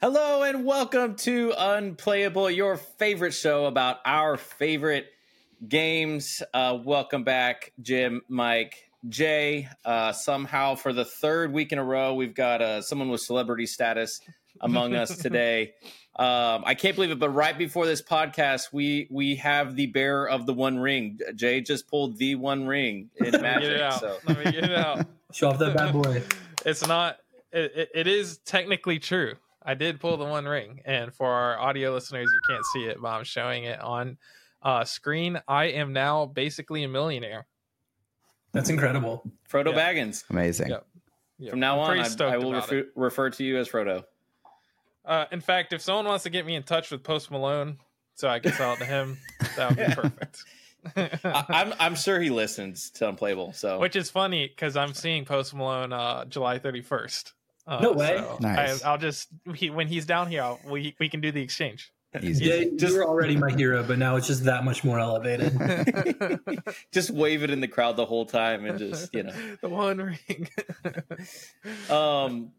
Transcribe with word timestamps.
Hello 0.00 0.42
and 0.44 0.64
welcome 0.64 1.16
to 1.16 1.52
Unplayable, 1.58 2.48
your 2.50 2.76
favorite 2.76 3.32
show 3.32 3.66
about 3.66 3.98
our 4.04 4.36
favorite 4.36 5.06
games. 5.66 6.40
Uh, 6.54 6.78
welcome 6.84 7.24
back, 7.24 7.72
Jim, 7.82 8.22
Mike, 8.28 8.90
Jay. 9.08 9.68
Uh, 9.84 10.12
somehow, 10.12 10.76
for 10.76 10.92
the 10.92 11.04
third 11.04 11.52
week 11.52 11.72
in 11.72 11.78
a 11.78 11.84
row, 11.84 12.14
we've 12.14 12.34
got 12.34 12.62
uh, 12.62 12.80
someone 12.80 13.08
with 13.08 13.22
celebrity 13.22 13.66
status 13.66 14.20
among 14.60 14.94
us 14.94 15.16
today. 15.22 15.72
Um, 16.14 16.62
I 16.64 16.74
can't 16.74 16.94
believe 16.94 17.10
it, 17.10 17.18
but 17.18 17.30
right 17.30 17.56
before 17.58 17.84
this 17.86 18.02
podcast, 18.02 18.72
we 18.72 19.08
we 19.10 19.36
have 19.36 19.74
the 19.74 19.86
bearer 19.86 20.28
of 20.28 20.46
the 20.46 20.54
One 20.54 20.78
Ring. 20.78 21.18
Jay 21.34 21.60
just 21.60 21.88
pulled 21.88 22.18
the 22.18 22.36
One 22.36 22.66
Ring 22.68 23.10
in 23.16 23.24
Let 23.32 23.34
me 23.34 23.40
Magic. 23.42 23.62
get 23.62 23.72
it 23.72 23.82
out. 23.82 24.00
So 24.00 24.16
Let 24.28 24.38
me 24.38 24.44
get 24.52 24.64
it 24.64 24.72
out. 24.72 25.06
Show 25.32 25.48
off 25.50 25.58
that 25.58 25.76
bad 25.76 25.92
boy. 25.92 26.22
It's 26.66 26.84
not. 26.86 27.18
It, 27.52 27.72
it, 27.76 27.90
it 27.94 28.06
is 28.08 28.38
technically 28.38 28.98
true. 28.98 29.34
I 29.68 29.74
did 29.74 30.00
pull 30.00 30.16
the 30.16 30.24
one 30.24 30.46
ring, 30.46 30.80
and 30.86 31.12
for 31.12 31.28
our 31.30 31.58
audio 31.58 31.92
listeners, 31.92 32.26
you 32.32 32.40
can't 32.48 32.64
see 32.72 32.84
it, 32.86 33.02
but 33.02 33.08
I'm 33.08 33.24
showing 33.24 33.64
it 33.64 33.78
on 33.78 34.16
uh, 34.62 34.84
screen. 34.84 35.38
I 35.46 35.66
am 35.66 35.92
now 35.92 36.24
basically 36.24 36.84
a 36.84 36.88
millionaire. 36.88 37.46
That's 38.52 38.70
incredible. 38.70 39.30
Frodo 39.46 39.74
Yeah. 39.74 39.92
Baggins. 39.92 40.24
Amazing. 40.30 40.70
Yep. 40.70 40.86
Yeah, 41.38 41.50
From 41.50 41.60
now 41.60 41.74
I'm 41.74 41.80
on, 41.80 41.86
pretty 41.88 42.00
I, 42.00 42.08
stoked 42.08 42.32
I 42.32 42.38
will 42.38 42.54
refer, 42.54 42.84
refer 42.96 43.28
to 43.28 43.44
you 43.44 43.58
as 43.58 43.68
Frodo. 43.68 44.04
Uh, 45.04 45.26
in 45.32 45.42
fact, 45.42 45.74
if 45.74 45.82
someone 45.82 46.06
wants 46.06 46.24
to 46.24 46.30
get 46.30 46.46
me 46.46 46.54
in 46.54 46.62
touch 46.62 46.90
with 46.90 47.02
Post 47.02 47.30
Malone 47.30 47.76
so 48.14 48.26
I 48.26 48.38
can 48.38 48.52
sell 48.52 48.72
it 48.72 48.78
to 48.78 48.86
him, 48.86 49.18
that 49.56 49.68
would 49.68 49.86
be 49.86 49.94
perfect. 49.94 50.44
I, 51.24 51.44
I'm 51.50 51.74
I'm 51.78 51.94
sure 51.94 52.18
he 52.20 52.30
listens 52.30 52.88
to 52.92 53.08
Unplayable. 53.08 53.52
So 53.52 53.78
Which 53.78 53.96
is 53.96 54.08
funny 54.08 54.48
because 54.48 54.76
I'm 54.76 54.94
seeing 54.94 55.26
Post 55.26 55.54
Malone 55.54 55.92
uh, 55.92 56.24
July 56.24 56.58
31st. 56.58 57.32
Uh, 57.68 57.80
No 57.80 57.92
way. 57.92 58.16
so 58.16 58.38
Nice. 58.40 58.82
I, 58.82 58.90
I'll 58.90 58.98
just 58.98 59.28
he, 59.54 59.68
when 59.70 59.86
he's 59.88 60.06
down 60.06 60.28
here, 60.28 60.42
I'll, 60.42 60.58
we 60.66 60.94
we 60.98 61.08
can 61.08 61.20
do 61.20 61.30
the 61.30 61.42
exchange. 61.42 61.92
Easy. 62.22 62.46
Yeah, 62.46 62.64
Just- 62.78 62.94
you 62.94 62.98
were 63.00 63.04
already 63.06 63.36
my 63.36 63.50
hero, 63.52 63.82
but 63.82 63.98
now 63.98 64.16
it's 64.16 64.26
just 64.26 64.44
that 64.44 64.64
much 64.64 64.82
more 64.82 64.98
elevated. 64.98 65.52
just 66.92 67.10
wave 67.10 67.42
it 67.42 67.50
in 67.50 67.60
the 67.60 67.68
crowd 67.68 67.96
the 67.96 68.06
whole 68.06 68.24
time 68.24 68.64
and 68.64 68.78
just 68.78 69.14
you 69.14 69.24
know 69.24 69.32
the 69.60 69.68
one 69.68 69.98
ring. 69.98 70.48
um 71.90 72.50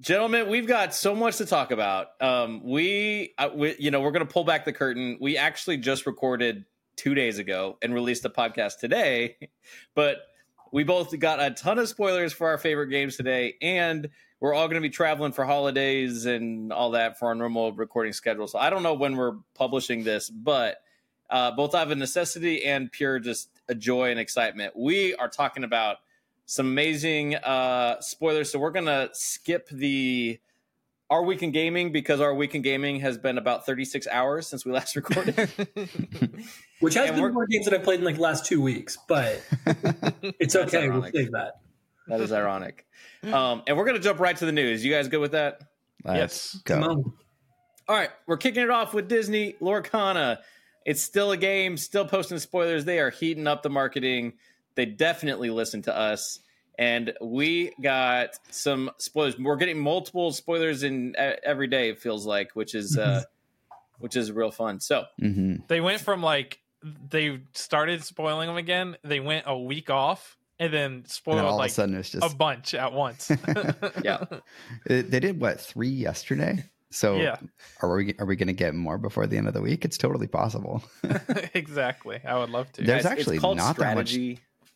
gentlemen 0.00 0.48
we've 0.48 0.66
got 0.66 0.94
so 0.94 1.14
much 1.14 1.36
to 1.38 1.44
talk 1.46 1.70
about 1.70 2.08
um 2.22 2.62
we, 2.64 3.34
uh, 3.36 3.50
we 3.54 3.74
you 3.78 3.90
know 3.90 4.00
we're 4.00 4.12
gonna 4.12 4.24
pull 4.24 4.44
back 4.44 4.64
the 4.64 4.72
curtain 4.72 5.18
we 5.20 5.36
actually 5.36 5.76
just 5.76 6.06
recorded 6.06 6.64
two 6.96 7.14
days 7.14 7.38
ago 7.38 7.76
and 7.82 7.92
released 7.92 8.22
the 8.22 8.30
podcast 8.30 8.78
today 8.78 9.36
but 9.94 10.18
we 10.72 10.84
both 10.84 11.16
got 11.18 11.40
a 11.42 11.50
ton 11.50 11.78
of 11.78 11.88
spoilers 11.88 12.32
for 12.32 12.48
our 12.48 12.58
favorite 12.58 12.88
games 12.88 13.16
today 13.16 13.54
and 13.60 14.08
we're 14.40 14.54
all 14.54 14.66
going 14.68 14.80
to 14.80 14.86
be 14.86 14.90
traveling 14.90 15.32
for 15.32 15.44
holidays 15.44 16.24
and 16.26 16.72
all 16.72 16.92
that 16.92 17.18
for 17.18 17.26
our 17.28 17.34
normal 17.34 17.72
recording 17.72 18.12
schedule 18.12 18.46
so 18.46 18.58
i 18.58 18.70
don't 18.70 18.82
know 18.82 18.94
when 18.94 19.16
we're 19.16 19.36
publishing 19.54 20.04
this 20.04 20.30
but 20.30 20.78
uh, 21.30 21.50
both 21.50 21.74
out 21.74 21.86
of 21.86 21.90
a 21.90 21.94
necessity 21.94 22.64
and 22.64 22.90
pure 22.92 23.18
just 23.18 23.50
a 23.68 23.74
joy 23.74 24.10
and 24.10 24.18
excitement 24.20 24.74
we 24.76 25.14
are 25.16 25.28
talking 25.28 25.64
about 25.64 25.96
some 26.50 26.64
amazing 26.66 27.34
uh, 27.34 28.00
spoilers. 28.00 28.50
So 28.50 28.58
we're 28.58 28.70
gonna 28.70 29.10
skip 29.12 29.68
the 29.68 30.40
our 31.10 31.22
week 31.22 31.42
in 31.42 31.50
gaming 31.50 31.92
because 31.92 32.22
our 32.22 32.34
week 32.34 32.54
in 32.54 32.62
gaming 32.62 33.00
has 33.00 33.18
been 33.18 33.36
about 33.36 33.66
36 33.66 34.06
hours 34.06 34.46
since 34.46 34.64
we 34.64 34.72
last 34.72 34.96
recorded. 34.96 35.36
Which 36.80 36.94
has 36.94 37.08
And 37.08 37.16
been 37.16 37.22
we're- 37.22 37.34
more 37.34 37.46
games 37.46 37.66
that 37.66 37.74
I 37.74 37.78
played 37.84 37.98
in 37.98 38.06
like 38.06 38.14
the 38.14 38.22
last 38.22 38.46
two 38.46 38.62
weeks, 38.62 38.96
but 39.06 39.42
it's 40.40 40.56
okay. 40.56 40.88
We'll 40.88 40.96
ironic. 41.02 41.14
save 41.14 41.32
that. 41.32 41.60
That 42.08 42.20
is 42.20 42.32
ironic. 42.32 42.86
Um, 43.22 43.62
and 43.66 43.76
we're 43.76 43.84
gonna 43.84 43.98
jump 43.98 44.20
right 44.20 44.36
to 44.36 44.46
the 44.46 44.52
news. 44.52 44.84
You 44.84 44.92
guys 44.92 45.08
good 45.08 45.20
with 45.20 45.32
that? 45.32 45.60
Let's 46.04 46.54
Yes. 46.54 46.62
Come 46.64 46.84
on. 46.84 47.12
All 47.88 47.96
right, 47.96 48.10
we're 48.26 48.36
kicking 48.36 48.62
it 48.62 48.70
off 48.70 48.92
with 48.92 49.08
Disney 49.08 49.54
Lorcana. 49.60 50.38
It's 50.84 51.02
still 51.02 51.32
a 51.32 51.36
game, 51.36 51.76
still 51.76 52.06
posting 52.06 52.38
spoilers. 52.38 52.84
They 52.84 52.98
are 52.98 53.10
heating 53.10 53.46
up 53.46 53.62
the 53.62 53.70
marketing. 53.70 54.34
They 54.74 54.86
definitely 54.86 55.50
listen 55.50 55.82
to 55.82 55.96
us. 55.96 56.40
And 56.78 57.12
we 57.20 57.72
got 57.82 58.38
some 58.50 58.90
spoilers. 58.98 59.36
We're 59.38 59.56
getting 59.56 59.78
multiple 59.78 60.32
spoilers 60.32 60.84
in 60.84 61.16
uh, 61.18 61.32
every 61.42 61.66
day. 61.66 61.88
It 61.88 61.98
feels 61.98 62.24
like, 62.24 62.52
which 62.54 62.74
is 62.74 62.96
uh, 62.96 63.24
which 63.98 64.16
is 64.16 64.30
real 64.30 64.50
fun. 64.52 64.80
So 64.80 65.04
hmm 65.18 65.56
they 65.66 65.80
went 65.80 66.00
from 66.00 66.22
like 66.22 66.60
they 67.10 67.40
started 67.54 68.04
spoiling 68.04 68.46
them 68.46 68.56
again. 68.56 68.96
They 69.02 69.20
went 69.20 69.44
a 69.46 69.58
week 69.58 69.90
off 69.90 70.37
and 70.58 70.72
then 70.72 70.92
And 70.92 71.08
spoiled 71.08 71.38
then 71.38 71.44
all 71.46 71.56
like 71.58 71.66
of 71.68 71.72
a 71.72 71.74
sudden 71.74 71.94
it's 71.96 72.10
just 72.10 72.32
a 72.32 72.36
bunch 72.36 72.74
at 72.74 72.92
once. 72.92 73.30
Yeah. 74.04 74.24
They 74.86 75.02
they 75.02 75.20
did 75.20 75.40
what 75.40 75.60
three 75.60 75.88
yesterday. 75.88 76.64
So 76.90 77.16
Yeah. 77.16 77.36
are 77.82 77.94
we 77.94 78.14
are 78.18 78.26
we 78.26 78.36
going 78.36 78.46
to 78.48 78.52
get 78.54 78.74
more 78.74 78.98
before 78.98 79.26
the 79.26 79.36
end 79.36 79.46
of 79.48 79.54
the 79.54 79.60
week? 79.62 79.84
It's 79.84 79.98
totally 79.98 80.26
possible. 80.26 80.82
exactly. 81.54 82.20
I 82.26 82.36
would 82.38 82.50
love 82.50 82.72
to. 82.72 82.82
There's 82.82 83.02
guys, 83.04 83.12
actually 83.12 83.36
it's 83.36 83.42
called 83.42 83.58
not 83.58 83.76
that 83.76 83.94
much- 83.96 84.16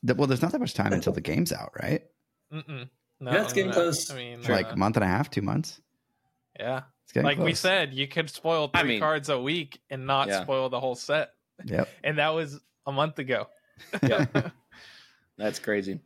Well, 0.05 0.27
there's 0.27 0.43
not 0.43 0.53
that 0.53 0.61
much 0.61 0.75
time 0.75 0.93
until 0.93 1.13
the 1.13 1.21
game's 1.23 1.53
out, 1.53 1.73
right? 1.83 2.03
Mm-mm. 2.53 2.89
No, 3.21 3.31
Yeah, 3.33 3.43
it's 3.45 3.53
getting 3.53 3.71
no. 3.71 3.75
close. 3.77 4.11
I 4.11 4.17
mean, 4.17 4.43
Like 4.43 4.67
uh, 4.67 4.71
a 4.73 4.77
month 4.77 4.97
and 4.97 5.05
a 5.05 5.09
half, 5.09 5.31
two 5.31 5.43
months. 5.43 5.81
yeah. 6.59 6.83
It's 7.05 7.13
getting 7.13 7.25
Like 7.25 7.39
we 7.39 7.55
said, 7.55 7.95
you 7.95 8.07
could 8.09 8.29
spoil 8.31 8.69
three 8.69 8.81
I 8.81 8.83
mean- 8.85 9.01
cards 9.01 9.29
a 9.29 9.41
week 9.41 9.81
and 9.91 10.07
not 10.07 10.29
Yeah. 10.29 10.43
spoil 10.43 10.69
the 10.69 10.81
whole 10.81 10.95
set. 10.95 11.31
Yep. 11.65 11.89
And 12.05 12.19
that 12.19 12.31
was 12.35 12.61
a 12.87 12.93
month 12.93 13.19
ago. 13.21 13.47
Yeah. 14.03 14.27
That's 15.37 15.59
crazy. 15.59 16.01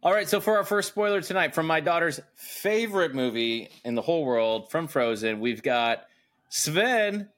All 0.00 0.12
right, 0.12 0.28
so 0.28 0.40
for 0.40 0.56
our 0.56 0.64
first 0.64 0.88
spoiler 0.88 1.20
tonight 1.20 1.56
from 1.56 1.66
my 1.66 1.80
daughter's 1.80 2.20
favorite 2.36 3.16
movie 3.16 3.68
in 3.84 3.96
the 3.96 4.02
whole 4.02 4.24
world, 4.24 4.70
from 4.70 4.86
Frozen, 4.86 5.40
we've 5.40 5.62
got 5.62 6.04
Sven. 6.50 7.28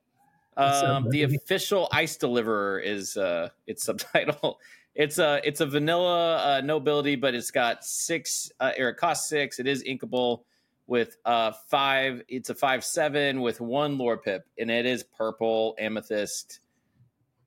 Um, 0.59 1.09
the 1.09 1.23
official 1.23 1.89
ice 1.91 2.17
deliverer 2.17 2.79
is 2.79 3.17
uh, 3.17 3.49
its 3.67 3.85
subtitle. 3.87 4.61
It's 4.95 5.19
a 5.19 5.41
it's 5.43 5.61
a 5.61 5.67
vanilla 5.67 6.37
uh, 6.37 6.61
nobility, 6.61 7.17
but 7.17 7.35
it's 7.35 7.51
got 7.51 7.83
six. 7.83 8.51
Uh, 8.61 8.73
or 8.79 8.91
it 8.91 8.97
costs 8.97 9.31
six. 9.31 9.59
It 9.59 9.67
is 9.67 9.83
inkable 9.85 10.43
with 10.87 11.17
uh 11.25 11.53
five. 11.69 12.23
It's 12.29 12.51
a 12.51 12.55
five 12.55 12.85
seven 12.85 13.41
with 13.41 13.63
one 13.63 13.97
lore 13.97 14.19
pip, 14.19 14.45
and 14.59 14.71
it 14.71 14.85
is 14.85 15.03
purple 15.03 15.77
amethyst. 15.79 16.61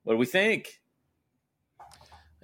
What 0.02 0.14
do 0.14 0.18
we 0.18 0.26
think? 0.26 0.80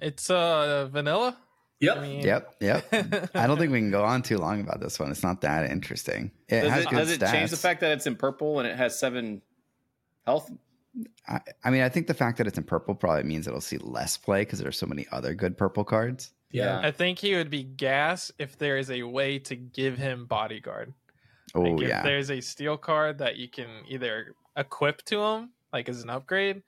It's 0.01 0.29
uh 0.29 0.87
vanilla. 0.91 1.37
Yep. 1.79 1.97
I 1.97 2.01
mean, 2.01 2.21
Yep. 2.21 2.55
Yep. 2.59 2.85
I 3.35 3.47
don't 3.47 3.57
think 3.57 3.71
we 3.71 3.79
can 3.79 3.89
go 3.89 4.03
on 4.03 4.21
too 4.21 4.37
long 4.37 4.61
about 4.61 4.79
this 4.79 4.99
one. 4.99 5.09
It's 5.09 5.23
not 5.23 5.41
that 5.41 5.69
interesting. 5.71 6.31
It 6.47 6.61
Does 6.61 6.71
has 6.71 6.83
it, 6.83 6.89
good 6.89 6.95
does 6.97 7.11
it 7.11 7.21
change 7.21 7.49
the 7.49 7.57
fact 7.57 7.81
that 7.81 7.91
it's 7.93 8.05
in 8.05 8.15
purple 8.15 8.59
and 8.59 8.67
it 8.67 8.77
has 8.77 8.99
seven 8.99 9.41
health? 10.25 10.51
I, 11.27 11.39
I 11.63 11.69
mean, 11.71 11.81
I 11.81 11.89
think 11.89 12.05
the 12.05 12.13
fact 12.13 12.37
that 12.37 12.45
it's 12.45 12.57
in 12.57 12.65
purple 12.65 12.93
probably 12.93 13.23
means 13.23 13.47
it'll 13.47 13.61
see 13.61 13.79
less 13.79 14.15
play 14.15 14.41
because 14.41 14.59
there's 14.59 14.77
so 14.77 14.85
many 14.85 15.07
other 15.11 15.33
good 15.33 15.57
purple 15.57 15.83
cards. 15.83 16.31
Yeah. 16.51 16.79
I 16.83 16.91
think 16.91 17.17
he 17.17 17.35
would 17.35 17.49
be 17.49 17.63
gas 17.63 18.31
if 18.37 18.57
there 18.59 18.77
is 18.77 18.91
a 18.91 19.01
way 19.03 19.39
to 19.39 19.55
give 19.55 19.97
him 19.97 20.25
bodyguard. 20.25 20.93
Oh 21.55 21.61
Like 21.61 21.81
if 21.81 21.89
yeah. 21.89 22.03
there's 22.03 22.29
a 22.29 22.41
steel 22.41 22.77
card 22.77 23.17
that 23.19 23.37
you 23.37 23.47
can 23.47 23.69
either 23.87 24.35
equip 24.55 25.03
to 25.05 25.19
him, 25.19 25.49
like 25.73 25.89
as 25.89 26.03
an 26.03 26.09
upgrade, 26.09 26.61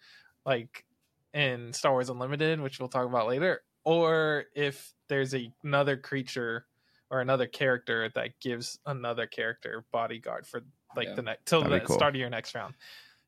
like 0.45 0.85
in 1.33 1.73
Star 1.73 1.91
Wars 1.93 2.09
Unlimited, 2.09 2.59
which 2.61 2.79
we'll 2.79 2.89
talk 2.89 3.05
about 3.05 3.27
later, 3.27 3.61
or 3.83 4.45
if 4.55 4.93
there's 5.09 5.33
a, 5.35 5.51
another 5.63 5.97
creature 5.97 6.65
or 7.09 7.21
another 7.21 7.47
character 7.47 8.09
that 8.15 8.39
gives 8.39 8.79
another 8.85 9.27
character 9.27 9.83
bodyguard 9.91 10.45
for 10.47 10.61
like 10.95 11.07
Yeah. 11.09 11.15
the 11.15 11.21
next 11.23 11.45
till 11.45 11.61
That'd 11.63 11.81
the 11.81 11.85
cool. 11.85 11.95
start 11.95 12.15
of 12.15 12.19
your 12.19 12.29
next 12.29 12.55
round. 12.55 12.75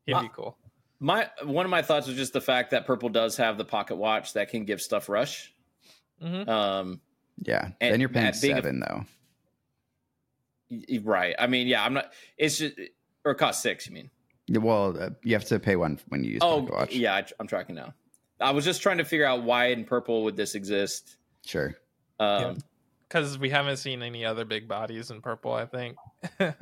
He'd 0.06 0.14
Uh, 0.14 0.22
be 0.22 0.28
cool. 0.28 0.56
My 0.98 1.28
one 1.44 1.66
of 1.66 1.70
my 1.70 1.82
thoughts 1.82 2.06
was 2.06 2.16
just 2.16 2.32
the 2.32 2.40
fact 2.40 2.70
that 2.70 2.86
purple 2.86 3.08
does 3.10 3.36
have 3.36 3.58
the 3.58 3.64
pocket 3.64 3.96
watch 3.96 4.32
that 4.32 4.48
can 4.50 4.64
give 4.64 4.80
stuff 4.80 5.08
rush. 5.08 5.52
hmm 6.20 6.48
Um, 6.48 7.00
yeah. 7.42 7.70
and- 7.80 7.92
then 7.92 8.00
you're 8.00 8.08
paying 8.08 8.26
and 8.28 8.40
being 8.40 8.52
a- 8.54 8.56
seven 8.56 8.80
though. 8.80 9.04
y- 10.70 11.00
right. 11.04 11.34
I 11.38 11.46
mean, 11.46 11.66
yeah, 11.66 11.84
I'm 11.84 11.94
not. 11.94 12.12
It's 12.38 12.58
just 12.58 12.74
or 13.24 13.34
cost 13.34 13.62
six. 13.62 13.86
You 13.86 13.92
mean? 13.92 14.10
Yeah, 14.48 14.58
Well, 14.58 14.96
uh, 14.98 15.10
you 15.22 15.34
have 15.34 15.44
to 15.46 15.58
pay 15.58 15.76
one 15.76 15.98
when 16.08 16.22
you 16.24 16.32
use 16.32 16.40
Oh, 16.42 16.60
Pocket 16.62 16.74
Watch. 16.74 16.94
yeah. 16.94 17.14
I, 17.14 17.24
I'm 17.40 17.46
tracking 17.46 17.74
now. 17.74 17.94
I 18.40 18.50
was 18.50 18.64
just 18.64 18.82
trying 18.82 18.98
to 18.98 19.04
figure 19.04 19.26
out 19.26 19.42
why 19.42 19.66
in 19.66 19.84
purple 19.84 20.24
would 20.24 20.36
this 20.36 20.54
exist. 20.54 21.16
Sure. 21.44 21.74
Um, 22.20 22.58
Because 23.08 23.38
we 23.38 23.50
haven't 23.50 23.76
seen 23.78 24.02
any 24.02 24.24
other 24.24 24.44
big 24.44 24.66
bodies 24.68 25.10
in 25.10 25.20
purple, 25.22 25.52
I 25.52 25.64
think. 25.64 25.96
Yeah, 26.40 26.52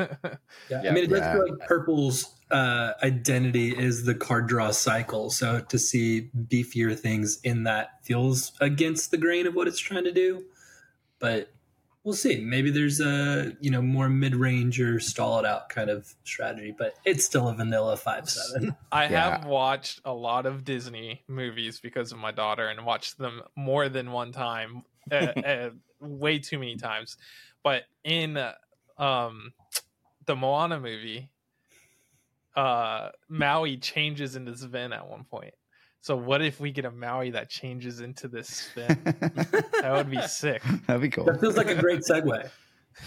Yeah. 0.71 0.81
I 0.83 0.91
mean, 0.91 1.05
it 1.05 1.11
does 1.11 1.21
Yeah. 1.21 1.33
feel 1.33 1.49
like 1.49 1.67
Purple's 1.67 2.35
uh, 2.51 2.93
identity 3.03 3.71
is 3.77 4.05
the 4.05 4.15
card 4.15 4.47
draw 4.47 4.71
cycle. 4.71 5.31
So 5.31 5.61
to 5.61 5.79
see 5.79 6.31
beefier 6.49 6.99
things 6.99 7.41
in 7.45 7.65
that 7.65 8.05
feels 8.05 8.53
against 8.61 9.11
the 9.11 9.17
grain 9.17 9.47
of 9.47 9.55
what 9.55 9.67
it's 9.69 9.79
trying 9.79 10.05
to 10.05 10.13
do. 10.13 10.45
But 11.19 11.51
we'll 12.05 12.15
see. 12.15 12.41
Maybe 12.41 12.71
there's 12.71 13.01
a 13.01 13.57
you 13.61 13.71
know 13.71 13.83
more 13.83 14.09
mid 14.09 14.35
range 14.37 14.81
or 14.81 15.01
stall 15.01 15.39
it 15.41 15.47
out 15.47 15.69
kind 15.69 15.91
of 15.91 16.15
strategy. 16.25 16.75
But 16.77 16.95
it's 17.05 17.25
still 17.25 17.49
a 17.49 17.55
vanilla 17.55 17.97
five 17.97 18.29
seven. 18.29 18.77
I 18.93 19.05
Yeah. 19.09 19.39
have 19.39 19.45
watched 19.47 20.01
a 20.05 20.13
lot 20.13 20.47
of 20.47 20.65
Disney 20.65 21.25
movies 21.27 21.81
because 21.81 22.13
of 22.13 22.19
my 22.19 22.31
daughter 22.31 22.69
and 22.69 22.85
watched 22.87 23.19
them 23.19 23.43
more 23.57 23.89
than 23.89 24.13
one 24.13 24.31
time, 24.33 24.83
uh, 25.11 25.15
uh, 25.45 25.71
way 26.01 26.39
too 26.39 26.59
many 26.59 26.77
times. 26.77 27.17
But 27.63 27.85
in 28.05 28.37
uh, 28.37 28.53
um, 28.99 29.53
the 30.27 30.37
Moana 30.37 30.79
movie, 30.79 31.31
uh, 32.55 33.11
Maui 33.29 33.79
changes 33.79 34.37
into 34.37 34.57
Sven 34.57 34.93
at 34.93 35.09
one 35.09 35.25
point. 35.25 35.55
So 36.05 36.17
what 36.17 36.43
if 36.43 36.61
we 36.61 36.71
get 36.71 36.85
a 36.85 36.91
Maui 36.91 37.31
that 37.31 37.49
changes 37.49 38.01
into 38.01 38.29
this 38.29 38.47
Sven? 38.75 39.01
that 39.05 39.91
would 39.91 40.11
be 40.11 40.21
sick. 40.21 40.63
That'd 40.87 41.01
be 41.01 41.09
cool. 41.09 41.25
That 41.25 41.41
feels 41.41 41.57
like 41.57 41.69
a 41.71 41.75
great 41.75 42.01
segue. 42.01 42.51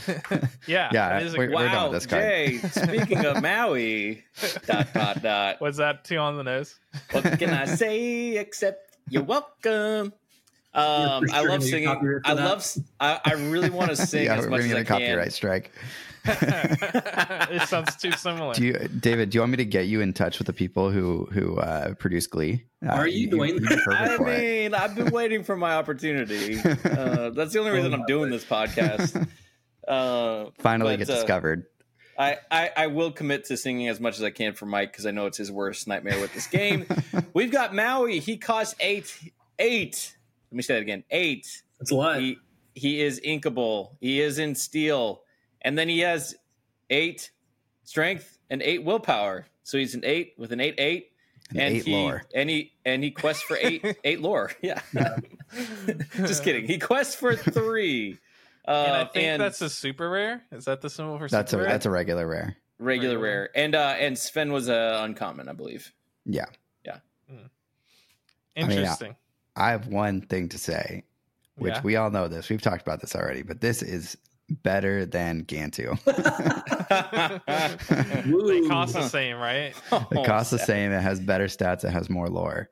Yeah, 0.68 0.90
Yeah, 0.92 1.20
it 1.20 1.28
is 1.28 1.38
we're- 1.38 1.54
we're 1.54 1.64
done 1.66 1.74
Wow, 1.76 1.90
with 1.92 1.94
this 2.02 2.06
card. 2.08 2.24
Jay. 2.24 2.58
Speaking 2.58 3.24
of 3.24 3.40
Maui, 3.44 4.24
dot 4.66 4.92
dot 4.96 5.22
dot. 5.22 5.62
was 5.62 5.78
that 5.78 6.06
too 6.06 6.18
on 6.18 6.38
the 6.38 6.44
nose? 6.44 6.74
What 7.12 7.38
can 7.38 7.52
I 7.52 7.66
say 7.66 8.36
except 8.38 8.98
you're 9.12 9.22
welcome? 9.22 10.12
You're 10.74 10.84
Um, 10.84 11.24
I 11.32 11.46
love 11.46 11.62
singing. 11.64 11.86
copyright 11.88 12.26
for 12.26 12.32
I 12.32 12.34
that. 12.34 12.46
love. 12.46 12.58
s- 12.58 12.82
I, 13.00 13.20
I 13.24 13.34
really 13.34 13.70
want 13.70 13.92
to 13.92 13.96
sing 13.96 14.26
yeah, 14.26 14.38
as 14.38 14.44
we're 14.46 14.50
much 14.50 14.62
gonna 14.62 14.70
as 14.70 14.72
get 14.74 14.78
I 14.78 14.82
a 14.82 14.86
copyright 14.86 15.24
can. 15.26 15.32
strike. 15.32 15.72
it 17.52 17.68
sounds 17.68 17.96
too 17.96 18.12
similar. 18.12 18.54
Do 18.54 18.66
you, 18.66 18.74
David? 19.00 19.30
Do 19.30 19.38
you 19.38 19.42
want 19.42 19.52
me 19.52 19.58
to 19.58 19.66
get 19.66 19.88
you 19.88 20.02
in 20.02 20.14
touch 20.14 20.38
with 20.38 20.48
the 20.48 20.54
people 20.54 20.90
who 20.90 21.28
who 21.32 21.58
uh, 21.58 21.94
produce 21.96 22.28
Glee? 22.28 22.66
Uh, 22.86 22.92
Are 22.92 23.08
you 23.08 23.30
doing 23.30 23.56
you'd 23.56 23.64
that? 23.64 23.88
I 23.88 24.18
for 24.18 24.30
it. 24.30 24.40
mean, 24.42 24.74
I've 24.74 24.96
been 24.96 25.12
waiting 25.12 25.44
for 25.44 25.56
my 25.56 25.74
opportunity. 25.74 26.60
Uh, 26.98 27.30
that's 27.30 27.54
the 27.54 27.60
only 27.60 27.72
reason 27.72 27.94
I'm 27.94 28.06
doing 28.06 28.30
this 28.30 28.46
podcast. 28.46 29.28
Uh, 29.88 30.50
Finally, 30.60 30.98
but, 30.98 31.08
get 31.08 31.10
uh, 31.10 31.16
discovered. 31.16 31.66
I, 32.18 32.40
I, 32.52 32.72
I 32.76 32.88
will 32.88 33.10
commit 33.10 33.46
to 33.46 33.56
singing 33.56 33.88
as 33.88 34.02
much 34.02 34.18
as 34.18 34.24
I 34.24 34.32
can 34.32 34.52
for 34.54 34.66
Mike 34.66 34.92
because 34.92 35.06
I 35.06 35.12
know 35.12 35.28
it's 35.28 35.38
his 35.38 35.50
worst 35.50 35.88
nightmare 35.88 36.20
with 36.20 36.34
this 36.34 36.46
game. 36.48 36.86
We've 37.34 37.52
got 37.52 37.74
Maui. 37.74 38.20
He 38.20 38.36
costs 38.36 38.76
eight. 38.82 39.18
Eight. 39.60 40.18
Let 40.52 40.58
me 40.58 40.62
say 40.62 40.74
that 40.74 40.82
again. 40.82 41.06
Eight. 41.10 41.64
It's 41.80 41.92
a 41.92 41.96
lot. 41.96 42.20
He 42.20 42.38
he 42.74 43.02
is 43.02 43.20
inkable. 43.22 43.96
He 44.00 44.22
is 44.22 44.40
in 44.40 44.56
steel, 44.56 45.22
and 45.62 45.78
then 45.78 45.90
he 45.90 46.00
has 46.00 46.36
eight 46.90 47.32
strength 47.84 48.38
and 48.50 48.62
eight 48.62 48.84
willpower. 48.84 49.46
So 49.64 49.78
he's 49.78 49.96
an 49.96 50.02
eight 50.06 50.34
with 50.38 50.52
an 50.52 50.60
eight 50.60 50.76
eight. 50.78 51.12
An 51.52 51.60
and 51.62 51.76
eight 51.76 51.86
he, 51.86 51.94
lore. 51.94 52.24
and 52.36 52.50
he 52.50 52.74
and 52.86 53.02
he 53.04 53.12
quests 53.12 53.42
for 53.44 53.58
eight 53.62 53.82
eight 54.04 54.22
lore. 54.22 54.52
Yeah, 54.62 54.82
Yeah. 54.94 55.18
just 56.18 56.44
kidding. 56.44 56.66
He 56.68 56.78
quests 56.78 57.16
for 57.16 57.36
three. 57.36 58.18
Uh, 58.68 58.72
and 58.72 58.94
I 58.98 59.06
think 59.06 59.26
and 59.26 59.42
that's 59.42 59.62
a 59.62 59.70
super 59.70 60.10
rare. 60.10 60.42
Is 60.52 60.66
that 60.66 60.82
the 60.82 60.90
symbol 60.90 61.18
for 61.18 61.30
That's 61.30 61.54
a 61.54 61.58
rare? 61.58 61.68
that's 61.68 61.86
a 61.86 61.90
regular 61.90 62.28
rare. 62.28 62.58
regular 62.80 63.16
regular. 63.16 63.22
rare, 63.22 63.50
and 63.56 63.76
uh, 63.76 63.96
and 63.98 64.18
Sven 64.18 64.52
was 64.52 64.68
a 64.68 65.00
uncommon, 65.04 65.48
I 65.48 65.54
believe. 65.54 65.94
Yeah, 66.26 66.46
mean, 66.86 67.40
I- 68.58 68.62
interesting. 68.62 69.16
I 69.56 69.72
have 69.72 69.88
one 69.88 70.22
thing 70.22 70.50
to 70.50 70.58
say, 70.58 71.04
which 71.56 71.74
Yeah. 71.76 71.82
we 71.82 71.96
all 71.96 72.12
know 72.12 72.28
this. 72.28 72.50
We've 72.50 72.62
talked 72.62 72.82
about 72.82 73.00
this 73.02 73.16
already, 73.16 73.42
but 73.44 73.62
this 73.62 73.82
is 73.82 74.18
better 74.50 75.06
than 75.06 75.44
Gantu. 75.44 75.98
they 77.48 78.68
cost 78.68 78.94
the 78.94 79.08
same, 79.08 79.38
right? 79.38 79.74
It 80.12 80.26
costs 80.26 80.52
the 80.52 80.62
Oh, 80.62 80.66
same. 80.66 80.92
It 80.92 81.02
has 81.02 81.20
better 81.20 81.46
stats. 81.46 81.84
It 81.84 81.92
has 81.92 82.10
more 82.10 82.30
lore. 82.30 82.70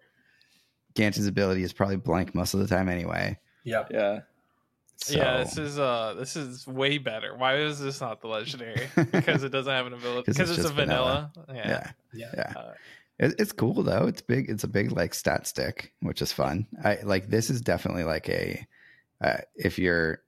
Gantu's 0.95 1.27
ability 1.27 1.63
is 1.63 1.73
probably 1.73 1.97
blank 1.97 2.33
most 2.33 2.53
of 2.53 2.59
the 2.61 2.67
time 2.67 2.87
anyway. 2.89 3.37
yeah. 3.63 3.85
Yeah. 3.91 4.19
So, 4.97 5.17
Yeah, 5.17 5.37
this 5.43 5.57
is 5.57 5.77
uh 5.77 6.13
this 6.17 6.37
is 6.37 6.65
way 6.65 6.97
better. 6.97 7.35
Why 7.35 7.57
is 7.57 7.79
this 7.79 7.99
not 7.99 8.21
the 8.21 8.27
legendary? 8.29 8.87
Because 9.11 9.43
it 9.43 9.49
doesn't 9.49 9.71
have 9.71 9.87
an 9.87 9.93
ability. 9.93 10.31
Because 10.31 10.49
it's 10.49 10.59
it's, 10.59 10.59
a 10.59 10.61
just 10.63 10.73
vanilla. 10.73 11.31
yeah, 11.49 11.55
Yeah. 11.67 11.91
Yeah. 12.13 12.31
yeah. 12.37 12.53
Uh, 12.55 12.73
It, 13.19 13.35
it's 13.39 13.51
cool 13.51 13.83
though. 13.83 14.07
It's 14.07 14.21
big. 14.21 14.49
It's 14.49 14.63
a 14.63 14.69
big 14.69 14.91
like 14.93 15.13
stat 15.13 15.47
stick, 15.47 15.91
which 16.01 16.21
is 16.21 16.31
fun. 16.31 16.67
I 16.83 16.99
like 17.03 17.27
this 17.29 17.49
is 17.49 17.59
definitely 17.61 18.05
like 18.05 18.29
a 18.29 18.65
uh, 19.21 19.37
if 19.55 19.77
you're 19.77 20.21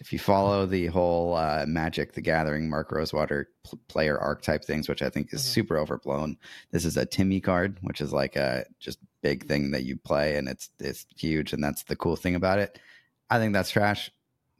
if 0.00 0.12
you 0.12 0.18
follow 0.18 0.66
the 0.66 0.86
whole 0.86 1.34
uh, 1.34 1.64
Magic 1.66 2.12
the 2.12 2.20
Gathering 2.20 2.68
Mark 2.68 2.90
Rosewater 2.92 3.48
pl- 3.64 3.80
player 3.88 4.18
archetype 4.18 4.64
things, 4.64 4.88
which 4.88 5.02
I 5.02 5.08
think 5.10 5.32
is 5.32 5.40
Mhm. 5.42 5.44
super 5.46 5.78
overblown. 5.78 6.36
This 6.70 6.84
is 6.84 6.96
a 6.96 7.06
Timmy 7.06 7.40
card, 7.40 7.78
which 7.82 8.00
is 8.00 8.12
like 8.12 8.36
a 8.36 8.64
just 8.80 8.98
big 9.22 9.46
thing 9.46 9.70
that 9.72 9.84
you 9.84 9.96
play, 9.96 10.36
and 10.36 10.48
it's 10.48 10.70
it's 10.80 11.06
huge, 11.16 11.52
and 11.52 11.62
that's 11.62 11.82
the 11.84 11.96
cool 11.96 12.16
thing 12.16 12.34
about 12.34 12.58
it. 12.58 12.78
I 13.30 13.38
think 13.38 13.52
that's 13.52 13.70
trash. 13.70 14.10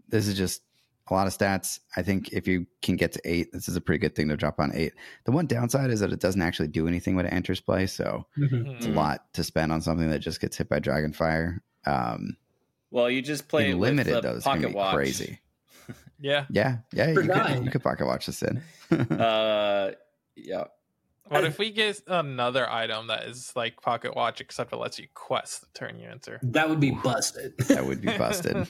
This 0.09 0.27
is 0.29 0.37
just 0.37 0.63
a 1.09 1.15
lot 1.15 1.27
of 1.27 1.37
stats. 1.37 1.81
I 1.97 2.03
think 2.03 2.33
if 2.33 2.47
you 2.47 2.67
can 2.81 2.97
get 2.97 3.13
to 3.13 3.21
eight, 3.25 3.53
this 3.53 3.69
is 3.69 3.77
a 3.77 3.81
pretty 3.81 3.99
good 3.99 4.15
thing 4.15 4.29
to 4.29 4.37
drop 4.37 4.61
on 4.61 4.71
eight. 4.75 4.93
The 5.25 5.33
one 5.33 5.47
downside 5.47 5.91
is 5.91 6.01
that 6.01 6.13
it 6.13 6.21
doesn't 6.21 6.41
actually 6.43 6.69
do 6.69 6.87
anything 6.87 7.17
when 7.17 7.27
it 7.27 7.33
enters 7.33 7.61
play, 7.61 7.87
so 7.87 8.25
Mhm. 8.39 8.77
it's 8.77 8.87
a 8.87 8.91
lot 8.91 9.33
to 9.35 9.43
spend 9.45 9.73
on 9.73 9.83
something 9.83 10.09
that 10.11 10.21
just 10.21 10.41
gets 10.41 10.57
hit 10.57 10.69
by 10.69 10.79
Dragonfire. 10.81 11.59
Um, 11.87 12.37
Well, 12.93 13.11
you 13.11 13.23
just 13.23 13.49
play 13.49 13.65
in 13.65 13.71
it 13.73 13.75
with 13.75 13.89
limited 13.89 14.15
the 14.17 14.21
though, 14.21 14.37
it's 14.37 14.45
gonna 14.45 14.59
pocket 14.61 14.69
be 14.69 14.75
watch. 14.77 14.95
crazy. 14.95 15.39
yeah. 16.21 16.45
Yeah, 16.51 16.77
yeah, 16.93 17.09
you 17.09 17.15
For 17.15 17.23
could, 17.27 17.65
you 17.65 17.71
could 17.71 17.83
pocket 17.83 18.07
watch 18.07 18.27
this 18.27 18.43
in. 18.43 18.63
Uh, 19.19 19.93
yeah. 20.37 20.65
What 21.29 21.45
if 21.45 21.59
we 21.59 21.71
get 21.71 22.03
another 22.07 22.69
item 22.71 23.07
that 23.07 23.25
is 23.25 23.53
like 23.57 23.81
Pocket 23.81 24.15
Watch, 24.15 24.43
except 24.43 24.71
it 24.75 24.77
lets 24.77 24.99
you 24.99 25.07
quest 25.15 25.63
the 25.63 25.67
turn 25.73 25.99
you 25.99 26.07
enter? 26.07 26.39
That 26.43 26.69
would 26.69 26.81
be 26.81 26.91
busted. 26.91 27.57
that 27.69 27.87
would 27.87 28.03
be 28.03 28.09
busted. 28.19 28.69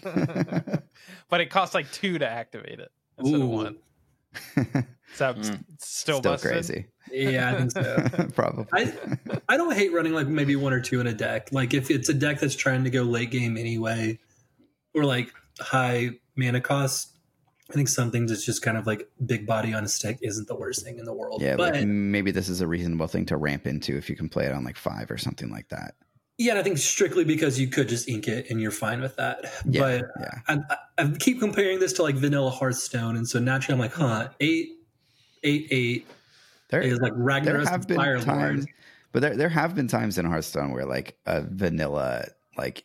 but 1.29 1.41
it 1.41 1.51
costs 1.51 1.75
like 1.75 1.91
two 1.91 2.21
to 2.21 2.29
activate 2.29 2.79
it 2.79 2.93
instead 3.19 3.41
of 3.41 3.49
one. 3.49 3.79
Is 5.13 5.19
that 5.19 5.37
Mm. 5.37 5.65
still, 5.79 6.19
Still 6.19 6.21
busted? 6.21 6.51
crazy. 6.51 6.87
yeah, 7.13 7.51
I 7.51 7.59
think 7.59 7.71
so. 7.73 8.29
Probably. 8.35 8.67
I 8.73 8.93
I 9.49 9.57
don't 9.57 9.75
hate 9.75 9.93
running 9.93 10.13
like 10.15 10.27
maybe 10.29 10.57
one 10.57 10.73
or 10.73 10.81
two 10.81 11.01
in 11.01 11.07
a 11.07 11.13
deck. 11.15 11.49
Like 11.53 11.75
if 11.75 11.91
it's 11.91 12.09
a 12.09 12.15
deck 12.15 12.41
that's 12.41 12.55
trying 12.57 12.85
to 12.85 12.91
go 12.91 13.03
late 13.03 13.31
game 13.31 13.57
anyway, 13.57 14.19
or 14.95 15.05
like 15.05 15.33
high 15.61 16.11
mana 16.37 16.61
cost. 16.61 17.09
I 17.71 17.75
think 17.75 17.89
something 17.89 18.27
that's 18.27 18.45
just 18.45 18.61
kind 18.61 18.77
of 18.77 18.87
like 18.87 19.09
big 19.25 19.47
body 19.47 19.73
on 19.73 19.83
a 19.83 19.89
stick 19.89 20.19
isn't 20.21 20.47
the 20.47 20.55
worst 20.55 20.85
thing 20.85 20.99
in 20.99 21.07
the 21.07 21.13
world. 21.15 21.41
yeah, 21.41 21.57
but 21.57 21.73
like 21.75 21.87
maybe 21.87 22.31
this 22.31 22.51
is 22.51 22.61
a 22.61 22.67
reasonable 22.67 23.07
thing 23.07 23.25
to 23.27 23.37
ramp 23.39 23.67
into 23.67 23.97
if 23.97 24.11
you 24.11 24.17
can 24.17 24.29
play 24.29 24.45
it 24.45 24.53
on 24.53 24.63
like 24.63 24.77
five 24.77 25.11
or 25.11 25.17
something 25.17 25.51
like 25.51 25.69
that. 25.71 25.95
yeah, 26.37 26.51
and 26.53 26.59
I 26.59 26.63
think 26.65 26.77
strictly 26.77 27.25
because 27.25 27.59
you 27.59 27.69
could 27.69 27.89
just 27.89 28.11
ink 28.11 28.29
it 28.29 28.51
and 28.51 28.61
you're 28.61 28.73
fine 28.73 29.01
with 29.01 29.17
that. 29.17 29.45
Yeah, 29.67 29.81
But 29.81 30.05
yeah. 30.21 30.39
I, 30.49 30.59
I, 30.69 30.77
I 31.05 31.11
keep 31.19 31.41
comparing 31.41 31.79
this 31.79 31.95
to 31.95 32.03
like 32.03 32.17
vanilla 32.17 32.51
Hearthstone, 32.51 33.17
and 33.17 33.27
so 33.27 33.39
naturally 33.39 33.75
I'm 33.75 33.81
like, 33.81 33.95
huh, 33.95 34.29
eight, 34.41 34.73
eight, 35.43 35.69
eight 35.71 36.07
There, 36.69 36.81
is 36.81 36.99
like 37.01 37.13
Ragnaros 37.13 37.45
there 37.45 37.59
Ragnaros 37.59 37.69
have 37.69 37.89
been 37.89 37.97
Fire 37.97 38.21
times, 38.21 38.65
Lord. 38.65 38.69
but 39.13 39.23
there 39.23 39.37
there 39.37 39.49
have 39.49 39.75
been 39.75 39.89
times 39.89 40.19
in 40.19 40.25
Hearthstone 40.27 40.73
where 40.73 40.87
like 40.87 41.17
a 41.27 41.43
vanilla 41.43 42.27
like 42.57 42.85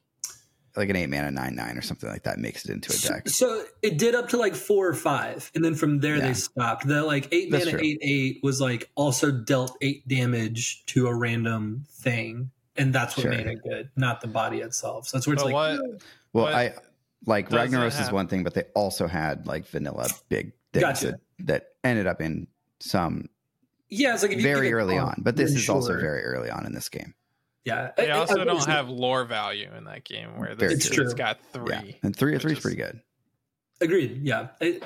like 0.76 0.90
an 0.90 0.96
eight 0.96 1.10
mana 1.10 1.32
nine 1.32 1.56
nine 1.56 1.76
or 1.78 1.82
something 1.82 2.08
like 2.10 2.22
that 2.24 2.38
makes 2.38 2.64
it 2.66 2.72
into 2.72 2.94
a 2.94 2.98
deck. 2.98 3.28
So 3.30 3.64
it 3.82 3.98
did 3.98 4.14
up 4.14 4.30
to 4.30 4.38
like 4.38 4.54
four 4.56 4.88
or 4.88 4.94
five, 4.94 5.50
and 5.56 5.66
then 5.66 5.74
from 5.74 6.00
there 6.02 6.18
Yeah. 6.18 6.28
they 6.28 6.34
stopped. 6.34 6.88
The 6.88 7.02
like 7.04 7.28
eight 7.32 7.50
That's 7.52 7.66
mana 7.66 7.78
true. 7.80 7.88
eight 7.88 8.00
eight 8.04 8.40
was 8.44 8.62
like 8.62 8.90
also 8.96 9.32
dealt 9.32 9.76
eight 9.82 10.08
damage 10.08 10.86
to 10.88 11.08
a 11.08 11.16
random 11.16 11.86
thing, 11.90 12.52
and 12.76 12.94
that's 12.94 13.18
what 13.18 13.24
Sure. 13.24 13.32
made 13.32 13.48
it 13.48 13.64
good, 13.64 13.90
not 13.96 14.22
the 14.22 14.28
body 14.28 14.60
itself. 14.60 15.08
So 15.08 15.18
that's 15.18 15.26
where 15.26 15.34
it's 15.34 15.42
But 15.44 15.52
like, 15.54 15.80
what? 15.80 16.02
Well, 16.34 16.46
But 16.46 16.54
I 16.54 16.74
like 17.26 17.50
Ragnaros 17.50 18.00
is 18.00 18.12
one 18.12 18.28
thing, 18.28 18.44
but 18.44 18.54
they 18.54 18.64
also 18.76 19.08
had 19.08 19.48
like 19.48 19.66
vanilla 19.68 20.08
big 20.30 20.52
things 20.74 20.84
Gotcha. 20.84 21.06
that, 21.40 21.48
that 21.48 21.68
ended 21.84 22.06
up 22.06 22.22
in 22.22 22.46
some 22.80 23.30
yeah, 23.90 24.14
it's 24.14 24.24
like 24.24 24.34
if 24.34 24.42
very 24.42 24.68
pick 24.68 24.74
early 24.74 24.98
comp, 24.98 25.10
on. 25.18 25.22
But 25.24 25.36
this 25.36 25.52
then 25.52 25.60
is 25.60 25.70
also 25.70 25.98
very 26.00 26.24
early 26.24 26.50
on 26.50 26.66
in 26.66 26.74
this 26.74 26.90
game. 26.90 27.14
yeah. 27.66 27.92
They 27.96 28.12
I- 28.12 28.16
I- 28.16 28.20
also 28.20 28.42
I 28.42 28.44
don't 28.44 28.56
was- 28.56 28.66
have 28.66 28.90
lore 28.90 29.24
value 29.26 29.70
in 29.78 29.86
that 29.86 30.04
game 30.04 30.38
where 30.38 30.56
Very 30.56 30.76
this 30.76 30.90
true. 30.90 31.06
it's 31.06 31.14
got 31.14 31.40
three. 31.54 31.72
Yeah, 31.74 31.84
and 32.04 32.16
three 32.16 32.34
or 32.36 32.40
three 32.40 32.52
is 32.54 32.58
is- 32.58 32.62
pretty 32.62 32.78
good. 32.78 33.00
agreed. 33.82 34.22
Yeah, 34.24 34.48
It- 34.60 34.84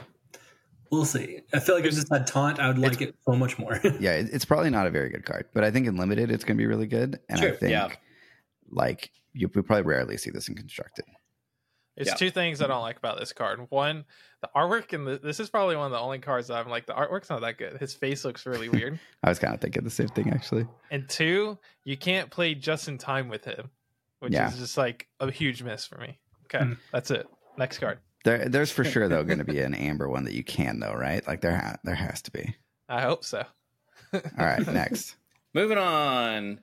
we'll 0.92 1.06
see. 1.06 1.40
I 1.54 1.60
feel 1.60 1.76
like 1.76 1.84
if 1.86 1.90
it's 1.90 1.98
just 1.98 2.12
had 2.12 2.28
taunt, 2.28 2.60
I 2.60 2.68
would 2.68 2.78
like 2.78 3.02
it 3.02 3.16
so 3.28 3.34
much 3.36 3.58
more. 3.58 3.80
Yeah, 4.00 4.14
it, 4.14 4.30
it's 4.34 4.46
probably 4.46 4.70
not 4.70 4.86
a 4.88 4.92
very 4.92 5.10
good 5.10 5.26
card, 5.26 5.46
but 5.54 5.64
I 5.64 5.72
think 5.72 5.88
in 5.88 5.96
limited 5.98 6.30
it's 6.32 6.44
going 6.44 6.58
to 6.58 6.62
be 6.62 6.68
really 6.68 6.88
good. 6.88 7.20
And 7.30 7.40
I 7.42 7.52
think 7.52 7.72
yeah. 7.72 7.90
like 8.70 9.12
you 9.34 9.50
would 9.56 9.66
probably 9.66 9.84
rarely 9.84 10.18
see 10.18 10.30
this 10.30 10.48
in 10.50 10.56
constructed. 10.56 11.06
It's 11.98 12.10
Yeah. 12.10 12.16
two 12.16 12.32
things 12.32 12.62
I 12.62 12.68
don't 12.68 12.82
like 12.82 12.98
about 12.98 13.20
this 13.20 13.34
card. 13.34 13.68
One, 13.70 14.06
the 14.42 14.50
artwork, 14.56 14.94
and 14.94 15.06
this 15.22 15.40
is 15.40 15.50
probably 15.50 15.76
one 15.76 15.86
of 15.88 15.92
the 15.92 16.00
only 16.00 16.20
cards 16.20 16.48
that 16.48 16.56
I'm 16.58 16.70
like, 16.70 16.86
the 16.86 16.94
artwork's 16.94 17.30
not 17.30 17.42
that 17.42 17.58
good. 17.58 17.78
His 17.80 17.94
face 17.94 18.24
looks 18.26 18.46
really 18.46 18.70
weird. 18.70 19.00
I 19.24 19.30
was 19.30 19.40
kind 19.40 19.54
of 19.54 19.60
thinking 19.60 19.84
the 19.84 19.90
same 19.90 20.08
thing 20.08 20.30
actually. 20.32 20.68
and 20.90 21.08
two, 21.10 21.58
you 21.84 21.98
can't 21.98 22.30
play 22.32 22.56
just 22.56 22.88
in 22.88 22.98
time 22.98 23.28
with 23.28 23.44
him, 23.46 23.70
which 24.20 24.34
Yeah. 24.34 24.48
is 24.50 24.58
just 24.58 24.78
like 24.78 25.08
a 25.20 25.30
huge 25.30 25.64
miss 25.64 25.86
for 25.86 25.98
me. 25.98 26.18
Okay, 26.46 26.66
Mm. 26.66 26.78
that's 26.92 27.12
it. 27.12 27.28
Next 27.58 27.78
card. 27.80 28.00
There, 28.24 28.48
there's 28.48 28.72
for 28.72 28.84
sure 28.86 29.08
though 29.10 29.24
going 29.24 29.40
to 29.40 29.44
be 29.46 29.60
an 29.60 29.74
amber 29.74 30.08
one 30.10 30.24
that 30.26 30.34
you 30.34 30.44
can 30.44 30.80
though, 30.80 30.94
right? 30.94 31.26
Like 31.28 31.42
there, 31.42 31.56
ha- 31.58 31.78
there 31.84 31.96
has 31.96 32.22
to 32.24 32.32
be. 32.32 32.56
I 32.90 33.02
hope 33.02 33.24
so. 33.26 33.44
All 34.14 34.22
right, 34.38 34.66
next. 34.68 35.16
Moving 35.54 35.78
on 35.78 36.60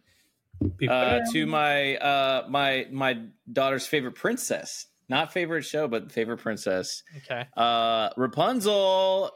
uh, 0.88 1.20
to 1.32 1.46
my 1.46 1.96
uh, 1.96 2.46
my 2.48 2.86
my 2.90 3.20
daughter's 3.52 3.86
favorite 3.86 4.14
princess. 4.14 4.86
Not 5.08 5.32
favorite 5.32 5.64
show, 5.64 5.88
but 5.88 6.12
favorite 6.12 6.38
princess. 6.38 7.02
Okay. 7.18 7.46
Uh, 7.56 8.10
Rapunzel 8.16 9.30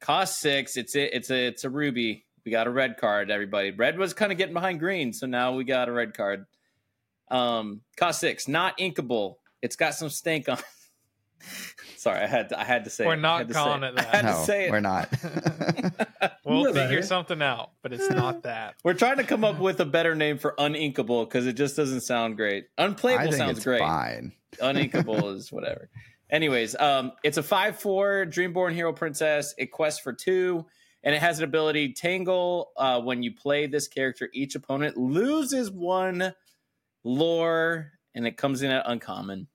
cost 0.00 0.38
six. 0.38 0.76
It's 0.76 0.94
a, 0.94 1.16
it's 1.16 1.30
a 1.30 1.46
it's 1.46 1.64
a 1.64 1.70
ruby. 1.70 2.24
We 2.44 2.52
got 2.52 2.66
a 2.66 2.70
red 2.70 2.96
card. 2.98 3.30
Everybody, 3.30 3.72
red 3.72 3.98
was 3.98 4.14
kind 4.14 4.32
of 4.32 4.38
getting 4.38 4.54
behind 4.54 4.78
green, 4.78 5.12
so 5.12 5.26
now 5.26 5.54
we 5.54 5.64
got 5.64 5.88
a 5.88 5.92
red 5.92 6.16
card. 6.16 6.46
Um, 7.30 7.82
cost 7.96 8.20
six. 8.20 8.48
Not 8.48 8.78
inkable. 8.78 9.34
It's 9.60 9.76
got 9.76 9.94
some 9.94 10.08
stink 10.08 10.48
on. 10.48 10.58
Sorry, 11.98 12.20
I 12.20 12.26
had 12.26 12.50
to, 12.50 12.60
I 12.60 12.64
had 12.64 12.84
to 12.84 12.90
say. 12.90 13.06
We're 13.06 13.16
not 13.16 13.38
had 13.38 13.48
to 13.48 13.54
calling 13.54 13.80
say 13.82 13.88
it 13.88 13.98
I 13.98 14.02
had 14.02 14.12
that. 14.24 14.32
to 14.32 14.38
no, 14.38 14.44
say 14.44 14.66
it. 14.66 14.70
we're 14.70 14.80
not. 14.80 15.08
We'll 16.44 16.64
know 16.64 16.72
figure 16.72 16.88
better. 16.96 17.02
something 17.02 17.42
out, 17.42 17.72
but 17.82 17.92
it's 17.92 18.08
not 18.08 18.42
that. 18.44 18.76
We're 18.82 18.94
trying 18.94 19.18
to 19.18 19.24
come 19.24 19.44
up 19.44 19.58
with 19.58 19.80
a 19.80 19.84
better 19.84 20.14
name 20.14 20.38
for 20.38 20.54
uninkable 20.58 21.26
because 21.26 21.46
it 21.46 21.52
just 21.54 21.76
doesn't 21.76 22.00
sound 22.00 22.36
great. 22.38 22.68
I 22.78 22.84
Unplayable 22.84 23.24
think 23.24 23.34
sounds 23.36 23.58
it's 23.58 23.64
great. 23.64 23.80
fine. 23.80 24.32
Uninkable 24.62 25.34
is 25.36 25.52
whatever. 25.52 25.90
Anyways, 26.30 26.74
um, 26.76 27.12
it's 27.22 27.36
a 27.36 27.42
five 27.42 27.78
four 27.78 28.24
Dreamborn 28.26 28.72
Hero 28.72 28.92
Princess. 28.94 29.54
It 29.58 29.66
quests 29.72 30.00
for 30.00 30.14
two, 30.14 30.64
and 31.02 31.14
it 31.14 31.20
has 31.20 31.38
an 31.38 31.44
ability 31.44 31.92
Tangle. 31.92 32.70
Uh, 32.76 33.00
when 33.02 33.22
you 33.22 33.34
play 33.34 33.66
this 33.66 33.86
character, 33.86 34.30
each 34.32 34.54
opponent 34.54 34.96
loses 34.96 35.70
one 35.70 36.32
lore, 37.04 37.92
and 38.14 38.26
it 38.26 38.36
comes 38.38 38.62
in 38.62 38.70
at 38.70 38.84
uncommon. 38.86 39.48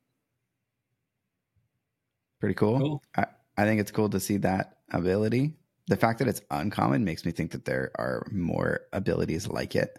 Pretty 2.44 2.56
cool. 2.56 2.78
Cool. 2.78 3.04
I, 3.16 3.26
I 3.58 3.64
think 3.64 3.80
it's 3.80 3.92
cool 3.92 4.10
to 4.10 4.20
see 4.20 4.36
that 4.40 4.80
ability. 4.92 5.54
The 5.88 5.96
fact 5.96 6.20
that 6.20 6.28
it's 6.28 6.42
uncommon 6.52 7.06
makes 7.06 7.24
me 7.24 7.32
think 7.32 7.52
that 7.52 7.64
there 7.64 7.92
are 7.96 8.28
more 8.34 8.82
abilities 8.92 9.48
like 9.48 9.78
it. 9.78 9.98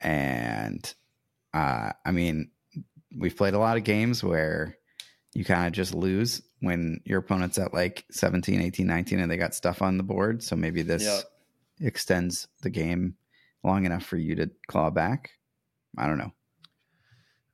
And 0.00 0.92
uh, 1.54 1.92
I 2.04 2.10
mean, 2.10 2.50
we've 3.16 3.36
played 3.36 3.54
a 3.54 3.60
lot 3.60 3.76
of 3.76 3.84
games 3.84 4.24
where 4.24 4.76
you 5.32 5.44
kind 5.44 5.68
of 5.68 5.72
just 5.72 5.94
lose 5.94 6.42
when 6.58 7.00
your 7.04 7.20
opponent's 7.20 7.58
at 7.58 7.72
like 7.72 8.04
17, 8.10 8.60
18, 8.60 8.84
19 8.88 9.20
and 9.20 9.30
they 9.30 9.36
got 9.36 9.54
stuff 9.54 9.82
on 9.82 9.98
the 9.98 10.02
board. 10.02 10.42
So 10.42 10.56
maybe 10.56 10.82
this 10.82 11.04
Yep. 11.04 11.22
extends 11.92 12.48
the 12.62 12.70
game 12.70 13.14
long 13.62 13.86
enough 13.86 14.04
for 14.04 14.16
you 14.16 14.34
to 14.34 14.50
claw 14.66 14.90
back. 14.90 15.30
I 15.96 16.08
don't 16.08 16.18
know. 16.18 16.32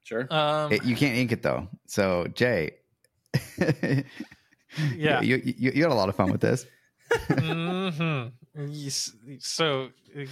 Sure. 0.03 0.27
Um, 0.33 0.73
It- 0.73 0.85
you 0.85 0.97
can't 0.97 1.19
ink 1.19 1.33
it 1.33 1.43
though. 1.43 1.69
So 1.89 2.27
Jay, 2.29 2.77
Yeah. 4.97 5.23
you, 5.23 5.37
you 5.45 5.73
you 5.75 5.83
had 5.83 5.93
a 5.93 5.95
lot 5.95 6.09
of 6.09 6.17
fun 6.17 6.31
with 6.31 6.41
this. 6.41 6.67
hmm 7.31 8.27
So 9.39 9.89
you 10.15 10.27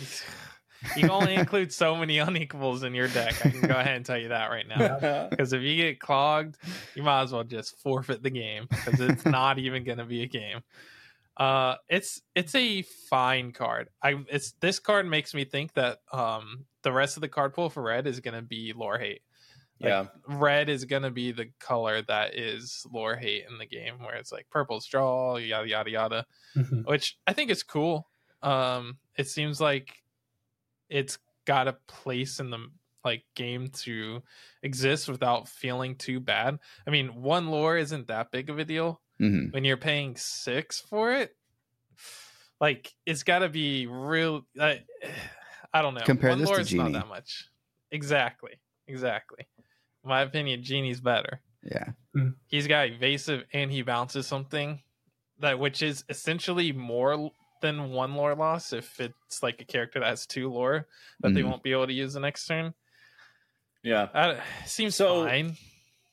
can 0.95 1.11
only 1.11 1.35
include 1.35 1.73
so 1.73 1.97
many 1.97 2.19
uninkables 2.19 2.85
in 2.85 2.95
your 2.95 3.09
deck. 3.09 3.35
I 3.41 3.51
can 3.51 3.63
go 3.63 3.79
ahead 3.79 3.97
and 3.97 4.05
tell 4.05 4.19
you 4.19 4.29
that 4.29 4.51
right 4.51 4.67
now. 4.69 5.29
Because 5.31 5.53
if 5.53 5.63
you 5.63 5.77
get 5.77 5.99
clogged, 5.99 6.57
you 6.95 7.03
might 7.03 7.23
as 7.23 7.33
well 7.33 7.43
just 7.45 7.79
forfeit 7.81 8.23
the 8.23 8.31
game 8.31 8.69
because 8.85 9.01
it's 9.01 9.25
not 9.27 9.59
even 9.59 9.85
going 9.85 9.99
to 9.99 10.05
be 10.05 10.23
a 10.23 10.27
game. 10.27 10.61
Uh, 11.37 11.75
it's 11.89 12.23
it's 12.37 12.55
a 12.55 12.83
fine 12.83 13.51
card. 13.53 13.89
I 14.03 14.23
it's 14.29 14.53
this 14.61 14.79
card 14.79 15.07
makes 15.07 15.35
me 15.35 15.45
think 15.45 15.75
that 15.75 15.99
um 16.13 16.67
the 16.83 16.93
rest 16.93 17.17
of 17.17 17.23
the 17.23 17.29
card 17.29 17.55
pool 17.55 17.71
for 17.71 17.83
red 17.83 18.07
is 18.07 18.21
going 18.21 18.35
to 18.35 18.43
be 18.43 18.73
lore 18.77 18.99
hate. 18.99 19.23
Like, 19.81 19.89
yeah. 19.91 20.07
red 20.29 20.69
is 20.69 20.85
gonna 20.85 21.11
be 21.11 21.33
the 21.33 21.51
color 21.59 22.01
that 22.03 22.37
is 22.39 22.87
lore 22.93 23.17
hate 23.17 23.45
in 23.51 23.59
the 23.59 23.67
game, 23.67 23.99
where 23.99 24.15
it's 24.15 24.31
like 24.33 24.49
purple's 24.51 24.87
draw, 24.87 25.37
yada 25.37 25.69
yada 25.69 25.91
yada, 25.91 26.27
Mhm. 26.57 26.87
which 26.87 27.19
I 27.27 27.33
think 27.33 27.51
is 27.51 27.63
cool. 27.63 28.09
Um, 28.43 28.99
it 29.17 29.29
seems 29.29 29.61
like 29.61 30.03
it's 30.89 31.19
got 31.45 31.67
a 31.69 31.73
place 31.87 32.39
in 32.41 32.51
the 32.51 32.69
like 33.05 33.25
game 33.35 33.69
to 33.69 34.23
exist 34.63 35.09
without 35.09 35.49
feeling 35.49 35.97
too 35.97 36.21
bad. 36.21 36.59
I 36.87 36.91
mean, 36.91 37.21
one 37.23 37.49
lore 37.49 37.77
isn't 37.77 38.07
that 38.07 38.31
big 38.31 38.49
of 38.51 38.59
a 38.59 38.65
deal 38.65 39.01
hmm 39.19 39.49
when 39.51 39.65
you're 39.65 39.77
paying 39.77 40.17
six 40.17 40.81
for 40.81 41.13
it. 41.13 41.37
Like 42.61 42.95
it's 43.05 43.23
got 43.25 43.41
to 43.41 43.49
be 43.49 43.87
real. 43.87 44.47
I, 44.59 44.85
I 45.75 45.83
don't 45.83 45.95
know. 45.95 46.03
Compare 46.05 46.31
One 46.31 46.39
this 46.39 46.49
to 46.49 46.53
lore 46.53 46.61
is 46.61 46.73
not 46.73 46.85
Genie. 46.87 46.99
that 46.99 47.09
much. 47.09 47.49
Exactly. 47.91 48.53
Exactly. 48.89 49.47
In 50.03 50.09
my 50.11 50.23
opinion, 50.23 50.63
Genie's 50.63 51.01
better. 51.01 51.41
Yeah. 51.63 51.91
He's 52.47 52.67
got 52.67 52.89
evasive 52.89 53.45
and 53.53 53.71
he 53.73 53.83
bounces 53.83 54.27
something 54.27 54.81
that 55.41 55.59
which 55.59 55.83
is 55.83 56.05
essentially 56.09 56.73
more 56.73 57.31
than 57.63 57.91
one 57.91 58.15
lore 58.15 58.35
loss 58.35 58.73
if 58.73 59.01
it's 59.01 59.43
like 59.43 59.61
a 59.61 59.65
character 59.65 59.99
that 60.01 60.09
has 60.09 60.27
two 60.27 60.51
lore 60.53 60.87
that 61.21 61.33
they 61.35 61.41
Mhm. 61.41 61.49
won't 61.51 61.63
be 61.63 61.73
able 61.73 61.87
to 61.87 61.93
use 61.93 62.13
the 62.13 62.21
next 62.21 62.47
turn. 62.47 62.75
Yeah. 63.83 64.09
That 64.13 64.43
seems 64.67 64.95
So- 64.95 65.25
fine. 65.27 65.57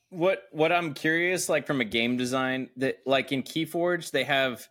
what 0.08 0.48
what 0.52 0.72
I'm 0.72 0.92
curious, 0.94 1.48
like 1.48 1.66
from 1.66 1.80
a 1.80 1.84
game 1.86 2.16
design, 2.16 2.70
that 2.76 2.98
like 3.06 3.32
in 3.32 3.42
Keyforge, 3.42 4.10
they 4.10 4.24
have 4.24 4.66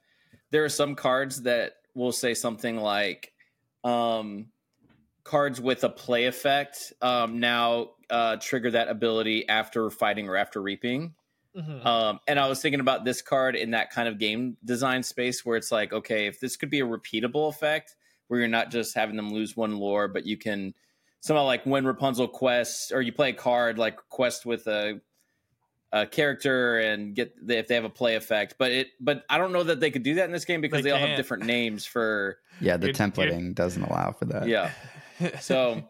there 0.52 0.64
are 0.66 0.70
some 0.70 0.96
cards 0.96 1.44
that 1.44 1.78
will 1.96 2.12
say 2.12 2.34
something 2.34 2.78
like 2.78 3.34
um 3.84 4.52
cards 5.24 5.62
with 5.62 5.84
a 5.84 5.90
play 5.90 6.26
effect 6.26 6.94
um 7.02 7.40
now 7.40 7.90
uh 8.10 8.36
trigger 8.38 8.72
that 8.72 8.88
ability 8.88 9.48
after 9.48 9.90
fighting 9.90 10.28
or 10.28 10.36
after 10.36 10.62
reaping. 10.62 11.14
Mhm. 11.56 11.86
Um, 11.86 12.20
and 12.28 12.40
I 12.40 12.48
was 12.48 12.62
thinking 12.62 12.80
about 12.80 13.04
this 13.04 13.22
card 13.22 13.56
in 13.58 13.72
that 13.72 13.92
kind 13.92 14.08
of 14.08 14.18
game 14.18 14.56
design 14.64 15.04
space 15.04 15.46
where 15.46 15.58
it's 15.58 15.70
like, 15.72 15.92
okay, 15.92 16.28
if 16.28 16.40
this 16.40 16.56
could 16.56 16.70
be 16.70 16.80
a 16.80 16.86
repeatable 16.86 17.50
effect 17.50 17.96
where 18.28 18.40
you're 18.40 18.48
not 18.48 18.72
just 18.72 18.96
having 18.96 19.18
them 19.18 19.32
lose 19.32 19.58
one 19.58 19.76
lore, 19.78 20.08
but 20.08 20.26
you 20.26 20.38
can 20.38 20.74
somehow 21.20 21.44
like 21.44 21.66
when 21.66 21.86
Rapunzel 21.86 22.30
quests 22.30 22.92
or 22.94 23.02
you 23.02 23.12
play 23.12 23.32
a 23.32 23.34
card 23.34 23.78
like 23.78 23.98
quest 24.10 24.46
with 24.46 24.66
a 24.68 25.02
a 25.94 26.08
character 26.08 26.80
and 26.80 27.14
get 27.16 27.34
the, 27.46 27.58
if 27.58 27.68
they 27.68 27.76
have 27.76 27.84
a 27.84 27.90
play 27.90 28.16
effect. 28.16 28.56
But 28.58 28.72
it 28.72 28.88
but 29.02 29.26
I 29.30 29.38
don't 29.38 29.52
know 29.52 29.64
that 29.64 29.82
they 29.82 29.92
could 29.92 30.04
do 30.04 30.16
that 30.16 30.26
in 30.26 30.32
this 30.32 30.46
game 30.46 30.62
because 30.62 30.84
They 30.84 30.90
they, 30.90 30.92
all 30.92 31.06
have 31.06 31.18
different 31.18 31.44
names 31.44 31.86
for 31.86 32.38
Yeah. 32.62 32.78
The 32.78 32.88
You're- 32.88 32.98
you're- 32.98 33.12
templating 33.12 33.54
doesn't 33.56 33.84
allow 33.84 34.14
for 34.14 34.24
that. 34.26 34.48
yeah. 34.48 34.72
So 35.40 35.84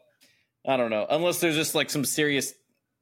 I 0.66 0.78
don't 0.78 0.90
know. 0.90 1.06
Unless 1.10 1.40
there's 1.40 1.56
just 1.56 1.76
like 1.76 1.90
some 1.90 2.06
serious 2.06 2.54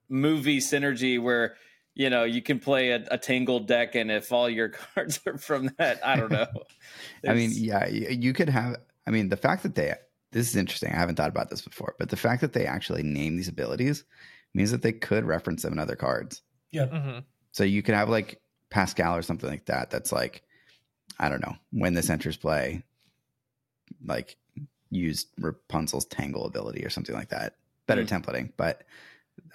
movie 0.10 0.60
synergy 0.60 1.22
where 1.22 1.56
you 1.96 2.10
know 2.10 2.24
you 2.24 2.42
can 2.42 2.60
play 2.60 2.92
a, 2.92 3.06
a 3.12 3.18
tangled 3.18 3.68
deck, 3.68 3.96
and 3.96 4.12
if 4.12 4.32
all 4.32 4.50
your 4.50 4.70
cards 4.96 5.20
are 5.26 5.38
from 5.38 5.72
that, 5.78 6.06
I 6.06 6.16
don't 6.16 6.32
know. 6.32 6.48
I 7.28 7.34
mean, 7.34 7.52
yeah, 7.54 7.88
you, 7.88 8.08
you 8.10 8.34
could 8.34 8.50
have. 8.50 8.78
I 9.08 9.12
mean, 9.12 9.30
the 9.30 9.38
fact 9.38 9.64
that 9.64 9.76
they 9.76 9.94
this 10.32 10.50
is 10.50 10.56
interesting. 10.56 10.92
I 10.92 10.98
haven't 10.98 11.16
thought 11.16 11.30
about 11.30 11.50
this 11.50 11.62
before, 11.62 11.96
but 11.98 12.10
the 12.10 12.18
fact 12.18 12.42
that 12.42 12.54
they 12.54 12.66
actually 12.66 13.04
name 13.04 13.36
these 13.36 13.48
abilities 13.48 14.04
means 14.54 14.72
that 14.72 14.82
they 14.82 14.94
could 14.94 15.26
reference 15.26 15.64
them 15.64 15.74
in 15.74 15.80
other 15.80 15.96
cards. 15.96 16.42
Mhm. 16.74 17.24
So 17.52 17.64
you 17.64 17.82
could 17.82 17.96
have 17.96 18.10
like 18.10 18.40
Pascal 18.70 19.16
or 19.16 19.22
something 19.22 19.50
like 19.50 19.66
that. 19.66 19.90
That's 19.90 20.12
like, 20.12 20.44
I 21.20 21.30
don't 21.30 21.42
know, 21.42 21.56
when 21.72 21.94
this 21.94 22.10
enters 22.10 22.38
play, 22.38 22.84
like 24.06 24.38
use 24.91 25.27
Rapunzel's 25.39 26.05
Tangle 26.05 26.46
ability 26.46 26.84
or 26.86 26.89
something 26.89 27.15
like 27.15 27.29
that. 27.29 27.55
Better 27.88 28.03
Hmm. 28.03 28.08
templating, 28.15 28.51
but 28.58 28.84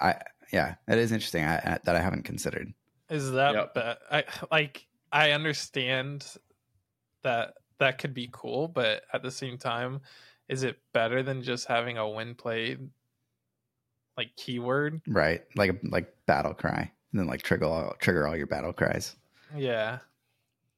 I 0.01 0.17
yeah, 0.53 0.75
that 0.87 0.99
is 0.99 1.13
interesting. 1.13 1.45
I, 1.45 1.57
I, 1.57 1.79
that 1.85 1.97
I 1.97 2.01
haven't 2.01 2.25
considered. 2.25 2.73
Is 3.11 3.31
that 3.33 3.55
Yep. 3.55 3.75
ba- 3.75 3.99
I 4.11 4.25
like 4.51 4.87
I 5.13 5.33
understand 5.33 6.27
that 7.23 7.55
that 7.79 7.99
could 7.99 8.15
be 8.15 8.29
cool, 8.33 8.69
but 8.69 9.03
at 9.13 9.23
the 9.23 9.31
same 9.31 9.59
time, 9.59 10.01
is 10.49 10.63
it 10.63 10.79
better 10.93 11.23
than 11.23 11.43
just 11.43 11.67
having 11.67 11.99
a 11.99 12.09
win 12.09 12.35
played 12.35 12.89
like 14.17 14.35
keyword? 14.37 15.01
Right, 15.07 15.43
like 15.57 15.81
like 15.85 16.13
battle 16.27 16.55
cry, 16.55 16.91
and 17.13 17.21
then 17.21 17.27
like 17.27 17.43
trigger 17.43 17.67
all, 17.67 17.95
trigger 18.01 18.27
all 18.29 18.37
your 18.37 18.47
battle 18.47 18.73
cries. 18.73 19.17
Yeah. 19.57 19.99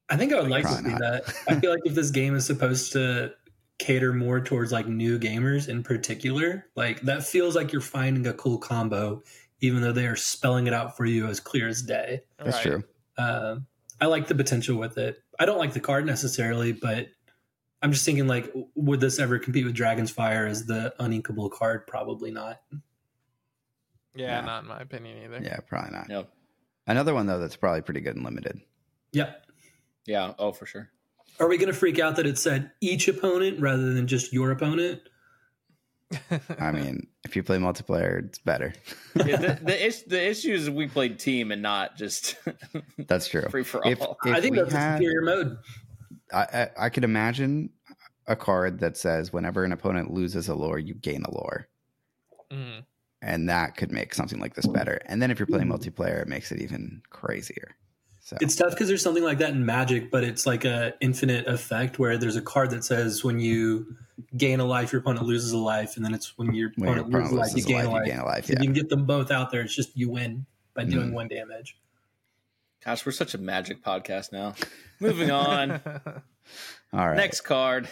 I 0.08 0.16
think 0.16 0.32
I 0.32 0.40
would 0.40 0.50
like 0.50 0.62
to 0.62 0.68
Probably 0.68 0.90
see 0.92 0.96
not. 0.98 1.00
that. 1.00 1.34
I 1.48 1.58
feel 1.60 1.70
like 1.72 1.80
if 1.84 1.94
this 1.94 2.10
game 2.10 2.36
is 2.36 2.46
supposed 2.46 2.92
to 2.92 3.34
cater 3.78 4.12
more 4.12 4.40
towards 4.40 4.72
like 4.72 4.86
new 4.86 5.18
gamers 5.18 5.68
in 5.68 5.82
particular, 5.82 6.66
like 6.76 7.00
that 7.02 7.24
feels 7.24 7.54
like 7.54 7.72
you're 7.72 7.80
finding 7.80 8.26
a 8.26 8.32
cool 8.32 8.58
combo, 8.58 9.22
even 9.60 9.82
though 9.82 9.92
they 9.92 10.06
are 10.06 10.16
spelling 10.16 10.66
it 10.66 10.72
out 10.72 10.96
for 10.96 11.04
you 11.04 11.26
as 11.26 11.40
clear 11.40 11.68
as 11.68 11.82
day. 11.82 12.20
That's 12.38 12.56
right. 12.56 12.62
true. 12.62 12.84
Uh, 13.18 13.56
I 14.00 14.06
like 14.06 14.28
the 14.28 14.34
potential 14.34 14.76
with 14.78 14.98
it. 14.98 15.22
I 15.38 15.44
don't 15.46 15.58
like 15.58 15.72
the 15.72 15.80
card 15.80 16.06
necessarily, 16.06 16.72
but 16.72 17.08
I'm 17.82 17.92
just 17.92 18.04
thinking 18.04 18.26
like, 18.26 18.50
would 18.74 19.00
this 19.00 19.18
ever 19.18 19.38
compete 19.38 19.64
with 19.64 19.74
Dragon's 19.74 20.10
Fire 20.10 20.46
as 20.46 20.64
the 20.66 20.94
uninkable 20.98 21.50
card? 21.50 21.86
Probably 21.86 22.30
not. 22.30 22.60
Yeah, 24.14 24.38
Yeah. 24.38 24.40
not 24.42 24.62
in 24.62 24.68
my 24.68 24.80
opinion 24.80 25.22
either. 25.24 25.40
Yeah, 25.42 25.58
probably 25.66 25.90
not. 25.92 26.08
Yep. 26.08 26.30
Another 26.86 27.12
one 27.14 27.26
though 27.26 27.38
that's 27.38 27.56
probably 27.56 27.82
pretty 27.82 28.00
good 28.00 28.16
and 28.16 28.24
limited. 28.24 28.60
Yep. 29.12 29.46
yeah. 30.06 30.32
Oh, 30.38 30.52
for 30.52 30.64
sure. 30.66 30.90
Are 31.38 31.48
we 31.48 31.58
going 31.58 31.72
to 31.72 31.78
freak 31.78 31.98
out 31.98 32.16
that 32.16 32.26
it 32.26 32.38
said 32.38 32.70
each 32.80 33.08
opponent 33.08 33.60
rather 33.60 33.92
than 33.92 34.06
just 34.06 34.32
your 34.32 34.50
opponent? 34.50 35.00
I 36.60 36.70
mean, 36.72 37.08
if 37.24 37.34
you 37.36 37.42
play 37.42 37.58
multiplayer, 37.58 38.24
it's 38.24 38.38
better. 38.38 38.72
Yeah, 39.16 39.36
the 39.36 39.58
the, 39.64 39.86
is, 39.86 40.04
the 40.04 40.28
issue 40.30 40.52
is 40.54 40.70
we 40.70 40.86
played 40.86 41.18
team 41.18 41.50
and 41.50 41.60
not 41.60 41.96
just 41.96 42.36
That's 42.98 43.28
true. 43.28 43.42
free 43.50 43.64
for 43.64 43.84
all. 43.84 43.90
If, 43.90 44.00
if 44.00 44.34
I 44.34 44.40
think 44.40 44.52
we 44.56 44.62
that's 44.62 44.72
a 44.74 44.78
had, 44.78 44.98
superior 44.98 45.22
mode. 45.22 45.58
I, 46.32 46.38
I, 46.38 46.68
I 46.86 46.88
could 46.90 47.04
imagine 47.04 47.70
a 48.26 48.36
card 48.36 48.78
that 48.80 48.96
says 48.96 49.32
whenever 49.32 49.64
an 49.64 49.72
opponent 49.72 50.12
loses 50.12 50.48
a 50.48 50.54
lore, 50.54 50.78
you 50.78 50.94
gain 50.94 51.22
a 51.24 51.30
lore, 51.30 51.68
Mhm. 52.52 52.84
and 53.22 53.48
that 53.48 53.76
could 53.76 53.90
make 53.92 54.14
something 54.14 54.38
like 54.40 54.54
this 54.54 54.66
better. 54.66 55.00
And 55.06 55.20
then 55.20 55.30
if 55.32 55.38
you're 55.38 55.46
playing 55.46 55.68
multiplayer, 55.68 56.22
it 56.22 56.28
makes 56.28 56.50
it 56.52 56.60
even 56.60 57.02
crazier. 57.10 57.76
So 58.26 58.36
It's 58.40 58.56
tough 58.56 58.70
because 58.70 58.88
there's 58.88 59.02
something 59.04 59.22
like 59.22 59.38
that 59.38 59.50
in 59.50 59.64
Magic, 59.64 60.10
but 60.10 60.24
it's 60.24 60.46
like 60.46 60.64
a 60.64 60.94
infinite 61.00 61.46
effect 61.46 62.00
where 62.00 62.18
there's 62.18 62.34
a 62.34 62.42
card 62.42 62.70
that 62.70 62.82
says 62.82 63.22
when 63.22 63.38
you 63.38 63.94
gain 64.36 64.58
a 64.58 64.64
life, 64.64 64.92
your 64.92 65.00
opponent 65.00 65.26
loses 65.26 65.52
a 65.52 65.56
life, 65.56 65.94
and 65.94 66.04
then 66.04 66.12
it's 66.12 66.36
when 66.36 66.52
your 66.52 66.72
when 66.74 66.88
your 66.88 66.98
opponent 67.02 67.12
loses 67.30 67.32
a 67.32 67.36
life, 67.36 67.56
you 67.56 67.62
a 67.62 67.66
gain 67.68 67.76
life, 67.76 67.86
a 67.86 67.90
life. 67.90 68.06
you 68.06 68.10
gain 68.12 68.20
a 68.20 68.24
life. 68.24 68.48
Yeah, 68.50 68.56
you 68.58 68.64
can 68.64 68.72
get 68.72 68.88
them 68.88 69.06
both 69.06 69.30
out 69.30 69.52
there, 69.52 69.60
it's 69.60 69.76
just 69.76 69.96
you 69.96 70.10
win 70.10 70.44
by 70.74 70.82
doing 70.82 71.10
Mhm. 71.10 71.12
one 71.12 71.28
damage. 71.28 71.76
Gosh, 72.84 73.06
we're 73.06 73.12
such 73.12 73.34
a 73.34 73.38
magic 73.38 73.80
podcast 73.84 74.32
now. 74.32 74.56
Moving 74.98 75.30
on. 75.30 75.70
All 76.92 77.06
right. 77.06 77.16
Next 77.16 77.42
card. 77.42 77.88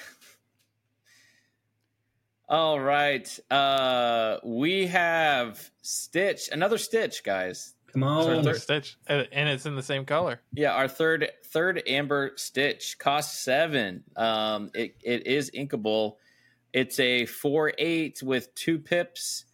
All 2.48 2.80
right. 2.80 3.38
Uh 3.52 4.38
we 4.42 4.88
have 4.88 5.70
Stitch. 5.82 6.48
Another 6.50 6.76
Stitch, 6.78 7.22
guys. 7.22 7.74
Come 7.94 8.02
Sorry, 8.22 8.38
on. 8.38 8.44
third 8.44 8.60
Stitch, 8.60 8.96
and 9.06 9.26
and 9.32 9.48
it's 9.48 9.64
in 9.66 9.76
the 9.76 9.82
same 9.82 10.04
color. 10.04 10.40
Yeah, 10.52 10.72
our 10.72 10.88
third 10.88 11.30
third 11.46 11.82
Amber 11.86 12.32
Stitch 12.36 12.98
costs 12.98 13.42
seven. 13.42 14.04
Um 14.16 14.70
it, 14.74 14.96
it 15.02 15.26
is 15.26 15.50
inkable. 15.52 16.16
It's 16.72 16.98
a 16.98 17.24
four 17.26 17.72
eight 17.78 18.20
with 18.22 18.52
two 18.56 18.80
pips, 18.80 19.44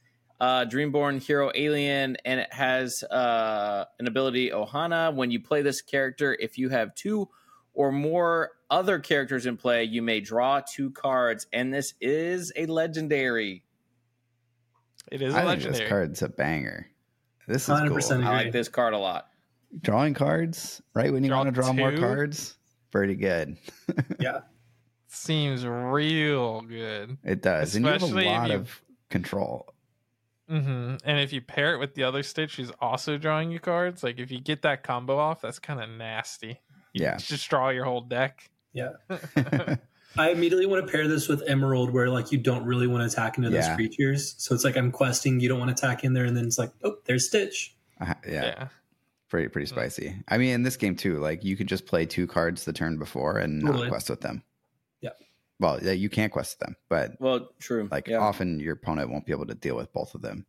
uh 0.41 0.65
Dreamborn 0.65 1.21
Hero 1.23 1.53
Alien, 1.55 2.17
and 2.25 2.41
it 2.41 2.53
has 2.53 3.03
uh 3.05 3.85
an 3.99 4.09
ability 4.09 4.51
Ohana. 4.51 5.15
When 5.15 5.31
you 5.31 5.41
play 5.41 5.61
this 5.63 5.83
character, 5.83 6.35
if 6.41 6.57
you 6.57 6.71
have 6.71 6.95
two 6.95 7.29
or 7.75 7.93
more 7.93 8.51
other 8.71 8.99
characters 8.99 9.47
in 9.47 9.57
play, 9.57 9.85
you 9.85 10.01
may 10.03 10.21
draw 10.21 10.61
two 10.61 10.91
cards, 10.91 11.47
and 11.53 11.73
this 11.73 11.95
is 12.01 12.53
a 12.57 12.67
legendary. 12.67 13.65
It 15.13 15.23
is 15.23 15.35
I 15.35 15.43
a 15.43 15.47
think 15.47 15.59
this 15.59 15.65
legendary. 15.67 15.89
card's 15.91 16.23
a 16.23 16.29
banger. 16.29 16.91
This 17.51 17.65
is 17.65 17.69
100% 17.69 17.89
cool. 17.89 17.97
agree. 17.99 18.27
I 18.27 18.31
like 18.45 18.53
this 18.53 18.69
card 18.69 18.95
a 18.95 18.99
lot. 18.99 19.29
Drawing 19.83 20.15
cards, 20.15 20.81
right 20.95 21.13
when 21.13 21.23
you 21.25 21.31
Draw 21.31 21.39
want 21.39 21.49
to 21.49 21.53
draw 21.61 21.73
more 21.73 21.97
cards, 21.97 22.57
pretty 22.91 23.15
good. 23.15 23.57
Yeah. 24.21 24.41
Seems 25.09 25.67
real 25.67 26.61
good. 26.63 27.19
It 27.25 27.43
does, 27.43 27.75
and 27.75 27.85
you 27.85 27.91
have 27.91 28.03
a 28.03 28.07
lot 28.07 28.51
you- 28.51 28.57
of 28.57 28.81
control. 29.11 29.73
hmm 30.49 30.97
And 31.05 31.19
if 31.21 31.33
you 31.33 31.41
pair 31.41 31.75
it 31.75 31.79
with 31.79 31.95
the 31.95 32.05
other 32.05 32.23
Stitch, 32.23 32.57
who's 32.57 32.71
also 32.81 33.17
drawing 33.19 33.51
you 33.51 33.59
cards, 33.61 34.03
like 34.05 34.19
if 34.19 34.31
you 34.31 34.41
get 34.41 34.63
that 34.63 34.83
combo 34.85 35.19
off, 35.19 35.41
that's 35.41 35.59
kind 35.59 35.81
of 35.81 35.89
nasty. 35.91 36.61
You 36.93 37.05
Yeah. 37.05 37.17
just 37.17 37.49
draw 37.51 37.71
your 37.71 37.85
whole 37.85 38.01
deck. 38.03 38.49
Yeah. 38.73 38.91
I 40.17 40.31
immediately 40.31 40.67
want 40.67 40.85
to 40.87 40.91
pair 40.91 41.07
this 41.07 41.29
with 41.29 41.43
Emerald, 41.47 41.91
where 41.91 42.09
like 42.11 42.33
you 42.33 42.39
don't 42.39 42.65
really 42.65 42.87
want 42.87 43.03
to 43.09 43.13
attack 43.13 43.39
into 43.39 43.51
those 43.51 43.65
Yeah. 43.67 43.77
creatures. 43.77 44.35
So 44.39 44.55
it's 44.55 44.65
like 44.65 44.77
I'm 44.77 44.91
questing, 44.91 45.41
you 45.41 45.49
don't 45.49 45.59
want 45.61 45.75
to 45.77 45.87
attack 45.87 46.03
in 46.05 46.13
there, 46.15 46.25
and 46.25 46.37
then 46.37 46.45
it's 46.47 46.59
like, 46.59 46.73
oh, 46.83 46.97
there's 47.05 47.27
Stitch. 47.29 47.77
Uh, 48.01 48.15
yeah, 48.27 48.45
Yeah. 48.45 48.69
pretty 49.29 49.49
pretty 49.49 49.67
Mm. 49.67 49.71
spicy. 49.75 50.17
I 50.29 50.39
mean, 50.39 50.51
in 50.55 50.63
this 50.65 50.77
game 50.77 50.97
too, 50.97 51.19
like 51.19 51.45
you 51.45 51.57
could 51.57 51.69
just 51.69 51.87
play 51.87 52.07
two 52.07 52.27
cards 52.27 52.65
the 52.65 52.73
turn 52.73 52.99
before 52.99 53.39
and 53.39 53.61
not 53.61 53.73
Totally. 53.73 53.89
quest 53.89 54.11
with 54.11 54.21
them. 54.21 54.43
Yeah. 55.01 55.11
Well, 55.61 55.79
yeah, 55.83 55.93
you 55.93 56.09
can't 56.09 56.33
quest 56.33 56.59
with 56.59 56.67
them, 56.67 56.77
but 56.89 57.21
Well, 57.21 57.51
true. 57.61 57.89
like 57.91 58.09
yeah, 58.09 58.19
often 58.19 58.59
your 58.59 58.75
opponent 58.75 59.11
won't 59.11 59.27
be 59.27 59.33
able 59.33 59.47
to 59.47 59.55
deal 59.55 59.77
with 59.77 59.93
both 59.93 60.15
of 60.15 60.23
them. 60.23 60.47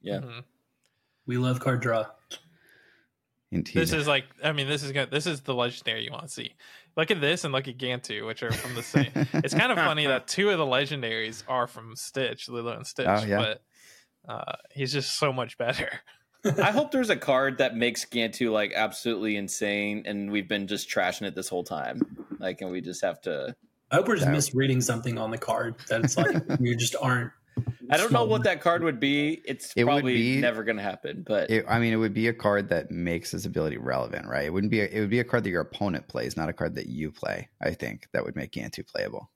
yeah. 0.00 0.20
Mhm. 0.20 0.44
We 1.26 1.38
love 1.38 1.58
card 1.60 1.80
draw. 1.80 2.04
Indeed. 3.50 3.74
This 3.74 3.92
is 3.92 4.06
like, 4.06 4.24
I 4.42 4.52
mean, 4.52 4.66
this 4.68 4.82
is 4.82 4.92
good. 4.92 5.10
This 5.10 5.26
is 5.26 5.40
the 5.42 5.54
legendary 5.54 6.04
you 6.04 6.10
want 6.10 6.24
to 6.24 6.28
see. 6.28 6.54
Look 6.96 7.10
at 7.10 7.20
this 7.20 7.44
and 7.44 7.52
look 7.52 7.66
at 7.68 7.76
Gantu, 7.78 8.24
which 8.26 8.42
are 8.42 8.52
from 8.52 8.74
the 8.74 8.82
same. 8.82 9.10
it's 9.14 9.54
kind 9.54 9.72
of 9.72 9.78
funny 9.78 10.06
that 10.06 10.28
two 10.28 10.50
of 10.50 10.58
the 10.58 10.64
legendaries 10.64 11.42
are 11.48 11.66
from 11.66 11.96
Stitch, 11.96 12.48
Lilo 12.48 12.72
and 12.76 12.86
Stitch, 12.86 13.06
Oh, 13.08 13.24
yeah. 13.24 13.38
but 13.38 13.62
uh, 14.32 14.52
he's 14.72 14.92
just 14.92 15.18
so 15.18 15.32
much 15.32 15.58
better. 15.58 15.90
I 16.62 16.70
hope 16.72 16.90
there's 16.92 17.10
a 17.10 17.16
card 17.16 17.58
that 17.58 17.74
makes 17.74 18.04
Gantu 18.04 18.52
like 18.52 18.72
absolutely 18.74 19.36
insane, 19.36 20.04
and 20.06 20.30
we've 20.30 20.48
been 20.48 20.66
just 20.66 20.88
trashing 20.88 21.22
it 21.26 21.34
this 21.34 21.48
whole 21.48 21.64
time. 21.64 22.00
Like, 22.38 22.60
and 22.60 22.70
we 22.70 22.80
just 22.80 23.02
have 23.02 23.20
to. 23.22 23.56
I 23.90 23.96
hope 23.96 24.08
we're 24.08 24.16
just 24.16 24.28
misreading 24.28 24.80
something 24.80 25.18
on 25.18 25.30
the 25.30 25.38
card 25.38 25.76
that 25.88 26.04
it's 26.04 26.16
like 26.16 26.36
we 26.60 26.76
just 26.76 26.96
aren't. 27.00 27.32
I 27.94 27.96
don't 27.96 28.12
know 28.12 28.24
what 28.24 28.44
that 28.44 28.60
card 28.60 28.82
would 28.82 29.00
be. 29.00 29.40
It's 29.44 29.72
It 29.76 29.84
would 29.84 29.90
probably 29.90 30.14
be- 30.14 30.40
never 30.40 30.64
going 30.64 30.76
to 30.76 30.82
happen. 30.82 31.24
But 31.26 31.50
It, 31.50 31.64
I 31.68 31.78
mean, 31.78 31.92
it 31.92 31.96
would 31.96 32.14
be 32.14 32.28
a 32.28 32.34
card 32.34 32.68
that 32.70 32.90
makes 32.90 33.30
this 33.30 33.44
ability 33.46 33.78
relevant, 33.78 34.26
right? 34.26 34.44
It 34.46 34.52
wouldn't 34.52 34.70
be. 34.70 34.80
A, 34.80 34.86
it 34.86 35.00
would 35.00 35.10
be 35.10 35.20
a 35.20 35.24
card 35.24 35.44
that 35.44 35.50
your 35.50 35.62
opponent 35.62 36.08
plays, 36.08 36.36
not 36.36 36.48
a 36.48 36.52
card 36.52 36.74
that 36.74 36.86
you 36.86 37.10
play. 37.10 37.48
I 37.62 37.70
think 37.72 38.08
that 38.12 38.24
would 38.24 38.36
make 38.36 38.52
Gantu 38.52 38.86
playable. 38.86 39.30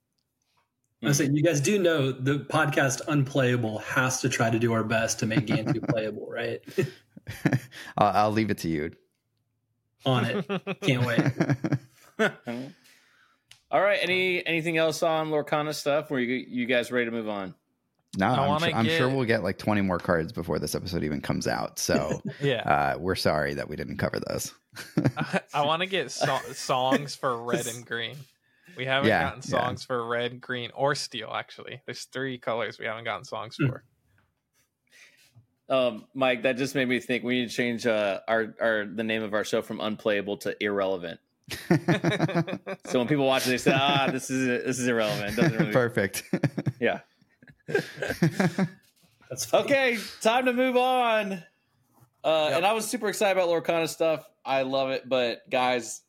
I 1.01 1.13
say 1.13 1.29
you 1.31 1.41
guys 1.41 1.61
do 1.61 1.79
know 1.79 2.11
the 2.11 2.39
podcast 2.39 2.99
Unplayable 3.07 3.79
has 3.79 4.19
to 4.19 4.27
try 4.27 4.49
to 4.49 4.59
do 4.59 4.73
our 4.73 4.83
best 4.83 5.19
to 5.19 5.25
make 5.25 5.47
Gantu 5.47 5.87
playable, 5.89 6.27
right? 6.29 6.59
I'll, 7.97 8.25
I'll 8.25 8.31
leave 8.31 8.49
it 8.49 8.57
to 8.59 8.67
you. 8.67 8.91
On 10.05 10.25
it. 10.25 10.45
Can't 10.81 11.05
wait. 11.05 11.21
all 13.71 13.81
right. 13.81 13.99
Any 14.01 14.45
anything 14.45 14.77
else 14.77 15.03
on 15.03 15.29
Lorcana 15.29 15.73
stuff? 15.73 16.09
Were 16.09 16.19
you 16.19 16.45
you 16.47 16.65
guys 16.65 16.91
ready 16.91 17.05
to 17.05 17.11
move 17.11 17.29
on? 17.29 17.53
No, 18.17 18.25
I 18.27 18.39
I'm, 18.41 18.47
wanna 18.47 18.65
sure, 18.69 18.75
I'm 18.75 18.85
sure 18.87 19.09
we'll 19.09 19.25
get 19.25 19.43
like 19.43 19.57
20 19.59 19.81
more 19.81 19.99
cards 19.99 20.31
before 20.31 20.57
this 20.59 20.73
episode 20.73 21.03
even 21.03 21.21
comes 21.21 21.47
out. 21.47 21.77
So 21.79 22.21
yeah. 22.41 22.61
uh, 22.95 22.97
we're 22.99 23.15
sorry 23.15 23.53
that 23.53 23.69
we 23.69 23.75
didn't 23.75 23.97
cover 23.97 24.19
those. 24.27 24.53
I, 25.17 25.41
I 25.53 25.65
want 25.65 25.81
to 25.81 25.85
get 25.87 26.09
so- 26.11 26.39
songs 26.53 27.15
for 27.15 27.37
red 27.43 27.67
and 27.67 27.85
green. 27.85 28.15
We 28.77 28.85
haven't 28.85 29.09
Yeah, 29.09 29.23
gotten 29.23 29.41
yeah. 29.45 29.59
songs 29.61 29.83
for 29.83 30.07
red, 30.07 30.41
green, 30.41 30.71
or 30.73 30.95
steel. 30.95 31.31
Actually, 31.33 31.81
there's 31.85 32.05
three 32.05 32.37
colors 32.37 32.79
we 32.79 32.85
haven't 32.85 33.03
gotten 33.03 33.25
songs 33.25 33.57
Hmm. 33.59 33.67
for. 33.67 33.83
Um, 35.69 36.05
Mike, 36.15 36.43
that 36.43 36.57
just 36.57 36.73
made 36.73 36.87
me 36.89 36.99
think 36.99 37.23
we 37.23 37.41
need 37.41 37.49
to 37.49 37.55
change 37.55 37.85
uh, 37.85 38.21
our 38.27 38.55
our 38.59 38.85
the 38.85 39.03
name 39.03 39.21
of 39.21 39.35
our 39.35 39.43
show 39.43 39.61
from 39.61 39.79
unplayable 39.79 40.37
to 40.37 40.55
irrelevant. 40.63 41.19
So 42.87 42.97
when 42.99 43.07
people 43.07 43.27
watch 43.27 43.45
it, 43.45 43.51
they 43.51 43.57
say, 43.57 43.73
"Ah, 43.75 44.09
this 44.11 44.31
is 44.31 44.47
this 44.65 44.79
is 44.79 44.87
irrelevant." 44.87 45.33
It 45.33 45.41
doesn't 45.41 45.59
really, 45.59 45.71
Perfect. 45.71 46.23
yeah. 46.79 47.01
That's 49.29 49.45
funny. 49.45 49.65
Okay, 49.65 49.97
time 50.21 50.45
to 50.45 50.53
move 50.53 50.75
on. 50.77 51.43
Uh, 52.23 52.47
Yep. 52.49 52.57
And 52.57 52.65
I 52.65 52.73
was 52.73 52.87
super 52.87 53.07
excited 53.07 53.39
about 53.39 53.49
Lorcana 53.49 53.87
stuff. 53.87 54.27
I 54.43 54.63
love 54.63 54.89
it, 54.89 55.07
but 55.07 55.49
guys, 55.49 56.01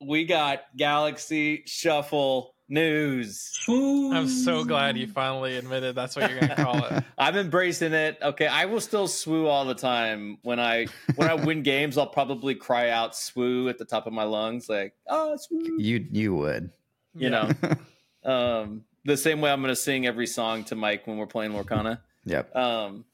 we 0.00 0.24
got 0.24 0.60
Galaxy 0.76 1.62
Shuffle 1.66 2.54
news. 2.68 3.50
I'm 3.68 4.28
so 4.28 4.62
glad 4.64 4.96
you 4.96 5.08
finally 5.08 5.56
admitted 5.56 5.96
that's 5.96 6.14
what 6.14 6.30
you're 6.30 6.38
gonna 6.40 6.54
call 6.54 6.84
it. 6.84 7.02
I'm 7.18 7.36
embracing 7.36 7.92
it. 7.94 8.18
Okay, 8.22 8.46
I 8.46 8.66
will 8.66 8.80
still 8.80 9.08
swoo 9.08 9.46
all 9.46 9.64
the 9.64 9.74
time 9.74 10.38
when 10.42 10.60
I 10.60 10.86
when 11.16 11.28
I 11.28 11.34
win 11.34 11.62
games. 11.64 11.98
I'll 11.98 12.06
probably 12.06 12.54
cry 12.54 12.90
out 12.90 13.12
"swoo" 13.14 13.68
at 13.68 13.78
the 13.78 13.84
top 13.84 14.06
of 14.06 14.12
my 14.12 14.24
lungs, 14.24 14.68
like 14.68 14.94
"oh, 15.08 15.36
swoo," 15.36 15.80
you 15.80 16.06
you 16.12 16.34
would. 16.36 16.70
you 17.14 17.28
Yeah. 17.30 17.30
know. 17.30 17.76
Um, 18.22 18.84
the 19.04 19.16
same 19.16 19.40
way 19.40 19.50
I'm 19.50 19.60
going 19.60 19.72
to 19.72 19.76
sing 19.76 20.06
every 20.06 20.26
song 20.26 20.64
to 20.64 20.76
Mike 20.76 21.06
when 21.06 21.16
we're 21.16 21.26
playing 21.26 21.52
Lorcana. 21.52 22.00
Yep. 22.24 22.54
Um, 22.54 23.04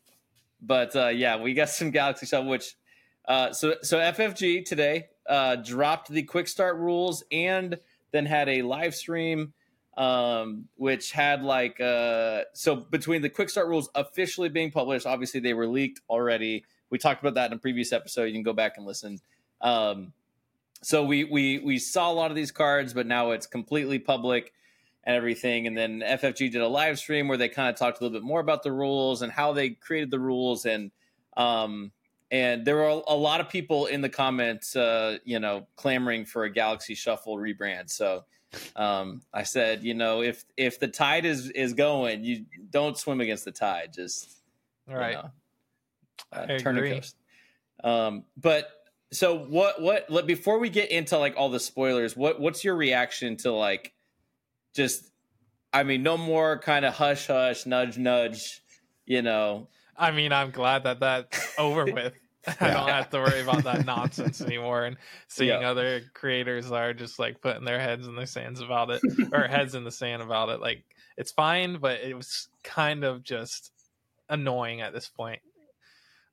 but 0.60 0.94
uh, 0.96 1.08
yeah, 1.08 1.40
we 1.40 1.54
got 1.54 1.68
some 1.68 1.90
Galaxy 1.90 2.26
stuff. 2.26 2.46
Which 2.46 2.74
uh, 3.26 3.52
so 3.52 3.76
so 3.82 3.98
FFG 3.98 4.64
today 4.64 5.08
uh, 5.28 5.56
dropped 5.56 6.08
the 6.10 6.22
quick 6.22 6.48
start 6.48 6.76
rules 6.76 7.24
and 7.30 7.78
then 8.12 8.26
had 8.26 8.48
a 8.48 8.62
live 8.62 8.94
stream, 8.94 9.52
um, 9.96 10.66
which 10.76 11.12
had 11.12 11.42
like 11.42 11.80
uh, 11.80 12.42
so 12.52 12.76
between 12.76 13.22
the 13.22 13.30
quick 13.30 13.50
start 13.50 13.68
rules 13.68 13.88
officially 13.94 14.48
being 14.48 14.70
published, 14.70 15.06
obviously 15.06 15.40
they 15.40 15.54
were 15.54 15.66
leaked 15.66 16.00
already. 16.08 16.64
We 16.90 16.98
talked 16.98 17.20
about 17.20 17.34
that 17.34 17.50
in 17.50 17.56
a 17.56 17.60
previous 17.60 17.92
episode. 17.92 18.24
You 18.24 18.32
can 18.32 18.42
go 18.42 18.52
back 18.52 18.76
and 18.76 18.86
listen. 18.86 19.20
Um, 19.60 20.12
so 20.82 21.04
we 21.04 21.24
we 21.24 21.58
we 21.58 21.78
saw 21.78 22.10
a 22.10 22.14
lot 22.14 22.30
of 22.30 22.36
these 22.36 22.52
cards, 22.52 22.92
but 22.92 23.06
now 23.06 23.32
it's 23.32 23.46
completely 23.46 23.98
public 23.98 24.52
and 25.06 25.16
everything. 25.16 25.66
And 25.66 25.76
then 25.78 26.00
FFG 26.00 26.50
did 26.50 26.60
a 26.60 26.68
live 26.68 26.98
stream 26.98 27.28
where 27.28 27.38
they 27.38 27.48
kind 27.48 27.70
of 27.70 27.76
talked 27.76 28.00
a 28.00 28.04
little 28.04 28.18
bit 28.18 28.26
more 28.26 28.40
about 28.40 28.62
the 28.62 28.72
rules 28.72 29.22
and 29.22 29.32
how 29.32 29.52
they 29.52 29.70
created 29.70 30.10
the 30.10 30.18
rules. 30.18 30.66
And 30.66 30.90
um, 31.36 31.92
and 32.30 32.64
there 32.64 32.76
were 32.76 33.02
a 33.06 33.14
lot 33.14 33.40
of 33.40 33.48
people 33.48 33.86
in 33.86 34.00
the 34.00 34.08
comments, 34.08 34.74
uh, 34.74 35.18
you 35.24 35.38
know, 35.38 35.68
clamoring 35.76 36.24
for 36.24 36.44
a 36.44 36.50
Galaxy 36.50 36.94
Shuffle 36.94 37.36
rebrand. 37.36 37.88
So 37.88 38.24
um, 38.74 39.22
I 39.32 39.44
said, 39.44 39.84
you 39.84 39.94
know, 39.94 40.22
if 40.22 40.44
if 40.56 40.80
the 40.80 40.88
tide 40.88 41.24
is 41.24 41.50
is 41.50 41.72
going, 41.72 42.24
you 42.24 42.46
don't 42.70 42.98
swim 42.98 43.20
against 43.20 43.44
the 43.44 43.52
tide. 43.52 43.92
Just 43.94 44.42
All 44.88 44.94
you 44.94 45.00
right. 45.00 45.14
know, 45.14 45.30
I 46.32 46.36
uh, 46.36 46.58
turn 46.58 46.76
agree. 46.76 46.94
coast. 46.94 47.16
Um, 47.84 48.24
but 48.36 48.68
so 49.12 49.38
what? 49.38 49.80
What? 49.80 50.10
Let, 50.10 50.26
before 50.26 50.58
we 50.58 50.68
get 50.68 50.90
into 50.90 51.18
like 51.18 51.34
all 51.36 51.48
the 51.48 51.60
spoilers, 51.60 52.16
what 52.16 52.40
what's 52.40 52.64
your 52.64 52.74
reaction 52.74 53.36
to 53.38 53.52
like 53.52 53.92
just? 54.76 55.10
I 55.72 55.82
mean, 55.84 56.02
no 56.02 56.16
more 56.16 56.58
kind 56.58 56.84
of 56.84 56.94
hush 56.94 57.26
hush, 57.28 57.66
nudge 57.66 57.98
nudge. 57.98 58.62
You 59.06 59.22
know, 59.22 59.68
I 59.96 60.10
mean, 60.10 60.32
I'm 60.32 60.50
glad 60.50 60.84
that 60.84 61.00
that's 61.00 61.54
over 61.58 61.86
with. 61.86 62.14
I 62.60 62.70
don't 62.70 62.88
have 62.88 63.10
to 63.10 63.18
worry 63.18 63.40
about 63.40 63.64
that 63.64 63.82
nonsense 63.82 64.40
anymore. 64.40 64.84
And 64.84 64.96
seeing 65.26 65.62
Yeah. 65.62 65.68
other 65.68 66.02
creators 66.14 66.70
are 66.70 66.94
just 66.94 67.18
like 67.18 67.40
putting 67.40 67.64
their 67.64 67.80
heads 67.80 68.06
in 68.06 68.14
the 68.14 68.26
sands 68.26 68.60
about 68.60 68.90
it, 68.90 69.02
or 69.32 69.48
heads 69.48 69.74
in 69.74 69.84
the 69.84 69.90
sand 69.90 70.22
about 70.22 70.50
it. 70.50 70.60
Like 70.60 70.84
it's 71.16 71.32
fine, 71.32 71.78
but 71.78 72.00
it 72.00 72.14
was 72.16 72.48
kind 72.62 73.04
of 73.04 73.22
just 73.24 73.72
annoying 74.28 74.80
at 74.80 74.92
this 74.92 75.08
point. 75.08 75.42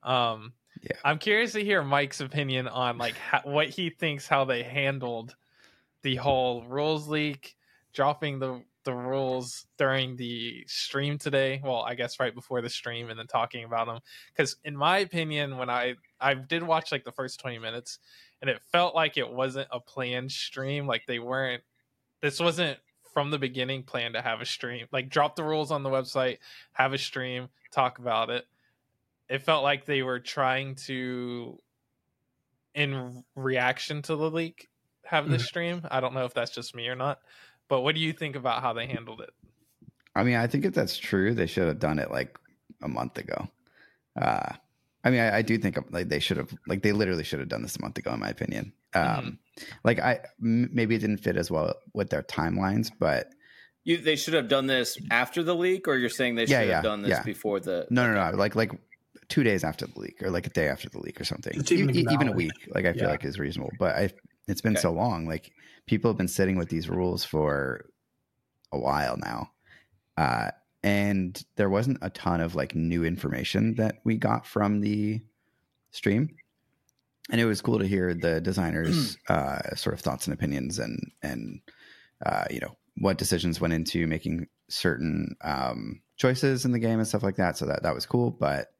Um, 0.04 0.54
Yeah. 0.82 0.98
I'm 1.04 1.20
curious 1.20 1.54
to 1.54 1.64
hear 1.64 1.84
Mike's 1.84 2.22
opinion 2.22 2.68
on 2.68 2.98
like 2.98 3.18
how, 3.18 3.42
what 3.44 3.70
he 3.70 3.90
thinks 3.90 4.28
how 4.28 4.46
they 4.46 4.64
handled 4.64 5.36
the 6.04 6.16
whole 6.18 6.66
rules 6.66 7.08
leak, 7.08 7.56
dropping 7.94 8.40
the 8.40 8.64
the 8.86 8.94
rules 8.94 9.66
during 9.78 10.18
the 10.18 10.66
stream 10.68 11.18
today. 11.18 11.62
Well, 11.64 11.84
I 11.84 11.96
guess 11.96 12.20
right 12.20 12.36
before 12.36 12.62
the 12.62 12.70
stream, 12.70 13.10
and 13.10 13.18
then 13.18 13.28
talking 13.28 13.64
about 13.64 13.88
them. 13.88 14.02
Because 14.34 14.58
in 14.66 14.76
my 14.76 15.00
opinion, 15.00 15.58
when 15.58 15.70
I 15.70 15.96
I 16.20 16.34
did 16.36 16.64
watch 16.64 16.92
like 16.92 17.04
the 17.06 17.12
first 17.14 17.40
20 17.40 17.60
minutes, 17.60 18.00
and 18.42 18.50
it 18.50 18.62
felt 18.62 18.96
like 18.96 19.18
it 19.18 19.30
wasn't 19.32 19.70
a 19.72 19.80
planned 19.80 20.32
stream. 20.32 20.88
Like 20.88 21.06
they 21.08 21.20
weren't. 21.20 21.64
This 22.22 22.40
wasn't 22.40 22.80
from 23.14 23.32
the 23.32 23.40
beginning 23.40 23.84
planned 23.84 24.16
to 24.16 24.22
have 24.22 24.42
a 24.42 24.46
stream. 24.46 24.88
Like 24.92 25.10
drop 25.10 25.36
the 25.36 25.44
rules 25.44 25.72
on 25.72 25.84
the 25.84 25.90
website, 25.90 26.40
have 26.74 26.94
a 26.94 26.98
stream, 26.98 27.50
talk 27.72 28.00
about 28.00 28.30
it. 28.30 28.48
It 29.30 29.40
felt 29.40 29.64
like 29.64 29.86
they 29.86 30.04
were 30.04 30.20
trying 30.22 30.76
to, 30.88 31.62
in 32.74 33.24
reaction 33.36 34.02
to 34.04 34.16
the 34.16 34.30
leak, 34.32 34.70
have 35.06 35.30
this 35.30 35.44
Mhm. 35.44 35.46
stream. 35.46 35.82
I 35.92 36.00
don't 36.00 36.14
know 36.14 36.26
if 36.26 36.34
that's 36.34 36.52
just 36.52 36.76
me 36.76 36.88
or 36.88 36.96
not, 36.96 37.20
but 37.70 37.82
what 37.82 37.96
do 37.96 38.02
you 38.02 38.14
think 38.14 38.36
about 38.36 38.62
how 38.62 38.74
they 38.74 38.88
handled 38.88 39.22
it? 39.22 39.30
I 40.16 40.24
mean, 40.24 40.36
I 40.36 40.48
think 40.48 40.66
if 40.66 40.74
that's 40.74 40.98
true, 40.98 41.34
they 41.34 41.48
should 41.48 41.68
have 41.68 41.80
done 41.80 42.00
it 42.00 42.12
like 42.12 42.38
a 42.82 42.88
month 42.88 43.18
ago. 43.18 43.48
Uh, 44.20 44.54
I 45.04 45.10
mean, 45.10 45.20
I, 45.20 45.38
I 45.38 45.42
do 45.42 45.58
think 45.58 45.78
like 45.92 46.08
they 46.10 46.20
should 46.20 46.38
have, 46.38 46.54
like 46.68 46.82
they 46.84 46.92
literally 46.92 47.24
should 47.24 47.40
have 47.40 47.50
done 47.50 47.64
this 47.64 47.76
a 47.76 47.82
month 47.82 47.98
ago, 47.98 48.14
in 48.14 48.20
my 48.20 48.30
opinion. 48.30 48.74
Um, 48.94 49.40
Like 49.84 50.00
I 50.00 50.20
m- 50.42 50.70
maybe 50.72 50.96
it 50.96 51.00
didn't 51.00 51.18
fit 51.18 51.36
as 51.36 51.50
well 51.50 51.76
with 51.94 52.10
their 52.10 52.24
timelines, 52.24 52.92
but 52.98 53.34
You 53.84 53.98
they 53.98 54.16
should 54.16 54.34
have 54.36 54.48
done 54.48 54.68
this 54.68 54.98
after 55.12 55.44
the 55.44 55.56
leak, 55.56 55.88
or 55.88 55.98
you're 55.98 56.10
saying 56.10 56.36
they 56.36 56.46
should 56.46 56.52
Yeah, 56.54 56.60
have 56.62 56.70
yeah, 56.70 56.82
done 56.82 57.02
this 57.02 57.10
yeah. 57.12 57.24
before 57.24 57.60
the 57.60 57.88
no, 57.90 58.06
no, 58.08 58.32
no, 58.32 58.38
like 58.38 58.56
like 58.56 58.72
two 59.30 59.44
days 59.44 59.64
after 59.64 59.88
the 59.88 60.00
leak 60.00 60.22
or 60.22 60.30
like 60.30 60.46
a 60.48 60.50
day 60.52 60.68
after 60.70 60.90
the 60.90 61.00
leak 61.00 61.20
or 61.20 61.24
something, 61.24 61.54
even 61.72 61.90
E- 61.96 62.00
e- 62.02 62.08
even 62.12 62.28
a 62.28 62.32
week. 62.34 62.68
Like 62.74 62.86
I 62.86 62.94
feel 62.94 63.04
Yeah. 63.04 63.10
like 63.10 63.26
is 63.26 63.40
reasonable, 63.40 63.74
but 63.78 63.96
I 63.96 64.10
it's 64.48 64.62
been 64.62 64.74
Okay. 64.74 64.82
so 64.82 64.92
long. 64.92 65.26
Like 65.28 65.52
people 65.86 66.10
have 66.10 66.18
been 66.18 66.28
sitting 66.28 66.58
with 66.58 66.70
these 66.70 66.90
rules 66.90 67.24
for 67.24 67.86
a 68.72 68.80
while 68.80 69.18
now. 69.18 69.52
Uh, 70.18 70.52
and 70.84 71.44
there 71.56 71.70
wasn't 71.70 71.98
a 72.02 72.10
ton 72.10 72.42
of 72.42 72.56
like 72.56 72.76
new 72.76 73.04
information 73.06 73.76
that 73.76 74.00
we 74.04 74.18
got 74.18 74.46
from 74.46 74.82
the 74.82 75.22
stream 75.92 76.36
and 77.32 77.40
it 77.40 77.46
was 77.46 77.62
cool 77.62 77.80
to 77.80 77.88
hear 77.88 78.14
the 78.14 78.42
designers 78.42 79.18
uh, 79.30 79.76
sort 79.76 79.94
of 79.94 80.02
thoughts 80.02 80.28
and 80.28 80.34
opinions 80.34 80.80
and 80.80 81.12
and 81.22 81.62
uh, 82.26 82.46
you 82.50 82.60
know 82.60 82.76
what 82.98 83.18
decisions 83.18 83.60
went 83.60 83.74
into 83.74 84.06
making 84.08 84.48
certain 84.70 85.36
um, 85.42 86.02
choices 86.18 86.66
in 86.66 86.72
the 86.72 86.80
game 86.80 87.00
and 87.00 87.08
stuff 87.08 87.24
like 87.24 87.36
that 87.38 87.58
so 87.58 87.66
that 87.66 87.84
that 87.84 87.96
was 87.96 88.06
cool 88.06 88.30
but 88.32 88.74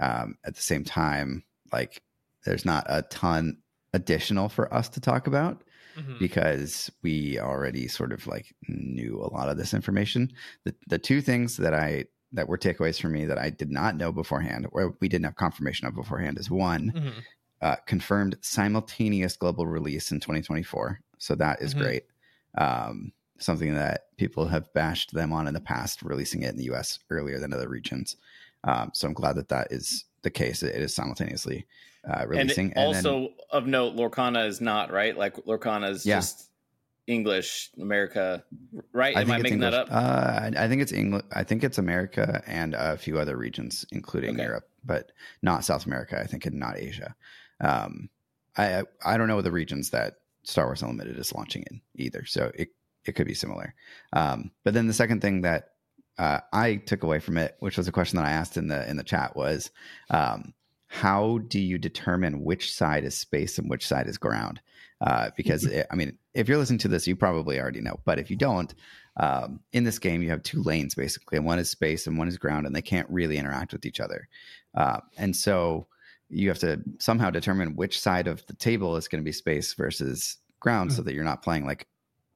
um, 0.00 0.36
at 0.44 0.54
the 0.54 0.60
same 0.62 0.84
time 0.84 1.44
like 1.72 2.02
there's 2.44 2.64
not 2.64 2.84
a 2.88 3.02
ton 3.02 3.58
additional 3.96 4.48
for 4.48 4.72
us 4.74 4.88
to 4.90 5.00
talk 5.00 5.26
about 5.26 5.64
Mhm. 5.96 6.20
because 6.20 6.90
we 7.02 7.38
already 7.40 7.88
sort 7.88 8.12
of 8.12 8.26
like 8.26 8.54
knew 8.68 9.16
a 9.20 9.32
lot 9.32 9.48
of 9.48 9.56
this 9.58 9.74
information. 9.74 10.32
The 10.64 10.74
the 10.88 10.98
two 10.98 11.20
things 11.22 11.56
that 11.58 11.74
I 11.74 12.06
that 12.32 12.48
were 12.48 12.58
takeaways 12.58 13.00
for 13.00 13.08
me 13.08 13.24
that 13.26 13.38
I 13.38 13.50
did 13.50 13.70
not 13.70 13.96
know 13.96 14.12
beforehand, 14.12 14.68
or 14.72 14.96
we 15.00 15.08
didn't 15.08 15.26
have 15.26 15.36
confirmation 15.36 15.86
of 15.88 15.94
beforehand, 15.94 16.38
is 16.38 16.50
one 16.50 16.94
Mhm. 16.94 17.26
uh, 17.62 17.76
confirmed 17.86 18.36
simultaneous 18.42 19.36
global 19.36 19.66
release 19.66 20.12
in 20.12 20.20
2024. 20.20 21.00
So 21.18 21.34
that 21.36 21.62
is 21.62 21.72
Mhm. 21.72 21.74
great. 21.74 22.04
Um, 22.58 23.12
something 23.38 23.74
that 23.74 24.16
people 24.16 24.46
have 24.46 24.72
bashed 24.74 25.12
them 25.12 25.32
on 25.32 25.46
in 25.46 25.54
the 25.54 25.60
past, 25.60 26.02
releasing 26.02 26.42
it 26.42 26.50
in 26.50 26.56
the 26.56 26.64
US 26.64 26.98
earlier 27.10 27.38
than 27.38 27.52
other 27.52 27.68
regions. 27.68 28.16
Um, 28.64 28.90
so 28.94 29.06
I'm 29.08 29.14
glad 29.14 29.36
that 29.36 29.48
that 29.48 29.68
is 29.70 30.04
the 30.26 30.30
case. 30.30 30.62
It 30.62 30.74
is 30.74 30.92
simultaneously 30.94 31.66
uh, 32.08 32.26
releasing. 32.26 32.72
And, 32.74 32.94
then- 32.94 33.06
also 33.06 33.30
of 33.50 33.66
note, 33.66 33.94
Lorcana 33.96 34.46
is 34.46 34.60
not 34.60 34.90
right. 34.90 35.16
Like 35.16 35.36
Lorcana 35.46 35.90
is 35.90 36.04
Yeah. 36.04 36.16
just 36.16 36.50
English, 37.06 37.70
America, 37.80 38.44
right? 38.92 39.16
Am 39.16 39.30
I 39.30 39.38
making 39.38 39.60
that 39.60 39.72
up? 39.74 39.86
Uh, 39.90 39.94
I 39.94 40.64
I 40.64 40.68
think 40.68 40.82
it's 40.82 40.92
English. 40.92 41.22
I 41.32 41.44
think 41.44 41.62
it's 41.62 41.78
America 41.78 42.42
and 42.46 42.74
a 42.74 42.96
few 42.96 43.18
other 43.20 43.36
regions, 43.36 43.86
including 43.92 44.34
Okay. 44.34 44.42
Europe, 44.42 44.68
but 44.84 45.12
not 45.40 45.64
South 45.64 45.86
America. 45.86 46.18
I 46.20 46.26
think, 46.26 46.44
and 46.46 46.58
not 46.58 46.76
Asia. 46.76 47.14
Um, 47.60 48.10
I 48.56 48.82
I 49.04 49.16
don't 49.16 49.28
know 49.28 49.40
the 49.40 49.52
regions 49.52 49.90
that 49.90 50.14
Star 50.42 50.66
Wars 50.66 50.82
Unlimited 50.82 51.16
is 51.16 51.32
launching 51.32 51.62
in 51.70 51.80
either, 51.94 52.24
so 52.26 52.50
it 52.56 52.70
it 53.04 53.12
could 53.14 53.28
be 53.28 53.34
similar. 53.34 53.72
Um, 54.12 54.50
but 54.64 54.74
then 54.74 54.88
the 54.88 54.92
second 55.02 55.20
thing 55.20 55.42
that 55.42 55.75
uh, 56.18 56.40
I 56.52 56.76
took 56.76 57.02
away 57.02 57.18
from 57.18 57.36
it, 57.36 57.56
which 57.60 57.76
was 57.76 57.88
a 57.88 57.92
question 57.92 58.16
that 58.16 58.26
I 58.26 58.32
asked 58.32 58.56
in 58.56 58.68
the 58.68 58.88
in 58.88 58.96
the 58.96 59.04
chat, 59.04 59.36
was 59.36 59.70
um, 60.10 60.54
how 60.88 61.38
do 61.38 61.60
you 61.60 61.78
determine 61.78 62.44
which 62.44 62.72
side 62.72 63.04
is 63.04 63.14
space 63.14 63.58
and 63.58 63.68
which 63.68 63.86
side 63.86 64.06
is 64.06 64.18
ground? 64.18 64.60
Uh, 65.00 65.30
because 65.36 65.64
it, 65.66 65.86
I 65.90 65.94
mean, 65.94 66.18
if 66.34 66.48
you're 66.48 66.58
listening 66.58 66.78
to 66.80 66.88
this, 66.88 67.06
you 67.06 67.16
probably 67.16 67.60
already 67.60 67.80
know. 67.80 68.00
But 68.04 68.18
if 68.18 68.30
you 68.30 68.36
don't, 68.36 68.74
um, 69.18 69.60
in 69.72 69.84
this 69.84 69.98
game, 69.98 70.22
you 70.22 70.30
have 70.30 70.42
two 70.42 70.62
lanes 70.62 70.94
basically, 70.94 71.36
and 71.36 71.46
one 71.46 71.58
is 71.58 71.70
space 71.70 72.06
and 72.06 72.18
one 72.18 72.28
is 72.28 72.38
ground, 72.38 72.66
and 72.66 72.74
they 72.74 72.82
can't 72.82 73.08
really 73.10 73.36
interact 73.36 73.72
with 73.72 73.84
each 73.84 74.00
other. 74.00 74.28
Uh, 74.74 75.00
and 75.16 75.34
so 75.34 75.86
you 76.28 76.48
have 76.48 76.58
to 76.58 76.82
somehow 76.98 77.30
determine 77.30 77.76
which 77.76 78.00
side 78.00 78.26
of 78.26 78.44
the 78.46 78.54
table 78.54 78.96
is 78.96 79.08
going 79.08 79.22
to 79.22 79.24
be 79.24 79.32
space 79.32 79.74
versus 79.74 80.38
ground, 80.60 80.92
so 80.92 81.02
that 81.02 81.14
you're 81.14 81.24
not 81.24 81.42
playing 81.42 81.66
like 81.66 81.86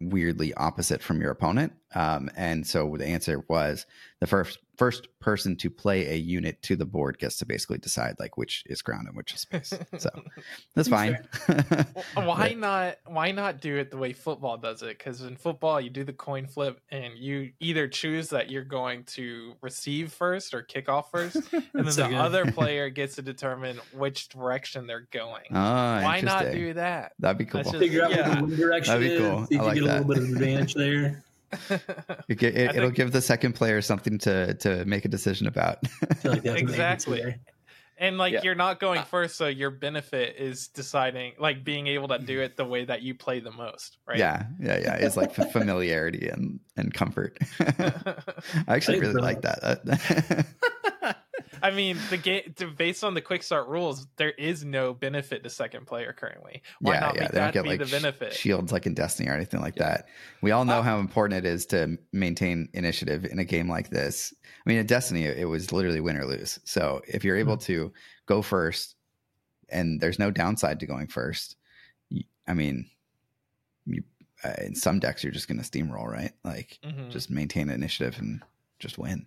weirdly 0.00 0.54
opposite 0.54 1.02
from 1.02 1.20
your 1.20 1.30
opponent. 1.30 1.72
Um, 1.94 2.30
and 2.36 2.66
so 2.66 2.96
the 2.96 3.06
answer 3.06 3.44
was 3.48 3.86
the 4.20 4.26
first 4.26 4.58
first 4.78 5.08
person 5.18 5.56
to 5.56 5.68
play 5.68 6.06
a 6.10 6.14
unit 6.16 6.62
to 6.62 6.74
the 6.74 6.86
board 6.86 7.18
gets 7.18 7.36
to 7.36 7.44
basically 7.44 7.76
decide 7.76 8.14
like 8.18 8.38
which 8.38 8.62
is 8.66 8.80
ground 8.80 9.06
and 9.06 9.14
which 9.16 9.34
is 9.34 9.40
space. 9.40 9.74
So 9.98 10.08
that's 10.74 10.88
fine. 10.88 11.18
why 12.14 12.54
not 12.56 12.96
why 13.06 13.30
not 13.32 13.60
do 13.60 13.76
it 13.76 13.90
the 13.90 13.96
way 13.98 14.12
football 14.12 14.56
does 14.56 14.82
it 14.82 14.96
because 14.98 15.20
in 15.22 15.36
football 15.36 15.80
you 15.80 15.90
do 15.90 16.04
the 16.04 16.12
coin 16.14 16.46
flip 16.46 16.80
and 16.90 17.18
you 17.18 17.52
either 17.60 17.88
choose 17.88 18.30
that 18.30 18.50
you're 18.50 18.64
going 18.64 19.04
to 19.04 19.54
receive 19.60 20.12
first 20.12 20.54
or 20.54 20.62
kick 20.62 20.88
off 20.88 21.10
first 21.10 21.36
and 21.52 21.62
then 21.74 21.84
That's 21.84 21.96
the 21.96 22.08
good. 22.08 22.14
other 22.14 22.50
player 22.52 22.88
gets 22.88 23.16
to 23.16 23.22
determine 23.22 23.78
which 23.94 24.28
direction 24.30 24.86
they're 24.86 25.08
going 25.10 25.44
Ah, 25.52 26.00
why 26.02 26.20
not 26.20 26.52
do 26.52 26.72
that 26.74 27.12
That'd 27.18 27.38
be 27.38 27.44
cool. 27.44 27.58
That's 27.58 27.70
just- 27.72 27.80
Figure 27.82 28.04
out 28.04 28.10
Yeah. 28.12 28.34
the 28.36 28.44
wind 28.46 28.56
direction 28.56 28.94
That'd 28.94 29.08
be 29.08 29.14
is. 29.14 29.20
cool. 29.20 29.46
See 29.46 29.54
if 29.56 29.60
I 29.60 29.64
you 29.64 29.68
like 29.68 29.74
get 29.74 29.82
a 29.82 29.86
little 29.86 30.04
bit 30.08 30.18
of 30.18 30.24
advantage 30.24 30.74
there. 30.74 31.22
It, 32.28 32.38
ge- 32.38 32.42
it, 32.44 32.70
I 32.70 32.76
it'll 32.76 32.90
give 32.90 33.12
the 33.12 33.20
second 33.22 33.54
player 33.54 33.80
something 33.82 34.18
to 34.18 34.54
to 34.54 34.84
make 34.84 35.04
a 35.04 35.08
decision 35.08 35.46
about. 35.46 35.78
Like 36.24 36.42
that's 36.42 36.44
what 36.44 36.44
they 36.44 36.60
Exactly. 36.60 37.34
and 37.98 38.16
like 38.18 38.32
Yeah. 38.32 38.40
you're 38.44 38.54
not 38.54 38.80
going 38.80 39.00
Uh, 39.00 39.04
first 39.04 39.36
so 39.36 39.46
your 39.46 39.70
benefit 39.70 40.36
is 40.38 40.68
deciding 40.68 41.32
like 41.38 41.64
being 41.64 41.86
able 41.86 42.08
to 42.08 42.18
do 42.18 42.40
it 42.40 42.56
the 42.56 42.64
way 42.64 42.84
that 42.84 43.02
you 43.02 43.14
play 43.14 43.40
the 43.40 43.50
most 43.50 43.98
right 44.06 44.18
Yeah, 44.18 44.46
yeah, 44.60 44.78
yeah. 44.78 44.94
It's 44.94 45.16
like 45.16 45.34
familiarity 45.34 46.28
and 46.28 46.60
and 46.76 46.92
comfort. 46.94 47.36
I 47.60 48.04
actually 48.68 49.00
think 49.00 49.02
really 49.02 49.14
so. 49.14 49.20
like 49.20 49.42
that. 49.42 50.46
I 51.62 51.70
mean, 51.70 51.98
the 52.10 52.16
game 52.16 52.54
based 52.76 53.04
on 53.04 53.14
the 53.14 53.20
quick 53.20 53.42
start 53.42 53.68
rules, 53.68 54.06
there 54.16 54.30
is 54.32 54.64
no 54.64 54.94
benefit 54.94 55.42
to 55.44 55.50
second 55.50 55.86
player 55.86 56.12
currently. 56.12 56.62
Why 56.80 56.94
yeah, 56.94 57.00
not 57.00 57.14
yeah. 57.14 57.20
make 57.22 57.30
They 57.32 57.38
don't 57.38 57.46
that 57.46 57.54
get 57.54 57.62
be 57.64 57.68
like 57.70 57.78
the 57.80 57.86
benefit? 57.86 58.32
shields 58.32 58.72
like 58.72 58.86
in 58.86 58.94
Destiny 58.94 59.28
or 59.28 59.34
anything 59.34 59.60
like 59.60 59.76
that. 59.76 60.08
We 60.42 60.50
all 60.50 60.64
know 60.64 60.78
Uh, 60.78 60.82
how 60.82 60.98
important 60.98 61.44
it 61.44 61.48
is 61.48 61.66
to 61.66 61.98
maintain 62.12 62.68
initiative 62.72 63.24
in 63.24 63.38
a 63.38 63.44
game 63.44 63.68
like 63.68 63.90
this. 63.90 64.32
I 64.44 64.68
mean, 64.68 64.78
in 64.78 64.86
Destiny, 64.86 65.24
it 65.24 65.48
was 65.48 65.72
literally 65.72 66.00
win 66.00 66.16
or 66.16 66.26
lose. 66.26 66.58
So 66.64 67.02
if 67.06 67.24
you're 67.24 67.36
able 67.36 67.56
to 67.58 67.92
go 68.26 68.42
first, 68.42 68.96
and 69.68 70.00
there's 70.00 70.18
no 70.18 70.30
downside 70.30 70.80
to 70.80 70.86
going 70.86 71.06
first, 71.06 71.56
I 72.46 72.54
mean, 72.54 72.90
you 73.86 74.02
uh, 74.42 74.54
in 74.64 74.74
some 74.74 74.98
decks 74.98 75.22
you're 75.22 75.32
just 75.32 75.48
going 75.48 75.60
to 75.60 75.68
steamroll, 75.70 76.06
right? 76.06 76.32
Like 76.44 76.78
Mhm. 76.84 77.10
just 77.10 77.30
maintain 77.30 77.68
initiative 77.68 78.18
and 78.18 78.42
just 78.78 78.98
win. 78.98 79.26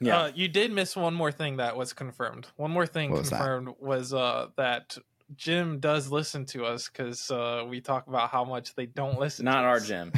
Yeah. 0.00 0.18
Uh, 0.22 0.30
you 0.34 0.48
did 0.48 0.72
miss 0.72 0.94
one 0.96 1.14
more 1.14 1.32
thing 1.32 1.56
that 1.58 1.76
was 1.76 1.92
confirmed. 1.92 2.46
One 2.56 2.70
more 2.70 2.86
thing 2.86 3.10
What 3.10 3.20
was 3.20 3.30
that? 3.30 3.36
confirmed 3.38 3.68
was 3.80 4.12
uh, 4.12 4.48
that 4.56 4.96
Jim 5.36 5.78
does 5.80 6.10
listen 6.10 6.44
to 6.46 6.64
us 6.66 6.88
because 6.88 7.30
uh, 7.30 7.64
we 7.68 7.80
talk 7.80 8.06
about 8.06 8.30
how 8.30 8.44
much 8.44 8.74
they 8.74 8.86
don't 8.86 9.18
listen. 9.18 9.44
Not 9.44 9.62
to 9.62 9.66
our 9.68 9.76
us. 9.76 9.86
Jim. 9.86 10.12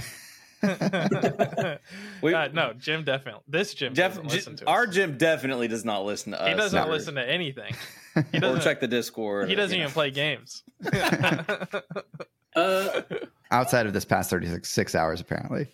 we, 0.62 0.68
We- 2.22 2.34
uh, 2.34 2.48
no, 2.48 2.72
Jim 2.74 3.04
definitely. 3.04 3.42
This 3.48 3.74
Jim 3.74 3.94
Jeff, 3.94 4.12
doesn't 4.12 4.28
listen 4.28 4.56
to 4.56 4.66
our 4.66 4.86
us. 4.86 4.94
Jim 4.94 5.16
definitely 5.18 5.68
does 5.68 5.84
not 5.84 6.04
listen 6.04 6.32
to 6.32 6.40
us. 6.42 6.48
He 6.48 6.54
doesn't 6.54 6.78
or- 6.88 6.90
listen 6.92 7.14
to 7.16 7.28
anything. 7.28 7.74
He 8.32 8.40
doesn't. 8.40 8.62
check 8.62 8.80
the 8.80 8.88
Discord. 8.88 9.46
he 9.48 9.54
or, 9.54 9.56
doesn't 9.56 9.76
you 9.78 9.84
even 9.84 9.90
know. 9.90 9.94
play 9.94 10.10
games. 10.10 10.64
Uh, 12.56 13.02
Outside 13.52 13.86
of 13.86 13.92
this 13.92 14.04
past 14.04 14.30
36 14.30 14.94
hours, 14.96 15.20
apparently. 15.20 15.68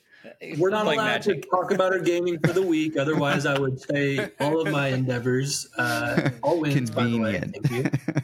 We're 0.59 0.71
not 0.71 0.87
allowed 0.87 0.97
Magic. 0.97 1.43
to 1.43 1.49
talk 1.49 1.71
about 1.71 1.93
our 1.93 1.99
gaming 1.99 2.39
for 2.39 2.53
the 2.53 2.63
week. 2.63 2.97
Otherwise, 2.97 3.47
I 3.47 3.59
would 3.59 3.81
say 3.81 4.31
all 4.41 4.61
of 4.61 4.73
my 4.73 4.89
endeavors, 4.89 5.67
uh, 5.79 6.31
all 6.43 6.61
wins. 6.61 6.91
By 6.91 7.05
the 7.07 7.19
way, 7.19 7.39
thank 7.41 7.71
you. 7.71 7.91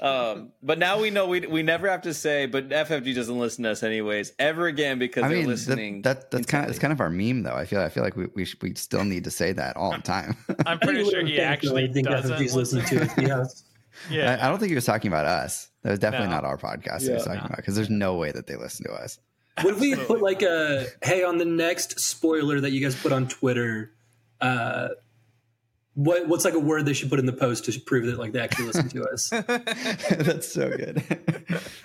Um, 0.00 0.50
but 0.62 0.78
now 0.78 1.00
we 1.00 1.10
know 1.10 1.28
we 1.28 1.40
we 1.46 1.62
never 1.62 1.88
have 1.88 2.02
to 2.02 2.14
say, 2.14 2.46
but 2.46 2.70
FFG 2.70 3.14
doesn't 3.14 3.38
listen 3.38 3.62
to 3.64 3.70
us 3.70 3.82
anyways 3.84 4.32
ever 4.38 4.66
again 4.66 4.98
because 4.98 5.22
I 5.22 5.28
they're 5.28 5.36
mean, 5.36 5.44
that, 5.46 5.50
listening. 5.50 6.02
that 6.02 6.30
that's 6.30 6.46
kind 6.46 6.64
of 6.64 6.70
intently. 6.70 6.70
it's 6.70 6.78
kind 6.80 6.92
of 6.92 7.00
our 7.00 7.10
meme, 7.10 7.42
though. 7.42 7.54
I 7.54 7.66
feel 7.66 7.80
I 7.80 7.88
feel 7.90 8.02
like 8.02 8.16
we 8.16 8.26
we, 8.34 8.46
sh- 8.46 8.56
we 8.62 8.74
still 8.74 9.04
need 9.04 9.24
to 9.24 9.30
say 9.30 9.52
that 9.52 9.76
all 9.76 9.92
the 9.92 9.98
time. 9.98 10.36
I'm 10.66 10.78
pretty 10.80 11.08
sure 11.08 11.24
he 11.24 11.40
actually 11.40 11.84
I 11.84 11.92
think 11.92 12.08
doesn't 12.08 12.32
FFG's 12.36 12.56
listen. 12.56 12.78
listening 12.80 13.08
to 13.08 13.12
us. 13.14 13.18
Yes. 13.28 13.64
Yeah, 14.08 14.38
I, 14.40 14.46
I 14.46 14.48
don't 14.48 14.58
think 14.58 14.70
he 14.70 14.74
was 14.76 14.86
talking 14.86 15.08
about 15.08 15.26
us. 15.26 15.68
That 15.82 15.90
was 15.90 15.98
definitely 15.98 16.28
No. 16.28 16.36
not 16.36 16.44
our 16.44 16.56
podcast 16.56 17.02
he 17.02 17.10
was 17.10 17.24
talking 17.24 17.40
No. 17.40 17.46
about 17.46 17.56
because 17.56 17.74
there's 17.74 17.90
no 17.90 18.14
way 18.14 18.32
that 18.32 18.46
they 18.46 18.56
listen 18.56 18.86
to 18.86 18.92
us. 18.92 19.18
Would 19.64 19.80
we 19.80 19.94
put 19.96 20.20
like 20.22 20.42
a 20.42 20.86
hey 21.02 21.22
on 21.24 21.38
the 21.38 21.44
next 21.44 22.00
spoiler 22.00 22.60
that 22.60 22.70
you 22.70 22.80
guys 22.80 22.94
put 23.00 23.12
on 23.12 23.28
Twitter? 23.28 23.92
Uh, 24.40 24.88
What 25.94 26.28
what's 26.28 26.44
like 26.44 26.54
a 26.54 26.58
word 26.60 26.86
they 26.86 26.92
should 26.92 27.10
put 27.10 27.18
in 27.18 27.26
the 27.26 27.32
post 27.32 27.64
to 27.66 27.78
prove 27.80 28.06
that 28.06 28.18
like 28.18 28.32
they 28.32 28.40
actually 28.40 28.66
listen 28.66 28.88
to 28.90 29.04
us? 29.04 29.28
That's 30.24 30.52
so 30.52 30.70
good. 30.70 31.02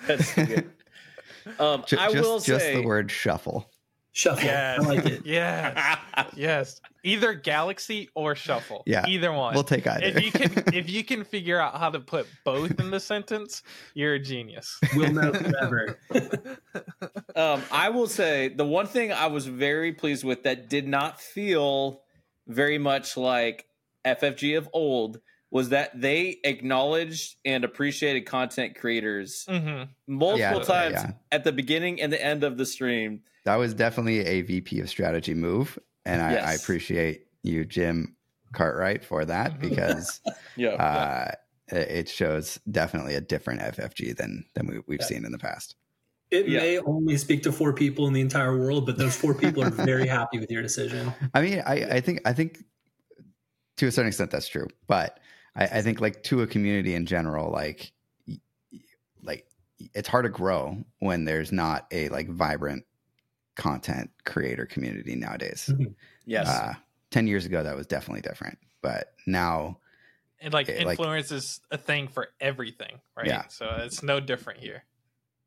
That's 0.06 0.34
so 0.34 0.46
good. 0.46 0.70
Um, 1.60 1.84
Ju- 1.86 1.96
I 1.96 2.10
just, 2.10 2.24
will 2.28 2.40
just 2.40 2.64
say 2.64 2.74
the 2.74 2.82
word 2.82 3.08
shuffle. 3.08 3.70
Shuffle. 4.16 4.44
Yes. 4.46 4.80
I 4.80 4.88
like 4.88 5.04
it. 5.04 5.26
yes. 5.26 5.98
Yes. 6.34 6.80
Either 7.04 7.34
Galaxy 7.34 8.08
or 8.14 8.34
Shuffle. 8.34 8.82
Yeah. 8.86 9.04
Either 9.06 9.30
one. 9.30 9.52
We'll 9.52 9.62
take 9.62 9.86
either. 9.86 10.06
if 10.06 10.24
you 10.24 10.32
can 10.32 10.64
if 10.74 10.88
you 10.88 11.04
can 11.04 11.22
figure 11.22 11.60
out 11.60 11.76
how 11.76 11.90
to 11.90 12.00
put 12.00 12.26
both 12.42 12.80
in 12.80 12.90
the 12.90 12.98
sentence, 12.98 13.62
you're 13.92 14.14
a 14.14 14.18
genius. 14.18 14.80
We'll 14.94 15.12
know 15.12 15.34
forever. 15.34 15.98
um, 17.36 17.62
I 17.70 17.90
will 17.90 18.06
say 18.06 18.48
the 18.48 18.64
one 18.64 18.86
thing 18.86 19.12
I 19.12 19.26
was 19.26 19.46
very 19.46 19.92
pleased 19.92 20.24
with 20.24 20.44
that 20.44 20.70
did 20.70 20.88
not 20.88 21.20
feel 21.20 22.00
very 22.46 22.78
much 22.78 23.18
like 23.18 23.66
FFG 24.06 24.56
of 24.56 24.66
old 24.72 25.20
was 25.56 25.70
that 25.70 25.98
they 25.98 26.36
acknowledged 26.44 27.36
and 27.46 27.64
appreciated 27.64 28.26
content 28.26 28.76
creators 28.76 29.46
hmm 29.48 29.84
multiple 30.06 30.58
Yeah, 30.58 30.64
times 30.64 30.92
yeah. 30.92 31.12
at 31.32 31.44
the 31.44 31.52
beginning 31.52 32.02
and 32.02 32.12
the 32.12 32.22
end 32.22 32.44
of 32.44 32.58
the 32.58 32.66
stream. 32.66 33.22
That 33.46 33.56
was 33.56 33.72
definitely 33.72 34.18
a 34.20 34.42
VP 34.42 34.80
of 34.80 34.90
strategy 34.90 35.32
move, 35.32 35.78
and 36.04 36.20
I, 36.20 36.34
I 36.34 36.52
appreciate 36.52 37.28
you, 37.42 37.64
Jim 37.64 38.16
Cartwright, 38.52 39.02
for 39.02 39.24
that 39.24 39.58
because 39.66 40.20
Yeah. 40.58 40.74
uh, 40.74 41.32
it 41.68 41.88
it 42.00 42.08
shows 42.10 42.60
definitely 42.70 43.14
a 43.14 43.22
different 43.22 43.62
FFG 43.62 44.14
than 44.14 44.44
than 44.54 44.66
we, 44.66 44.80
we've 44.86 45.00
Yeah. 45.00 45.06
seen 45.06 45.24
in 45.24 45.32
the 45.32 45.38
past. 45.38 45.74
It 46.30 46.48
Yeah. 46.48 46.60
may 46.60 46.78
only 46.80 47.16
speak 47.16 47.42
to 47.44 47.52
four 47.52 47.72
people 47.72 48.06
in 48.08 48.12
the 48.12 48.20
entire 48.20 48.58
world, 48.58 48.84
but 48.84 48.98
those 48.98 49.16
four 49.16 49.32
people 49.32 49.62
are 49.62 49.70
very 49.70 50.06
happy 50.06 50.38
with 50.38 50.50
your 50.50 50.60
decision. 50.60 51.14
I 51.34 51.40
mean, 51.40 51.62
I, 51.64 51.74
I 51.96 52.00
think 52.02 52.20
I 52.26 52.34
think 52.34 52.58
to 53.78 53.86
a 53.86 53.90
certain 53.90 54.08
extent 54.08 54.30
that's 54.30 54.48
true, 54.48 54.66
but 54.86 55.18
I, 55.56 55.64
I 55.78 55.82
think 55.82 56.00
like 56.00 56.22
to 56.24 56.42
a 56.42 56.46
community 56.46 56.94
in 56.94 57.06
general, 57.06 57.50
like 57.50 57.92
y- 58.28 58.38
y- 58.72 58.80
like 59.22 59.46
it's 59.94 60.08
hard 60.08 60.24
to 60.24 60.30
grow 60.30 60.84
when 61.00 61.24
there's 61.24 61.52
not 61.52 61.86
a 61.90 62.08
like 62.10 62.28
vibrant 62.28 62.84
content 63.56 64.10
creator 64.24 64.66
community 64.66 65.14
nowadays. 65.16 65.72
yes. 66.26 66.46
Uh, 66.48 66.74
Ten 67.10 67.26
years 67.28 67.46
ago, 67.46 67.62
that 67.62 67.76
was 67.76 67.86
definitely 67.86 68.20
different, 68.20 68.58
but 68.82 69.12
now, 69.26 69.78
And 70.40 70.52
like 70.52 70.68
Yeah, 70.68 70.84
like- 70.84 70.98
is 71.00 71.60
a 71.70 71.78
thing 71.78 72.08
for 72.08 72.28
everything, 72.40 73.00
right? 73.16 73.26
Yeah. 73.26 73.46
So 73.48 73.66
it's 73.84 74.02
no 74.02 74.20
different 74.20 74.60
here. 74.60 74.84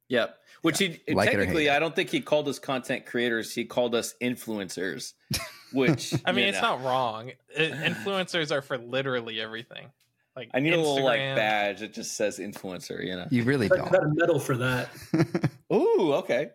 Yep. 0.07 0.35
Which 0.63 0.79
he 0.79 0.87
Like 0.87 0.97
it 0.99 1.11
or 1.11 1.13
hate 1.21 1.25
technically. 1.25 1.69
I 1.69 1.77
don't 1.79 1.95
think 1.95 2.09
he 2.09 2.21
called 2.21 2.47
us 2.47 2.57
content 2.59 3.05
creators. 3.05 3.53
He 3.53 3.65
called 3.65 3.93
us 3.93 4.15
influencers. 4.21 5.13
Which 5.73 6.13
I 6.25 6.31
mean, 6.31 6.45
you 6.45 6.49
it's 6.49 6.61
know, 6.61 6.77
not 6.77 6.83
wrong. 6.83 7.31
It, 7.55 7.71
influencers 7.73 8.51
are 8.51 8.61
for 8.63 8.77
literally 8.79 9.39
everything. 9.39 9.91
Like 10.35 10.49
I 10.53 10.59
need 10.59 10.73
a 10.73 10.77
little 10.77 11.03
like 11.03 11.19
badge 11.35 11.79
that 11.81 11.93
just 11.93 12.15
says 12.15 12.39
influencer. 12.39 13.03
You 13.05 13.15
know. 13.17 13.27
you 13.29 13.43
really 13.43 13.67
But 13.67 13.77
don't. 13.79 13.91
got 13.91 14.03
a 14.03 14.09
medal 14.13 14.39
for 14.39 14.55
that. 14.57 14.89
Ooh. 15.73 16.13
Okay. 16.13 16.49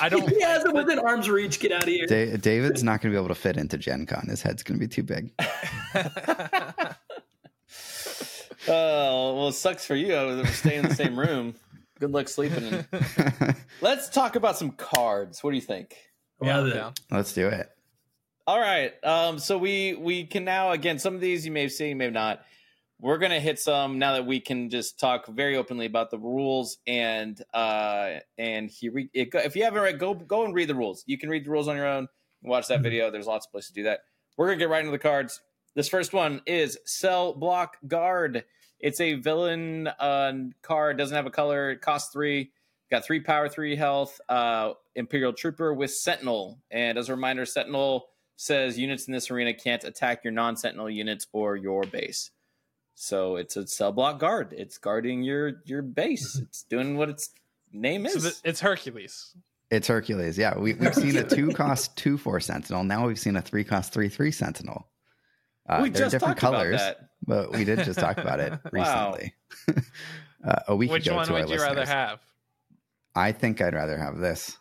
I 0.00 0.08
don't. 0.08 0.28
he 0.28 0.40
has 0.42 0.64
it 0.64 0.72
within 0.74 0.98
arm's 0.98 1.28
reach. 1.28 1.58
Get 1.58 1.72
out 1.72 1.82
of 1.84 1.88
here. 1.88 2.06
Da- 2.06 2.36
David's 2.36 2.82
not 2.84 3.00
going 3.00 3.12
to 3.12 3.16
be 3.16 3.22
able 3.22 3.34
to 3.34 3.40
fit 3.40 3.56
into 3.56 3.76
Gen 3.78 4.06
Con. 4.06 4.26
His 4.28 4.42
head's 4.42 4.62
going 4.62 4.78
to 4.78 4.86
be 4.86 4.88
too 4.88 5.02
big. 5.02 5.32
Oh 8.68 9.36
well, 9.36 9.48
it 9.48 9.54
sucks 9.54 9.86
for 9.86 9.96
you. 9.96 10.08
We're 10.12 10.46
staying 10.46 10.84
in 10.84 10.88
the 10.90 10.94
same 10.94 11.18
room. 11.18 11.54
Good 11.98 12.10
luck 12.12 12.28
sleeping. 12.28 12.62
In. 12.64 12.86
Let's 13.80 14.08
talk 14.10 14.36
about 14.36 14.56
some 14.58 14.70
cards. 14.72 15.42
What 15.42 15.50
do 15.50 15.56
you 15.56 15.62
think? 15.62 15.96
yeah, 16.42 16.56
Love 16.56 16.66
I'm 16.66 16.70
it. 16.70 16.74
down. 16.74 16.92
Let's 17.10 17.32
do 17.32 17.48
it. 17.48 17.70
All 18.50 18.58
right. 18.58 18.92
Um, 19.04 19.38
so 19.38 19.56
we 19.56 19.94
we 19.94 20.24
can 20.24 20.44
now 20.44 20.72
again 20.72 20.98
some 20.98 21.14
of 21.14 21.20
these 21.20 21.46
you 21.46 21.52
may 21.52 21.62
have 21.62 21.70
seen, 21.70 21.98
maybe 21.98 22.12
not. 22.14 22.42
We're 23.00 23.18
gonna 23.18 23.38
hit 23.38 23.60
some 23.60 24.00
now 24.00 24.14
that 24.14 24.26
we 24.26 24.40
can 24.40 24.70
just 24.70 24.98
talk 24.98 25.28
very 25.28 25.56
openly 25.56 25.86
about 25.86 26.10
the 26.10 26.18
rules 26.18 26.78
and 26.84 27.40
uh 27.54 28.14
and 28.38 28.68
here 28.68 28.92
we 28.92 29.08
it, 29.14 29.28
if 29.34 29.54
you 29.54 29.62
haven't 29.62 29.80
read 29.80 30.00
go 30.00 30.14
go 30.14 30.44
and 30.44 30.52
read 30.52 30.66
the 30.68 30.74
rules. 30.74 31.04
You 31.06 31.16
can 31.16 31.28
read 31.30 31.44
the 31.46 31.50
rules 31.52 31.68
on 31.68 31.76
your 31.76 31.86
own. 31.86 32.08
Watch 32.42 32.66
that 32.66 32.80
Mhm. 32.80 32.82
video. 32.82 33.10
There's 33.12 33.28
lots 33.28 33.46
of 33.46 33.52
places 33.52 33.68
to 33.68 33.74
do 33.74 33.82
that. 33.84 34.00
We're 34.36 34.46
gonna 34.48 34.58
get 34.58 34.68
right 34.68 34.80
into 34.80 34.90
the 34.90 34.98
cards. 34.98 35.40
This 35.76 35.88
first 35.88 36.12
one 36.12 36.42
is 36.44 36.76
Cell 36.84 37.32
Block 37.34 37.76
Guard. 37.86 38.44
It's 38.80 39.00
a 39.00 39.14
villain 39.14 39.86
uh, 39.86 40.32
card. 40.62 40.98
Doesn't 40.98 41.14
have 41.14 41.26
a 41.26 41.30
color. 41.30 41.70
It 41.70 41.82
costs 41.82 42.12
three. 42.12 42.50
Got 42.90 43.04
three 43.04 43.20
power, 43.20 43.48
three 43.48 43.76
health. 43.76 44.20
Uh, 44.28 44.72
Imperial 44.96 45.34
Trooper 45.34 45.72
with 45.72 45.92
Sentinel. 45.92 46.58
And 46.72 46.98
as 46.98 47.08
a 47.08 47.14
reminder, 47.14 47.46
Sentinel 47.46 48.08
says 48.40 48.78
units 48.78 49.06
in 49.06 49.12
this 49.12 49.30
arena 49.30 49.52
can't 49.52 49.84
attack 49.84 50.24
your 50.24 50.32
non-Sentinel 50.32 50.88
units 50.88 51.26
or 51.34 51.56
your 51.56 51.82
base. 51.84 52.30
So 52.94 53.36
it's 53.36 53.54
a 53.56 53.66
cell 53.66 53.92
block 53.92 54.18
guard. 54.18 54.54
It's 54.56 54.78
guarding 54.78 55.22
your 55.22 55.60
your 55.66 55.82
base. 55.82 56.38
It's 56.40 56.62
doing 56.62 56.96
what 56.96 57.10
its 57.10 57.30
name 57.70 58.06
is. 58.06 58.14
So 58.14 58.20
th- 58.20 58.40
it's 58.42 58.60
Hercules. 58.60 59.36
It's 59.70 59.88
Hercules. 59.88 60.38
Yeah, 60.38 60.58
we, 60.58 60.72
we've 60.74 60.94
seen 60.94 61.16
a 61.16 61.22
two 61.22 61.50
cost 61.50 61.96
two 61.98 62.16
four 62.16 62.40
Sentinel. 62.40 62.82
Now 62.82 63.06
we've 63.06 63.18
seen 63.18 63.36
a 63.36 63.42
three 63.42 63.64
cost 63.64 63.92
three 63.92 64.08
three 64.08 64.32
Sentinel. 64.32 64.88
Uh, 65.68 65.80
we 65.82 65.90
they're 65.90 66.04
just 66.04 66.12
different 66.12 66.38
talked 66.38 66.54
colors, 66.54 66.80
about 66.80 66.96
that. 66.98 67.08
but 67.26 67.52
we 67.52 67.64
did 67.64 67.84
just 67.84 67.98
talk 67.98 68.18
about 68.18 68.40
it 68.40 68.58
recently. 68.72 69.34
uh, 70.44 70.60
a 70.68 70.76
week 70.76 70.90
Which 70.90 71.06
ago 71.06 71.16
one 71.16 71.26
to 71.26 71.34
our 71.34 71.40
would 71.40 71.50
you 71.50 71.60
rather 71.60 71.86
have? 71.86 72.20
I 73.14 73.32
think 73.32 73.60
I'd 73.60 73.74
rather 73.74 73.98
have 73.98 74.16
this. 74.16 74.56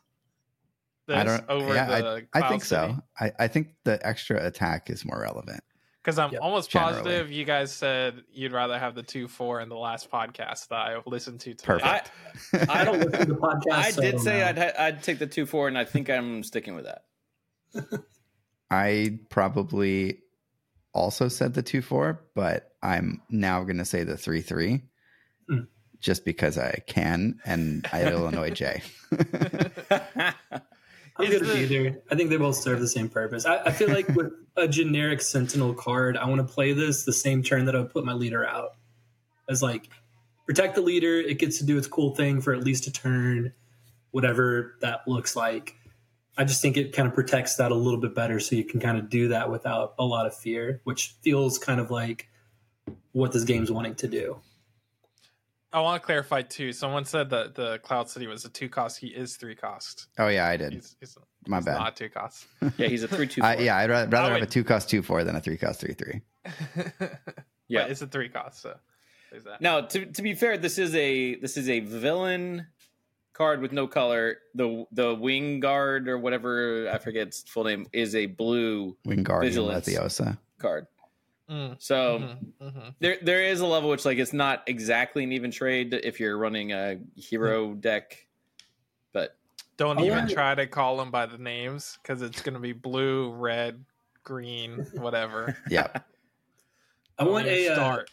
This 1.10 1.18
I 1.18 1.24
don't. 1.24 1.50
over 1.50 1.74
yeah, 1.74 1.86
the 2.02 2.28
I, 2.34 2.40
I 2.42 2.50
think 2.50 2.64
City? 2.64 2.94
so. 2.94 3.04
I, 3.20 3.32
I 3.40 3.48
think 3.48 3.70
the 3.84 4.00
extra 4.08 4.46
attack 4.46 4.90
is 4.90 5.04
more 5.06 5.20
relevant. 5.22 5.62
Because 6.04 6.18
I'm 6.18 6.32
Yep, 6.32 6.42
almost 6.42 6.70
generally. 6.70 6.94
positive 6.98 7.30
you 7.32 7.44
guys 7.46 7.72
said 7.74 8.24
you'd 8.32 8.54
rather 8.54 8.80
have 8.80 8.96
the 8.96 9.04
two 9.04 9.28
four 9.28 9.60
in 9.60 9.68
the 9.70 9.76
last 9.78 10.10
podcast 10.10 10.70
that 10.70 10.76
I 10.78 11.02
listened 11.06 11.42
to. 11.42 11.54
Today. 11.56 11.66
Perfect. 11.66 12.12
I, 12.70 12.82
I 12.82 12.86
don't 12.86 13.00
listen 13.00 13.20
to 13.28 13.34
the 13.34 13.40
podcast. 13.40 13.72
I 13.74 13.92
so 13.92 14.02
did 14.02 14.12
don't 14.14 14.22
say 14.22 14.40
know. 14.40 14.46
I'd 14.46 14.58
ha- 14.58 14.72
I'd 14.84 15.04
take 15.04 15.20
the 15.20 15.28
two 15.28 15.46
four, 15.46 15.68
and 15.68 15.78
I 15.78 15.84
think 15.86 16.10
I'm 16.10 16.42
sticking 16.44 16.76
with 16.76 16.86
that. 16.86 17.04
I 18.72 19.20
probably 19.30 20.20
also 20.94 21.28
said 21.28 21.54
the 21.54 21.64
two 21.64 21.82
four, 21.82 22.22
but 22.36 22.72
I'm 22.82 23.22
now 23.30 23.64
going 23.64 23.78
to 23.80 23.86
say 23.86 24.04
the 24.04 24.16
three 24.18 24.42
three, 24.42 24.84
Hmm. 25.50 25.62
just 26.00 26.24
because 26.24 26.58
I 26.58 26.82
can, 26.88 27.40
and 27.46 27.86
i'll 27.92 28.28
annoy 28.28 28.52
Jay. 28.52 28.84
I'm 31.20 31.30
good 31.30 31.42
with 31.42 31.70
the- 31.70 31.76
either. 31.76 32.02
I 32.10 32.16
think 32.16 32.30
they 32.30 32.38
both 32.38 32.56
serve 32.56 32.80
the 32.80 32.88
same 32.88 33.10
purpose. 33.10 33.46
I, 33.46 33.58
I 33.66 33.72
feel 33.72 33.90
like 33.90 34.08
with 34.16 34.32
a 34.56 34.68
generic 34.68 35.22
Sentinel 35.22 35.74
card, 35.74 36.18
I 36.18 36.28
want 36.28 36.46
to 36.46 36.54
play 36.54 36.74
this 36.74 37.04
the 37.06 37.14
same 37.14 37.44
turn 37.44 37.66
that 37.66 37.76
I 37.76 37.80
would 37.80 37.92
put 37.92 38.06
my 38.06 38.14
leader 38.14 38.46
out. 38.46 38.72
As 39.48 39.62
like 39.64 39.90
protect 40.46 40.76
the 40.76 40.82
leader, 40.82 41.20
it 41.20 41.40
gets 41.40 41.58
to 41.60 41.66
do 41.66 41.78
its 41.78 41.88
cool 41.88 42.16
thing 42.16 42.42
for 42.42 42.54
at 42.54 42.64
least 42.64 42.88
a 42.88 42.92
turn, 42.92 43.54
whatever 44.12 44.76
that 44.82 45.08
looks 45.08 45.36
like. 45.36 45.76
I 46.38 46.46
just 46.46 46.62
think 46.62 46.78
it 46.78 46.94
kind 46.94 47.08
of 47.08 47.14
protects 47.14 47.58
that 47.58 47.72
a 47.72 47.76
little 47.76 48.00
bit 48.00 48.16
better, 48.16 48.40
so 48.40 48.56
you 48.56 48.64
can 48.64 48.80
kind 48.80 48.98
of 48.98 49.10
do 49.10 49.28
that 49.30 49.52
without 49.52 49.94
a 50.00 50.06
lot 50.06 50.26
of 50.26 50.36
fear, 50.36 50.80
which 50.86 51.16
feels 51.22 51.58
kind 51.58 51.82
of 51.82 51.92
like 51.92 52.30
what 53.12 53.32
this 53.34 53.44
game's 53.44 53.72
wanting 53.72 53.96
to 53.96 54.08
do. 54.08 54.40
I 55.72 55.82
want 55.82 56.02
to 56.02 56.06
clarify 56.06 56.42
too. 56.42 56.72
Someone 56.74 57.06
said 57.06 57.30
that 57.30 57.54
the 57.56 57.78
Cloud 57.80 58.10
City 58.10 58.26
was 58.28 58.44
a 58.46 58.50
two 58.50 58.70
cost. 58.70 58.98
He 58.98 59.08
is 59.08 59.38
three 59.38 59.56
cost. 59.56 60.08
oh 60.18 60.28
yeah, 60.28 60.48
I 60.48 60.58
did. 60.58 60.74
He's, 60.74 60.96
he's, 61.00 61.18
My 61.48 61.58
he's 61.58 61.66
bad. 61.66 61.78
not 61.78 61.96
two 61.96 62.10
cost. 62.10 62.48
yeah, 62.78 62.88
he's 62.88 63.04
a 63.04 63.08
three 63.08 63.28
two. 63.28 63.42
I, 63.44 63.58
yeah, 63.58 63.78
I'd 63.78 63.90
rather, 63.90 64.10
rather 64.10 64.34
have 64.34 64.42
a 64.42 64.46
two 64.48 64.64
cost 64.64 64.90
two 64.90 65.02
four 65.04 65.24
than 65.24 65.36
a 65.36 65.42
three 65.42 65.58
cost 65.58 65.80
three 65.82 65.94
three. 65.94 66.22
Yeah. 67.72 67.84
but 67.84 67.92
it's 67.92 68.02
a 68.02 68.08
three 68.08 68.30
cost. 68.30 68.62
So 68.64 68.76
there's 69.30 69.44
that. 69.44 69.62
Now, 69.62 69.82
to 69.82 70.08
to 70.08 70.22
be 70.24 70.34
fair, 70.34 70.58
this 70.58 70.80
is 70.80 70.96
a 70.96 71.36
this 71.36 71.56
is 71.56 71.70
a 71.70 71.82
villain 71.82 72.66
card 73.34 73.62
with 73.62 73.72
no 73.72 73.86
color. 73.88 74.38
The 74.56 74.86
the 74.92 75.14
wing 75.14 75.60
guard 75.60 76.10
or 76.10 76.18
whatever 76.18 76.90
I 76.92 76.98
forget 76.98 77.28
its 77.28 77.44
full 77.44 77.66
name 77.66 77.86
is 77.94 78.16
a 78.16 78.26
blue 78.26 78.98
Wingardium 79.06 79.42
Vigilance. 79.42 79.88
Leviosa. 79.88 80.40
card. 80.58 80.88
Mm, 81.50 81.76
So 81.80 82.20
mhm, 82.20 82.38
mhm. 82.62 82.96
there 83.00 83.18
there 83.22 83.42
is 83.44 83.60
a 83.60 83.66
level 83.66 83.90
which 83.90 84.06
like 84.06 84.18
it's 84.20 84.34
not 84.34 84.64
exactly 84.68 85.24
an 85.24 85.32
even 85.32 85.50
trade 85.52 85.94
if 86.04 86.20
you're 86.20 86.38
running 86.38 86.72
a 86.74 87.00
hero 87.16 87.74
deck, 87.74 88.28
but 89.14 89.36
Don't 89.78 89.98
I 89.98 90.04
even 90.04 90.18
wonder- 90.20 90.34
try 90.34 90.54
to 90.56 90.68
call 90.68 90.98
them 90.98 91.10
by 91.10 91.26
the 91.26 91.38
names 91.40 91.98
because 92.02 92.22
it's 92.22 92.42
going 92.44 92.54
to 92.54 92.60
be 92.60 92.74
blue, 92.74 93.32
red, 93.32 93.84
green, 94.24 94.86
whatever. 94.94 95.58
yeah. 95.70 95.88
I 97.18 97.24
want 97.24 97.48
even 97.48 97.72
a 97.78 97.82
uh, 97.82 98.04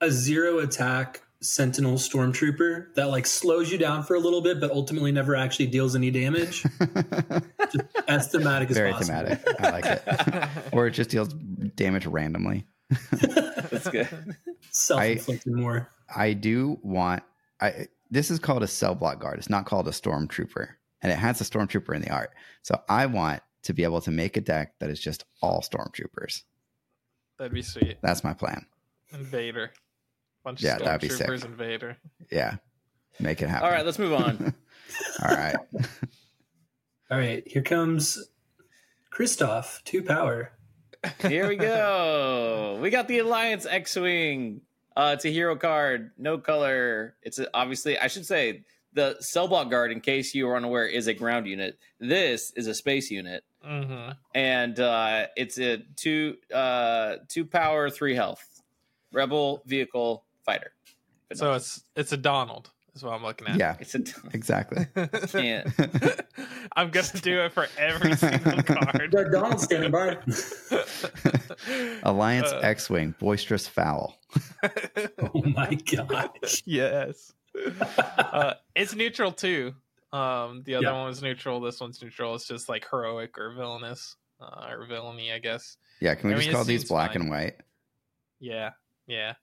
a 0.00 0.10
zero 0.10 0.58
attack 0.60 1.22
sentinel 1.42 1.94
stormtrooper 1.94 2.94
that 2.94 3.08
like 3.08 3.26
slows 3.26 3.72
you 3.72 3.78
down 3.78 4.02
for 4.02 4.14
a 4.14 4.18
little 4.18 4.42
bit 4.42 4.60
but 4.60 4.70
ultimately 4.70 5.10
never 5.10 5.34
actually 5.34 5.66
deals 5.66 5.96
any 5.96 6.10
damage 6.10 6.62
just 7.72 7.86
as 8.08 8.28
thematic 8.28 8.70
as 8.70 8.76
Very 8.76 8.92
possible 8.92 9.16
thematic. 9.16 9.60
I 9.60 9.70
like 9.70 9.86
it. 9.86 10.48
Or 10.72 10.86
it 10.86 10.90
just 10.90 11.10
deals 11.10 11.32
damage 11.76 12.06
randomly. 12.06 12.66
that's 13.10 13.88
good. 13.88 14.08
self-inflicted 14.70 15.52
more 15.52 15.90
I 16.14 16.32
do 16.32 16.78
want. 16.82 17.22
I 17.60 17.86
this 18.10 18.30
is 18.30 18.38
called 18.38 18.62
a 18.62 18.66
cell 18.66 18.94
block 18.94 19.20
guard. 19.20 19.38
It's 19.38 19.50
not 19.50 19.66
called 19.66 19.86
a 19.86 19.92
stormtrooper, 19.92 20.68
and 21.02 21.12
it 21.12 21.16
has 21.16 21.40
a 21.40 21.44
stormtrooper 21.44 21.94
in 21.94 22.02
the 22.02 22.10
art. 22.10 22.30
So 22.62 22.80
I 22.88 23.06
want 23.06 23.42
to 23.62 23.72
be 23.72 23.84
able 23.84 24.00
to 24.02 24.10
make 24.10 24.36
a 24.36 24.40
deck 24.40 24.74
that 24.80 24.90
is 24.90 25.00
just 25.00 25.24
all 25.42 25.60
stormtroopers. 25.60 26.42
That'd 27.38 27.52
be 27.52 27.62
sweet. 27.62 27.98
That's 28.02 28.24
my 28.24 28.34
plan. 28.34 28.66
Invader. 29.12 29.72
Bunch 30.50 30.64
Yeah, 30.64 30.78
of 30.78 30.82
that'd 30.82 31.00
be 31.00 31.08
sick. 31.08 31.28
stormtroopers 31.28 31.44
Invader. 31.44 31.96
Yeah, 32.28 32.56
make 33.20 33.40
it 33.40 33.48
happen. 33.48 33.66
All 33.68 33.72
right, 33.72 33.86
let's 33.86 34.00
move 34.00 34.12
on. 34.14 34.52
All 35.24 35.30
right. 35.36 35.54
All 37.10 37.18
right, 37.18 37.46
here 37.46 37.62
comes 37.62 38.18
Kristoff, 39.16 39.80
two 39.84 40.02
power. 40.02 40.50
Here 41.22 41.46
we 41.48 41.54
go. 41.54 42.78
We 42.82 42.90
got 42.90 43.06
the 43.06 43.18
Alliance 43.20 43.64
X-wing. 43.64 44.62
Uh, 44.96 45.12
it's 45.14 45.24
a 45.24 45.28
hero 45.28 45.54
card, 45.54 46.10
no 46.18 46.36
color. 46.38 47.14
It's 47.22 47.38
a, 47.38 47.46
obviously, 47.54 47.96
I 47.96 48.08
should 48.08 48.26
say, 48.26 48.64
the 48.92 49.16
cell 49.20 49.46
block 49.46 49.70
guard. 49.70 49.92
In 49.92 50.00
case 50.00 50.34
you 50.34 50.48
are 50.48 50.56
unaware, 50.56 50.86
is 50.86 51.06
a 51.06 51.14
ground 51.14 51.46
unit. 51.46 51.78
This 52.00 52.52
is 52.56 52.66
a 52.66 52.74
space 52.74 53.08
unit, 53.08 53.44
hmm 53.64 54.10
and 54.34 54.80
uh, 54.80 55.26
it's 55.36 55.58
a 55.60 55.78
two 55.94 56.38
uh, 56.52 57.16
two 57.28 57.44
power, 57.44 57.88
three 57.88 58.16
health, 58.16 58.62
rebel 59.12 59.62
vehicle 59.64 60.24
fighter. 60.44 60.72
But 61.28 61.38
So 61.38 61.46
no, 61.50 61.54
it's 61.54 61.82
it's 61.96 62.12
a 62.12 62.16
Donald. 62.16 62.70
Is 62.94 63.04
what 63.04 63.12
I'm 63.14 63.22
looking 63.22 63.46
at. 63.46 63.56
Yeah, 63.56 63.76
it's 63.78 63.94
a 63.94 64.00
Donald. 64.00 64.34
exactly. 64.34 64.84
can't. 65.28 65.68
I'm 66.76 66.90
gonna 66.90 67.06
do 67.22 67.40
it 67.42 67.52
for 67.52 67.68
every 67.78 68.16
single 68.16 68.62
card. 68.64 69.14
Donald 69.32 69.60
standing 69.60 69.92
by. 69.92 70.18
Alliance 72.02 72.50
Uh, 72.52 72.58
X-wing, 72.62 73.14
boisterous 73.18 73.66
foul. 73.68 74.18
Oh 75.34 75.42
my 75.44 75.74
gosh. 75.74 76.62
yes. 76.64 77.32
Uh, 77.80 78.54
it's 78.74 78.94
neutral 78.94 79.32
too. 79.32 79.74
Um, 80.12 80.62
the 80.64 80.74
other 80.76 80.86
Yeah. 80.86 80.92
one 80.92 81.06
was 81.06 81.22
neutral. 81.22 81.60
This 81.60 81.80
one's 81.80 82.02
neutral. 82.02 82.34
It's 82.34 82.46
just 82.48 82.68
like 82.68 82.86
heroic 82.90 83.38
or 83.38 83.52
villainous 83.52 84.16
uh, 84.40 84.66
or 84.70 84.86
villainy, 84.86 85.32
I 85.32 85.38
guess. 85.38 85.76
Yeah, 86.00 86.14
can 86.14 86.28
we 86.28 86.34
I 86.34 86.36
just 86.38 86.46
mean, 86.48 86.54
it 86.54 86.56
call 86.56 86.64
these 86.64 86.84
black 86.88 87.12
fine. 87.12 87.22
and 87.22 87.30
white? 87.30 87.56
Yeah, 88.40 88.70
yeah. 89.06 89.34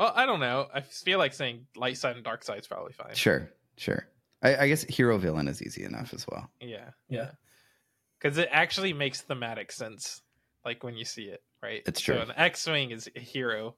Well, 0.00 0.12
I 0.16 0.24
don't 0.24 0.40
know. 0.40 0.66
I 0.72 0.80
feel 0.80 1.18
like 1.18 1.34
saying 1.34 1.66
light 1.76 1.98
side 1.98 2.16
and 2.16 2.24
dark 2.24 2.42
side 2.42 2.58
is 2.60 2.66
probably 2.66 2.94
fine. 2.94 3.14
Sure, 3.14 3.50
sure. 3.76 4.06
I, 4.42 4.56
I 4.56 4.68
guess 4.68 4.82
hero 4.84 5.18
villain 5.18 5.46
is 5.46 5.60
easy 5.60 5.84
enough 5.84 6.14
as 6.14 6.26
well. 6.26 6.50
Yeah, 6.58 6.88
Yeah. 7.10 7.32
because 8.18 8.38
it 8.38 8.48
actually 8.50 8.94
makes 8.94 9.20
thematic 9.20 9.70
sense, 9.70 10.22
like 10.64 10.82
when 10.82 10.96
you 10.96 11.04
see 11.04 11.24
it, 11.24 11.42
right? 11.62 11.82
It's 11.84 12.02
So 12.02 12.14
true. 12.14 12.22
an 12.22 12.32
X-wing 12.34 12.92
is 12.92 13.10
a 13.14 13.20
hero 13.20 13.74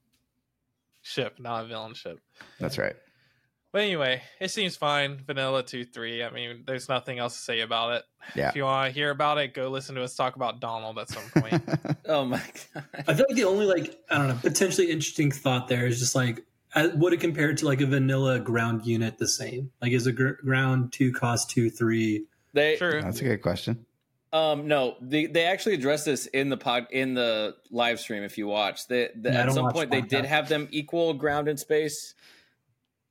ship, 1.01 1.39
not 1.39 1.65
a 1.65 1.67
villain 1.67 1.93
ship. 1.93 2.19
That's 2.57 2.77
right. 2.77 2.95
But 3.73 3.81
anyway, 3.81 4.21
it 4.39 4.51
seems 4.51 4.77
fine. 4.77 5.17
Vanilla 5.25 5.63
2 5.63 5.83
3. 5.83 6.23
I 6.23 6.29
mean, 6.29 6.63
there's 6.67 6.87
nothing 6.87 7.17
else 7.17 7.33
to 7.33 7.41
say 7.41 7.61
about 7.61 7.93
it. 7.93 8.03
Yeah. 8.35 8.49
If 8.49 8.55
you 8.55 8.65
want 8.65 8.87
to 8.87 8.93
hear 8.93 9.09
about 9.09 9.39
it, 9.39 9.55
go 9.55 9.67
listen 9.69 9.95
to 9.95 10.03
us 10.03 10.15
talk 10.15 10.35
about 10.35 10.59
Donald 10.59 10.99
at 10.99 11.09
some 11.09 11.23
point. 11.35 11.61
Oh 12.05 12.25
my 12.25 12.41
god. 12.73 12.83
I 13.07 13.13
feel 13.13 13.25
like 13.29 13.37
the 13.37 13.45
only 13.45 13.65
like 13.65 13.97
I 14.09 14.17
don't 14.17 14.27
know 14.27 14.37
potentially 14.41 14.91
interesting 14.91 15.31
thought 15.31 15.69
there 15.69 15.85
is 15.87 15.99
just 15.99 16.15
like 16.15 16.43
uh, 16.75 16.89
would 16.95 17.13
it 17.13 17.21
compare 17.21 17.53
to 17.53 17.65
like 17.65 17.79
a 17.79 17.85
vanilla 17.85 18.39
ground 18.39 18.85
unit 18.85 19.17
the 19.17 19.27
same? 19.27 19.71
Like 19.81 19.93
is 19.93 20.05
a 20.05 20.11
gr- 20.11 20.33
ground 20.43 20.91
two 20.91 21.13
cost 21.13 21.49
two 21.49 21.69
three? 21.69 22.25
They 22.51 22.75
True. 22.75 23.01
That's 23.01 23.21
a 23.21 23.23
good 23.23 23.41
question. 23.41 23.85
Um, 24.33 24.67
no, 24.67 24.97
they 24.99 25.27
they 25.27 25.45
actually 25.45 25.75
addressed 25.75 26.05
this 26.05 26.25
in 26.25 26.49
the 26.49 26.57
pod 26.57 26.87
in 26.91 27.13
the 27.13 27.55
live 27.71 28.01
stream. 28.01 28.23
If 28.23 28.37
you 28.37 28.47
watch, 28.47 28.87
they, 28.87 29.09
the, 29.15 29.31
Yeah, 29.31 29.43
at 29.43 29.53
some 29.53 29.65
watch 29.65 29.75
point 29.75 29.91
they 29.91 30.01
did 30.01 30.25
have 30.25 30.49
them 30.49 30.67
equal 30.71 31.13
ground 31.13 31.47
and 31.47 31.57
space. 31.59 32.15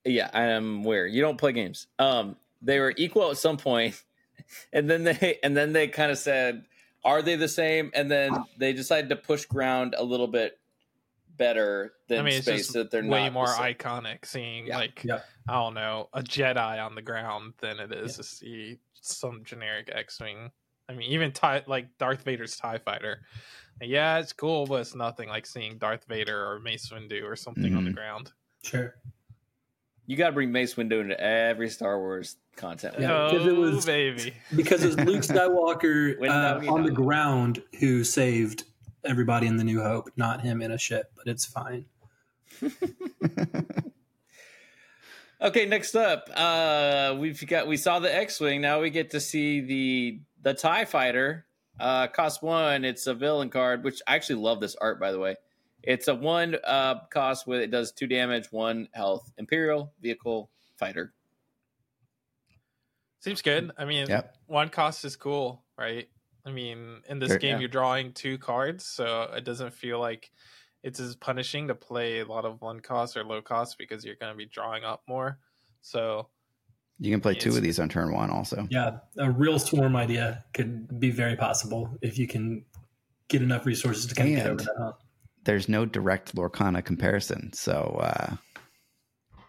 Yeah, 0.05 0.31
I 0.33 0.43
am 0.45 0.85
aware. 0.85 1.07
You 1.07 1.21
don't 1.23 1.39
play 1.39 1.53
games. 1.53 1.87
Um, 1.99 2.37
they 2.61 2.81
were 2.81 2.93
equal 2.97 3.31
at 3.31 3.37
some 3.37 3.57
point, 3.57 4.03
and 4.73 4.89
then 4.91 5.05
they 5.05 5.39
and 5.43 5.57
then 5.57 5.73
they 5.73 5.89
kind 5.89 6.11
of 6.11 6.19
said, 6.19 6.65
"Are 7.05 7.23
they 7.23 7.37
the 7.37 7.49
same?" 7.49 7.91
And 7.95 8.11
then 8.11 8.33
they 8.59 8.73
decided 8.73 9.11
to 9.11 9.17
push 9.17 9.45
ground 9.45 9.95
a 9.97 10.03
little 10.05 10.27
bit 10.29 10.59
better 11.37 11.95
than 12.09 12.21
I 12.21 12.23
mean, 12.23 12.35
it's 12.35 12.47
space, 12.47 12.59
just 12.63 12.73
that 12.75 12.91
they're 12.91 13.05
way 13.05 13.25
not 13.25 13.33
more 13.33 13.47
the 13.47 13.53
iconic 13.53 14.27
seeing, 14.27 14.67
Yeah. 14.67 14.77
like, 14.77 15.03
Yeah. 15.03 15.21
I 15.49 15.55
don't 15.55 15.75
know, 15.75 16.09
a 16.13 16.21
Jedi 16.23 16.85
on 16.85 16.95
the 16.95 17.01
ground 17.03 17.55
than 17.59 17.81
it 17.81 17.91
is 17.91 18.17
to 18.19 18.23
see 18.23 18.79
some 19.01 19.43
generic 19.43 19.89
X 19.91 20.21
Wing. 20.21 20.51
I 20.89 20.93
mean, 20.95 21.11
even 21.11 21.33
tie, 21.33 21.63
like 21.67 21.97
Darth 21.99 22.23
Vader's 22.25 22.57
TIE 22.57 22.79
fighter. 22.79 23.23
Yeah, 23.81 24.19
it's 24.19 24.33
cool, 24.35 24.67
but 24.67 24.83
it's 24.83 24.95
nothing 24.95 25.29
like 25.31 25.47
seeing 25.47 25.79
Darth 25.79 26.05
Vader 26.05 26.47
or 26.53 26.61
Mace 26.61 26.91
Windu 26.91 27.25
or 27.25 27.35
something 27.35 27.75
on 27.75 27.85
the 27.87 27.91
Mhm. 27.91 27.95
ground. 27.95 28.33
Sure. 28.63 28.95
You 30.07 30.17
got 30.17 30.27
to 30.29 30.33
bring 30.33 30.53
Mace 30.53 30.75
Windu 30.75 31.01
into 31.01 31.19
every 31.21 31.69
Star 31.69 31.99
Wars 31.99 32.37
content. 32.57 32.97
Yeah, 32.99 33.29
'cause 33.31 33.47
it 33.47 33.53
oh, 33.53 33.61
was- 33.61 33.87
baby. 33.87 34.35
Because 34.55 34.83
it's 34.83 34.97
Luke 34.97 35.23
Skywalker 35.23 36.21
uh, 36.23 36.55
doggy 36.55 36.69
on 36.69 36.83
the 36.83 36.91
ground 36.91 37.63
who 37.79 38.05
saved 38.05 38.65
everybody 39.05 39.47
in 39.47 39.57
the 39.57 39.65
New 39.65 39.83
Hope, 39.83 40.11
not 40.17 40.41
him 40.41 40.61
in 40.61 40.71
a 40.73 40.79
ship. 40.79 41.13
But 41.17 41.29
it's 41.29 41.45
fine. 41.45 41.87
Okay, 45.43 45.67
next 45.67 45.97
up, 45.97 46.31
uh, 46.37 47.17
we've 47.19 47.45
got 47.49 47.67
we 47.67 47.77
saw 47.77 47.99
the 47.99 48.15
X-wing. 48.15 48.61
Now 48.61 48.81
we 48.81 48.91
get 48.91 49.11
to 49.11 49.19
see 49.19 49.61
the 49.61 50.21
the 50.41 50.55
Tie 50.55 50.85
Fighter. 50.85 51.47
Uh, 51.81 52.07
cost 52.07 52.45
one. 52.45 52.85
It's 52.85 53.09
a 53.09 53.15
villain 53.15 53.51
card, 53.51 53.83
which 53.83 54.01
I 54.07 54.15
actually 54.15 54.41
love 54.41 54.61
this 54.61 54.77
art 54.81 55.01
by 55.01 55.11
the 55.11 55.19
way. 55.19 55.35
It's 55.83 56.09
a 56.09 56.15
one 56.15 56.57
uh, 56.65 57.01
cost 57.11 57.47
with 57.47 57.61
it 57.61 57.71
does 57.71 57.93
two 57.93 58.07
damage, 58.07 58.47
one 58.53 58.89
health. 58.93 59.33
Imperial 59.39 59.93
vehicle 60.01 60.51
fighter. 60.77 61.13
Seems 63.21 63.43
good. 63.43 63.71
I 63.79 63.85
mean, 63.85 64.09
Yep. 64.09 64.37
one 64.47 64.69
cost 64.69 65.05
is 65.05 65.17
cool, 65.17 65.65
right? 65.79 66.09
I 66.45 66.51
mean, 66.51 67.03
in 67.09 67.19
this 67.21 67.31
Sure, 67.31 67.39
game, 67.39 67.55
yeah. 67.55 67.61
you're 67.61 67.69
drawing 67.69 68.13
two 68.13 68.37
cards, 68.39 68.85
so 68.85 69.33
it 69.35 69.45
doesn't 69.45 69.73
feel 69.73 70.01
like 70.01 70.33
it's 70.83 70.99
as 70.99 71.15
punishing 71.15 71.69
to 71.69 71.75
play 71.77 72.19
a 72.19 72.25
lot 72.27 72.45
of 72.45 72.61
one 72.61 72.81
cost 72.81 73.17
or 73.17 73.23
low 73.23 73.41
cost 73.41 73.79
because 73.79 74.05
you're 74.05 74.17
going 74.17 74.33
to 74.33 74.37
be 74.37 74.47
drawing 74.47 74.83
up 74.83 75.03
more. 75.07 75.39
So, 75.83 76.29
You 76.99 77.13
can 77.13 77.21
play 77.21 77.35
two 77.35 77.51
of 77.51 77.63
these 77.63 77.79
on 77.79 77.89
turn 77.89 78.13
one 78.13 78.31
also. 78.31 78.67
Yeah, 78.71 78.99
a 79.19 79.31
real 79.31 79.59
swarm 79.61 79.95
idea 79.95 80.45
could 80.53 80.99
be 80.99 81.11
very 81.11 81.37
possible 81.37 81.97
if 82.03 82.19
you 82.19 82.27
can 82.27 82.65
get 83.29 83.41
enough 83.43 83.65
resources 83.67 84.07
to 84.07 84.15
kind 84.17 84.31
of 84.31 84.37
get 84.37 84.47
And- 84.47 84.61
over 84.61 84.65
that 84.65 84.77
hump. 84.83 84.97
There's 85.45 85.69
no 85.69 85.85
direct 85.85 86.35
Lorcana 86.37 86.85
comparison. 86.85 87.53
So 87.53 87.99
uh, 88.03 88.37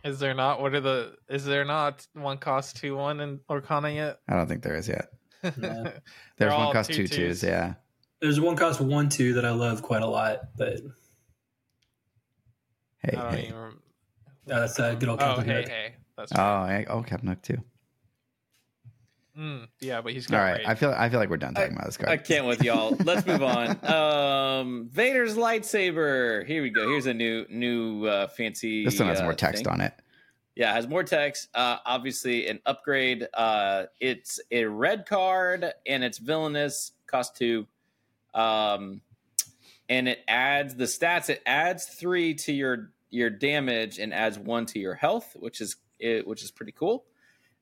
is 0.03 0.19
there 0.19 0.34
not? 0.34 0.62
What 0.62 0.73
are 0.73 0.82
the? 0.82 1.15
Is 1.29 1.45
there 1.45 1.65
not 1.65 2.06
one 2.13 2.38
cost 2.38 2.77
two 2.77 2.95
one 2.95 3.19
in 3.19 3.39
Lorcana 3.49 3.93
yet? 3.93 4.19
I 4.27 4.36
don't 4.36 4.47
think 4.47 4.63
there 4.63 4.75
is 4.75 4.88
yet. 4.88 5.10
Yeah. 5.43 5.51
They're 5.62 6.01
There's 6.38 6.53
one 6.53 6.73
cost 6.73 6.89
two 6.89 7.08
two 7.08 7.08
twos. 7.08 7.41
twos. 7.41 7.43
Yeah. 7.43 7.73
There's 8.21 8.39
one 8.39 8.56
cost 8.56 8.79
one 8.82 9.10
two 9.10 9.34
that 9.34 9.45
I 9.45 9.51
love 9.51 9.82
quite 9.82 10.01
a 10.01 10.08
lot, 10.08 10.39
but 10.58 10.79
Hey, 12.99 13.17
I 13.17 13.21
don't 13.21 13.34
hey. 13.34 13.45
even. 13.47 13.56
rem- 13.60 13.79
uh, 14.49 14.60
that's 14.60 14.79
a 14.79 14.95
good 14.95 15.10
old 15.10 15.21
Oh, 15.21 15.25
Captain 15.36 15.45
hey, 15.45 15.56
Hook. 15.62 15.69
hey, 15.69 15.95
that's 16.17 16.32
Oh, 16.34 16.38
right. 16.38 16.86
I, 16.88 16.91
oh, 16.91 17.03
Captain 17.03 17.27
Hook 17.29 17.41
too. 17.41 17.58
Mm, 19.38 19.67
yeah, 19.80 20.02
but 20.02 20.13
he's 20.13 20.28
All 20.28 20.38
got 20.38 20.43
right. 20.43 20.58
raid. 20.60 20.65
I 20.67 20.76
feel 20.76 20.93
I 20.96 21.10
feel 21.10 21.19
like 21.19 21.30
we're 21.30 21.38
done 21.38 21.56
talking 21.56 21.74
about 21.74 21.86
this 21.86 21.98
card. 21.98 22.10
I 22.10 22.17
can't 22.17 22.46
with 22.46 22.63
y'all. 22.63 22.96
Let's 23.04 23.26
move 23.26 23.43
on. 23.43 23.80
Um, 23.93 24.89
Vader's 24.91 25.36
lightsaber. 25.36 26.46
Here 26.46 26.62
we 26.62 26.69
go. 26.69 26.88
Here's 26.88 27.08
a 27.08 27.13
new 27.13 27.46
new 27.50 28.06
uh, 28.06 28.28
fancy. 28.28 28.86
This 28.86 29.00
one 29.00 29.10
has 29.10 29.19
uh, 29.19 29.24
more 29.24 29.34
text 29.34 29.63
thing. 29.63 29.74
on 29.74 29.82
it. 29.82 29.93
Yeah, 30.56 30.72
it 30.72 30.76
has 30.76 30.88
more 30.88 31.04
text. 31.04 31.50
Uh, 31.56 31.78
obviously, 31.86 32.48
an 32.48 32.60
upgrade. 32.65 33.28
Uh, 33.34 33.86
it's 34.00 34.39
a 34.52 34.65
red 34.65 35.08
card 35.08 35.74
and 35.88 36.04
it's 36.04 36.19
villainous. 36.19 36.91
Cost 37.08 37.36
two. 37.36 37.65
Um, 38.36 39.02
and 39.89 40.08
it 40.08 40.19
adds 40.28 40.76
the 40.76 40.86
stats. 40.86 41.30
It 41.30 41.41
adds 41.46 41.86
three 41.86 42.36
to 42.36 42.54
your 42.54 42.91
your 43.10 43.30
damage 43.32 44.00
and 44.00 44.13
adds 44.13 44.38
one 44.38 44.65
to 44.67 44.80
your 44.80 44.93
health, 44.96 45.36
which 45.39 45.60
is 45.62 45.76
it, 46.00 46.28
which 46.28 46.43
is 46.43 46.52
pretty 46.52 46.72
cool. 46.72 47.06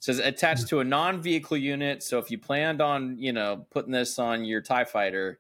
It 0.01 0.05
says 0.05 0.17
attached 0.19 0.67
to 0.69 0.79
a 0.79 0.83
non-vehicle 0.83 1.57
unit. 1.57 2.01
So 2.01 2.17
if 2.17 2.31
you 2.31 2.39
planned 2.39 2.81
on 2.81 3.17
you 3.19 3.33
know 3.33 3.67
putting 3.69 3.91
this 3.91 4.17
on 4.17 4.43
your 4.45 4.59
Tie 4.59 4.85
Fighter 4.85 5.37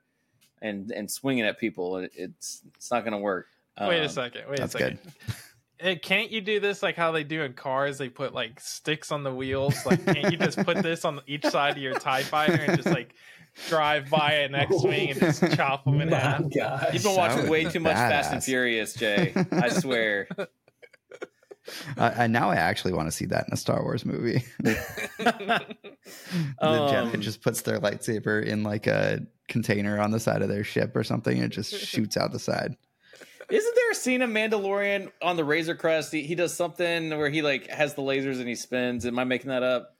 and 0.61 0.91
and 0.91 1.09
swinging 1.09 1.45
at 1.45 1.59
people, 1.59 1.97
it, 1.97 2.11
it's 2.15 2.61
it's 2.75 2.91
not 2.91 3.01
going 3.01 3.13
to 3.13 3.17
work. 3.17 3.47
Wait 3.79 3.99
a 3.99 4.03
Um, 4.03 4.09
second. 4.09 4.43
Wait 4.47 4.59
a 4.59 4.61
that's 4.61 4.73
second. 4.73 4.99
Eh, 5.83 5.95
can't 5.95 6.29
you 6.29 6.41
do 6.41 6.59
this 6.59 6.83
like 6.83 6.95
how 6.95 7.11
they 7.11 7.23
do 7.23 7.41
in 7.41 7.53
cars? 7.53 7.97
They 7.97 8.07
put 8.07 8.35
like 8.35 8.59
sticks 8.59 9.11
on 9.11 9.23
the 9.23 9.33
wheels. 9.33 9.83
Like, 9.83 10.05
can't 10.05 10.31
you 10.31 10.37
just 10.37 10.59
put 10.59 10.77
this 10.83 11.03
on 11.05 11.21
each 11.25 11.43
side 11.43 11.71
of 11.71 11.79
your 11.79 11.95
Tie 11.95 12.21
Fighter 12.21 12.53
and 12.53 12.77
just 12.77 12.87
like 12.93 13.15
drive 13.67 14.07
by 14.07 14.33
an 14.33 14.53
X-wing 14.53 15.09
and 15.09 15.19
just 15.19 15.41
chop 15.55 15.85
them 15.85 15.99
in 15.99 16.09
half? 16.11 16.41
You've 16.93 17.01
been 17.01 17.15
watching 17.15 17.49
way 17.49 17.65
be 17.65 17.71
too 17.71 17.79
much 17.79 17.95
Fast 17.95 18.31
and. 18.31 18.43
Furious, 18.43 18.93
Jay. 18.93 19.33
I 19.51 19.69
swear. 19.69 20.27
Uh, 21.97 22.11
and 22.15 22.33
now 22.33 22.49
I 22.49 22.55
actually 22.55 22.93
want 22.93 23.07
to 23.07 23.11
see 23.11 23.25
that 23.25 23.47
in 23.47 23.53
a 23.53 23.57
Star 23.57 23.83
Wars 23.83 24.05
movie. 24.05 24.43
the 24.59 24.75
Jedi 26.59 27.13
Um, 27.13 27.21
just 27.21 27.41
puts 27.41 27.61
their 27.61 27.79
lightsaber 27.79 28.43
in 28.43 28.63
like 28.63 28.87
a 28.87 29.19
container 29.47 29.99
on 29.99 30.11
the 30.11 30.19
side 30.19 30.41
of 30.41 30.49
their 30.49 30.63
ship 30.63 30.95
or 30.95 31.03
something 31.03 31.39
and 31.39 31.51
just 31.51 31.73
shoots 31.87 32.17
out 32.17 32.31
the 32.31 32.39
side. 32.39 32.75
Isn't 33.49 33.75
there 33.75 33.91
a 33.91 33.95
scene 33.95 34.21
of 34.21 34.29
Mandalorian 34.29 35.11
on 35.21 35.35
the 35.35 35.43
Razor 35.43 35.75
Crest? 35.75 36.11
He, 36.13 36.23
he 36.23 36.35
does 36.35 36.53
something 36.55 37.09
where 37.09 37.29
he 37.29 37.41
like 37.41 37.67
has 37.67 37.93
the 37.95 38.01
lasers 38.01 38.39
and 38.39 38.47
he 38.47 38.55
spins. 38.55 39.05
Am 39.05 39.19
I 39.19 39.25
making 39.25 39.49
that 39.49 39.61
up? 39.63 39.95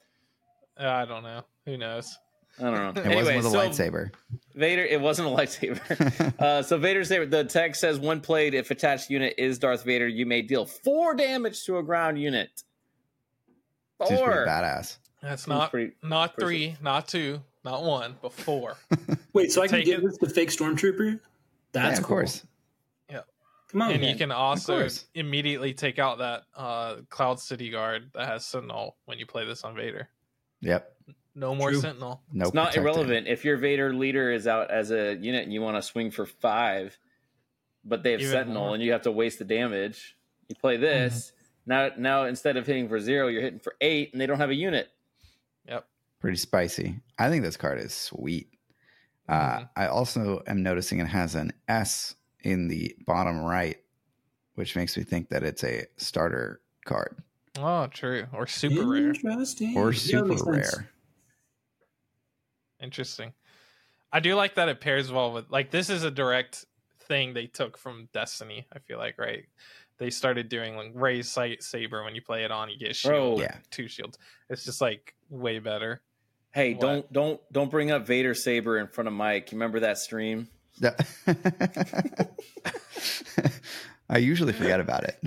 I 0.78 1.06
don't 1.06 1.24
know. 1.24 1.44
Who 1.66 1.78
knows? 1.78 2.18
I 2.60 2.64
don't 2.64 2.74
know. 2.74 2.90
It 3.02 3.06
anyway, 3.06 3.16
wasn't 3.16 3.38
with 3.38 3.46
a 3.46 3.50
so 3.50 3.58
lightsaber. 3.58 4.12
Vader. 4.56 4.84
It 4.84 5.00
wasn't 5.02 5.28
a 5.28 5.32
lightsaber. 5.32 6.40
uh, 6.40 6.62
so 6.64 6.78
Vader's 6.78 7.08
saber. 7.08 7.26
The 7.26 7.44
text 7.44 7.82
says, 7.82 8.00
"When 8.00 8.20
played, 8.22 8.54
if 8.54 8.72
attached 8.72 9.10
unit 9.10 9.36
is 9.38 9.60
Darth 9.60 9.84
Vader, 9.84 10.08
you 10.08 10.26
may 10.26 10.42
deal 10.42 10.66
four 10.66 11.16
damage 11.16 11.64
to 11.66 11.78
a 11.78 11.84
ground 11.84 12.20
unit." 12.22 12.50
Seems 14.00 14.20
pretty 14.20 14.24
Four. 14.24 14.46
badass. 14.48 14.98
That's 15.22 15.48
not 15.48 15.70
pretty- 15.72 15.94
not 16.02 16.34
pretty- 16.34 16.72
three, 16.72 16.78
not 16.82 17.08
two, 17.08 17.40
not 17.64 17.84
one, 17.84 18.16
but 18.22 18.34
four. 18.34 18.78
Wait, 19.34 19.52
so 19.52 19.62
I 19.62 19.68
can 19.68 19.84
give 19.84 20.02
this 20.02 20.18
to 20.18 20.28
fake 20.28 20.50
stormtrooper? 20.50 21.20
That's 21.72 21.94
yeah, 21.94 21.98
of 22.00 22.04
cool. 22.04 22.18
course. 22.18 22.44
Come 23.72 23.84
on, 23.84 23.92
and 23.92 24.02
man. 24.02 24.10
you 24.10 24.18
can 24.18 24.32
also 24.34 24.86
immediately 25.16 25.74
take 25.74 25.98
out 25.98 26.18
that 26.18 26.44
uh, 26.58 26.98
Cloud 27.10 27.40
City 27.40 27.70
guard 27.70 28.12
that 28.14 28.28
has 28.28 28.46
Sentinel 28.46 28.98
when 29.06 29.18
you 29.18 29.26
play 29.26 29.46
this 29.46 29.64
on 29.64 29.76
Vader. 29.76 30.10
Yep. 30.60 30.94
No 31.34 31.56
more 31.56 31.72
True. 31.72 31.80
Sentinel. 31.82 32.22
No, 32.34 32.46
It's 32.46 32.54
not 32.54 32.68
protecting. 32.74 32.84
irrelevant 32.84 33.28
if 33.28 33.46
your 33.46 33.58
Vader 33.58 33.94
leader 33.94 34.32
is 34.32 34.48
out 34.48 34.70
as 34.70 34.92
a 34.92 35.16
unit 35.16 35.44
and 35.44 35.54
you 35.54 35.62
want 35.62 35.78
to 35.78 35.82
swing 35.82 36.12
for 36.12 36.26
five, 36.26 36.98
but 37.86 38.04
they 38.04 38.12
have 38.12 38.22
Even 38.22 38.32
Sentinel 38.34 38.66
more. 38.66 38.74
and 38.76 38.84
you 38.84 38.92
have 38.92 39.04
to 39.04 39.12
waste 39.12 39.40
the 39.40 39.46
damage. 39.46 40.18
You 40.50 40.56
play 40.56 40.76
this 40.78 41.32
now. 41.66 41.90
Now 41.98 42.26
instead 42.26 42.58
of 42.58 42.68
hitting 42.68 42.90
for 42.90 43.00
zero, 43.00 43.28
you're 43.28 43.42
hitting 43.42 43.60
for 43.60 43.76
eight, 43.80 44.12
and 44.12 44.20
they 44.22 44.26
don't 44.26 44.40
have 44.40 44.50
a 44.50 44.56
unit. 44.56 44.90
Yep. 45.68 45.88
Pretty 46.20 46.38
spicy. 46.38 47.00
I 47.18 47.30
think 47.30 47.44
this 47.44 47.56
card 47.58 47.80
is 47.80 47.94
sweet. 47.94 48.50
Uh, 49.30 49.60
Mhm. 49.60 49.70
I 49.78 49.88
also 49.88 50.44
am 50.48 50.62
noticing 50.64 51.00
it 51.00 51.08
has 51.08 51.36
an 51.36 51.54
S 51.70 52.16
in 52.42 52.68
the 52.68 52.94
bottom 53.08 53.40
right, 53.40 53.78
which 54.56 54.76
makes 54.76 54.98
me 54.98 55.04
think 55.04 55.30
that 55.30 55.44
it's 55.44 55.64
a 55.64 55.86
starter 55.98 56.60
card 56.86 57.24
Oh, 57.58 57.88
true. 57.88 58.26
Or 58.34 58.48
super 58.48 58.86
rare. 58.88 59.14
Or 59.76 59.94
super 59.94 60.26
makes 60.26 60.42
sense. 60.44 60.48
rare. 60.78 60.90
Interesting. 62.82 63.34
I 64.12 64.20
do 64.20 64.36
like 64.36 64.56
that 64.56 64.68
it 64.70 64.82
pairs 64.82 65.12
well 65.12 65.32
with 65.32 65.50
like 65.50 65.72
this 65.72 65.90
is 65.90 66.04
a 66.04 66.12
direct 66.12 66.66
thing 67.02 67.34
they 67.34 67.48
took 67.48 67.78
from 67.78 68.10
Destiny. 68.14 68.66
I 68.74 68.80
feel 68.80 68.98
like 68.98 69.18
right. 69.18 69.46
They 69.98 70.10
started 70.10 70.50
doing 70.50 70.76
like 70.76 70.92
raise 70.96 71.30
sight 71.30 71.62
saber 71.64 72.04
when 72.04 72.16
you 72.16 72.22
play 72.22 72.44
it 72.44 72.52
on, 72.52 72.70
you 72.70 72.78
get 72.80 72.92
a 72.92 72.94
shield, 72.94 73.38
Bro. 73.38 73.44
Yeah. 73.46 73.58
two 73.70 73.88
shields. 73.88 74.18
It's 74.50 74.66
just 74.66 74.82
like 74.82 75.14
way 75.30 75.60
better. 75.60 76.02
Hey, 76.54 76.74
What? 76.74 76.82
don't 76.82 77.14
don't 77.14 77.40
don't 77.54 77.70
bring 77.72 77.92
up 77.92 78.06
Vader 78.08 78.34
saber 78.34 78.80
in 78.80 78.88
front 78.88 79.08
of 79.08 79.14
Mike. 79.14 79.52
You 79.52 79.58
remember 79.58 79.80
that 79.82 79.98
stream? 80.00 80.48
I 84.10 84.18
usually 84.18 84.52
forget 84.54 84.80
about 84.80 85.04
it. 85.06 85.18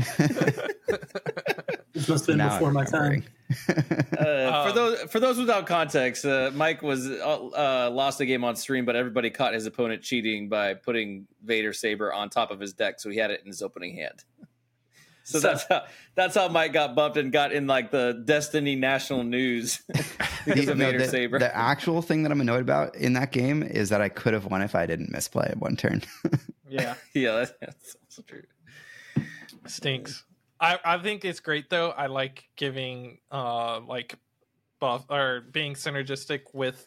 This 1.93 2.09
must 2.09 2.27
have 2.27 2.27
been 2.27 2.39
Now 2.39 2.55
before 2.55 2.69
I'm 2.69 2.75
my 2.75 2.85
time. 2.85 3.25
Remembering. 3.51 4.05
Uh, 4.15 4.63
for 4.65 4.69
Um, 4.71 4.75
those 4.75 5.01
for 5.11 5.21
those 5.21 5.39
without 5.39 5.67
context, 5.67 6.25
uh, 6.25 6.51
Mike 6.55 6.83
was 6.83 7.07
uh, 7.09 7.17
uh, 7.47 7.91
lost 7.93 8.19
the 8.19 8.27
game 8.27 8.45
on 8.45 8.57
stream, 8.57 8.85
but 8.85 8.97
everybody 8.97 9.29
caught 9.31 9.53
his 9.55 9.67
opponent 9.67 10.03
cheating 10.03 10.49
by 10.49 10.75
putting 10.75 11.27
Vader 11.45 11.73
saber 11.73 12.13
on 12.13 12.31
top 12.31 12.51
of 12.51 12.59
his 12.61 12.73
deck, 12.73 13.01
so 13.01 13.11
he 13.11 13.19
had 13.19 13.31
it 13.31 13.41
in 13.41 13.47
his 13.47 13.63
opening 13.63 13.97
hand. 13.97 14.25
So 15.27 15.39
So- 15.41 15.49
that's 15.49 15.65
how 15.69 15.85
that's 16.15 16.35
how 16.35 16.49
Mike 16.49 16.75
got 16.75 16.95
bumped 16.95 17.17
and 17.17 17.33
got 17.33 17.51
in 17.53 17.67
like 17.67 17.91
the 17.91 18.23
Destiny 18.27 18.77
national 18.77 19.25
news 19.25 19.81
because 20.45 20.67
The- 20.67 20.73
of 20.73 20.77
no, 20.79 20.85
Vader 20.87 20.99
the, 20.99 21.09
saber. 21.09 21.39
the 21.39 21.57
actual 21.57 22.03
thing 22.03 22.25
that 22.25 22.31
I'm 22.33 22.43
annoyed 22.43 22.61
about 22.61 22.95
in 22.95 23.15
that 23.15 23.33
game 23.33 23.63
is 23.63 23.89
that 23.89 24.03
I 24.03 24.11
could 24.11 24.35
have 24.35 24.45
won 24.45 24.61
if 24.61 24.75
I 24.75 24.85
didn't 24.85 25.11
misplay 25.11 25.47
it 25.51 25.57
one 25.57 25.77
turn. 25.77 26.03
Yeah. 26.69 26.95
yeah, 27.15 27.37
that's, 27.37 27.53
that's 27.59 27.97
also 28.05 28.23
true. 28.23 28.43
Stinks. 29.67 30.25
I, 30.61 30.79
I 30.85 30.99
think 30.99 31.25
it's 31.25 31.41
great 31.41 31.69
though. 31.69 31.91
I 31.91 32.07
like 32.07 32.49
giving 32.57 33.19
uh 33.31 33.81
like 33.81 34.17
buff 34.81 35.05
or 35.11 35.43
being 35.53 35.75
synergistic 35.75 36.43
with 36.53 36.87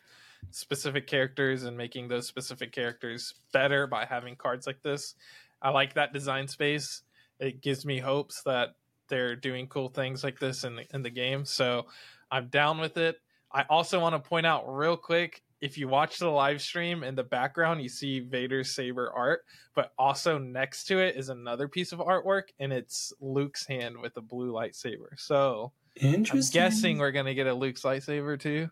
specific 0.51 1.07
characters 1.07 1.63
and 1.63 1.77
making 1.77 2.07
those 2.07 2.27
specific 2.27 2.71
characters 2.71 3.33
better 3.51 3.87
by 3.87 4.05
having 4.05 4.35
cards 4.35 4.67
like 4.67 4.81
this. 4.81 5.15
I 5.61 5.69
like 5.69 5.93
that 5.95 6.13
design 6.13 6.47
space. 6.47 7.03
It 7.39 7.61
gives 7.61 7.85
me 7.85 7.99
hopes 7.99 8.41
that 8.45 8.75
they're 9.09 9.35
doing 9.35 9.67
cool 9.67 9.89
things 9.89 10.23
like 10.23 10.39
this 10.39 10.63
in 10.63 10.75
the 10.75 10.85
in 10.93 11.03
the 11.03 11.09
game. 11.09 11.45
So 11.45 11.87
I'm 12.31 12.47
down 12.47 12.79
with 12.79 12.97
it. 12.97 13.17
I 13.51 13.63
also 13.69 13.99
want 13.99 14.13
to 14.15 14.29
point 14.29 14.45
out 14.45 14.63
real 14.67 14.97
quick 14.97 15.41
if 15.61 15.77
you 15.77 15.87
watch 15.87 16.19
the 16.19 16.29
live 16.29 16.61
stream 16.61 17.03
in 17.03 17.15
the 17.15 17.23
background, 17.23 17.81
you 17.81 17.89
see 17.89 18.19
Vader's 18.19 18.71
saber 18.71 19.11
art, 19.15 19.43
but 19.75 19.91
also 19.97 20.37
next 20.37 20.85
to 20.85 20.99
it 20.99 21.15
is 21.15 21.29
another 21.29 21.67
piece 21.67 21.91
of 21.91 21.99
artwork, 21.99 22.43
and 22.59 22.71
it's 22.71 23.11
Luke's 23.19 23.65
hand 23.65 23.97
with 23.99 24.15
a 24.17 24.21
blue 24.21 24.51
lightsaber. 24.51 25.17
So 25.17 25.71
I'm 26.01 26.13
Interesting. 26.13 26.59
guessing 26.61 26.97
we're 26.99 27.11
gonna 27.11 27.33
get 27.33 27.47
a 27.47 27.53
Luke's 27.53 27.81
lightsaber 27.81 28.39
too. 28.39 28.69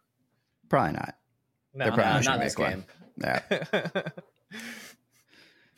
Probably 0.70 0.94
not. 0.94 1.16
No, 1.74 1.86
They're 1.86 1.94
probably 1.94 2.04
Uh, 2.12 2.14
not 2.14 2.24
not 2.26 2.32
gonna 2.32 2.44
this 2.44 2.58
make 2.58 2.68
game. 2.70 2.86
one. 3.18 3.42
Yeah. 3.82 4.02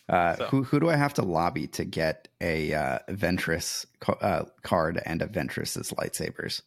Uh, 0.10 0.36
So- 0.38 0.45
who 0.45 0.64
who 0.64 0.80
do 0.80 0.89
I 0.89 0.95
have 0.95 1.14
to 1.16 1.22
lobby 1.22 1.68
to 1.68 1.84
get 1.84 2.30
a 2.39 2.74
uh, 2.74 2.99
Ventress 3.10 3.86
co- 3.99 4.14
uh, 4.14 4.45
card 4.62 5.01
and 5.05 5.22
a 5.22 5.28
Ventress's 5.28 5.91
lightsabers? 5.91 6.62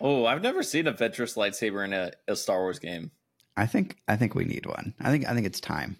Oh, 0.00 0.26
I've 0.26 0.42
never 0.42 0.64
seen 0.64 0.88
a 0.88 0.92
Ventress 0.92 1.36
lightsaber 1.36 1.84
in 1.84 1.92
a, 1.92 2.10
a 2.26 2.34
Star 2.34 2.58
Wars 2.62 2.80
game. 2.80 3.12
I 3.56 3.66
think 3.66 3.96
I 4.08 4.16
think 4.16 4.34
we 4.34 4.44
need 4.44 4.66
one. 4.66 4.94
I 5.00 5.10
think 5.10 5.28
I 5.28 5.34
think 5.34 5.46
it's 5.46 5.60
time. 5.60 5.96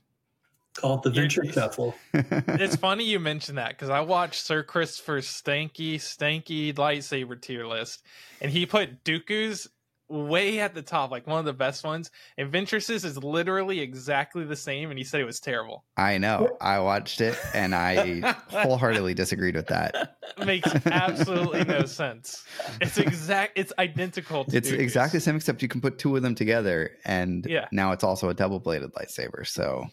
Call 0.75 0.95
it 0.97 1.03
the 1.03 1.11
You're- 1.11 1.29
venture 1.29 1.53
shuffle. 1.53 1.95
it's 2.15 2.77
funny 2.77 3.05
you 3.05 3.21
mentioned 3.21 3.59
that 3.59 3.71
because 3.71 3.91
I 3.91 4.01
watched 4.01 4.43
Sir 4.43 4.63
Christopher's 4.63 5.27
stanky, 5.27 5.97
stanky 5.97 6.73
lightsaber 6.73 7.39
tier 7.41 7.67
list, 7.67 8.03
and 8.41 8.51
he 8.51 8.65
put 8.65 9.05
Dooku's 9.05 9.69
way 10.13 10.61
at 10.61 10.75
the 10.75 10.83
top, 10.83 11.11
like 11.11 11.27
one 11.27 11.39
of 11.39 11.45
the 11.45 11.53
best 11.53 11.83
ones. 11.85 12.11
And 12.37 12.53
Ventress's 12.53 13.05
is 13.05 13.17
literally 13.19 13.81
exactly 13.81 14.45
the 14.45 14.55
same, 14.57 14.91
and 14.91 14.99
he 14.99 15.05
said 15.05 15.21
it 15.21 15.25
was 15.25 15.41
terrible. 15.41 15.85
I 15.97 16.19
know. 16.19 16.57
I 16.61 16.79
watched 16.81 17.21
it 17.21 17.39
and 17.55 17.75
I 17.75 18.21
wholeheartedly 18.51 19.15
disagreed 19.15 19.57
with 19.57 19.67
that. 19.69 20.17
makes 20.45 20.69
absolutely 20.87 21.65
no 21.65 21.85
sense. 21.87 22.45
It's 22.81 22.99
exact. 22.99 23.53
It's 23.59 23.73
identical. 23.79 24.45
to 24.45 24.57
It's 24.57 24.69
Dooku's. 24.71 24.79
exactly 24.81 25.19
the 25.19 25.23
same, 25.23 25.37
except 25.37 25.63
you 25.63 25.69
can 25.69 25.81
put 25.81 25.99
two 25.99 26.15
of 26.17 26.23
them 26.23 26.35
together, 26.35 26.91
and 27.05 27.47
Yeah. 27.49 27.69
now 27.73 27.93
it's 27.93 28.05
also 28.05 28.29
a 28.29 28.35
double 28.35 28.61
bladed 28.61 28.93
lightsaber. 28.93 29.47
So 29.47 29.87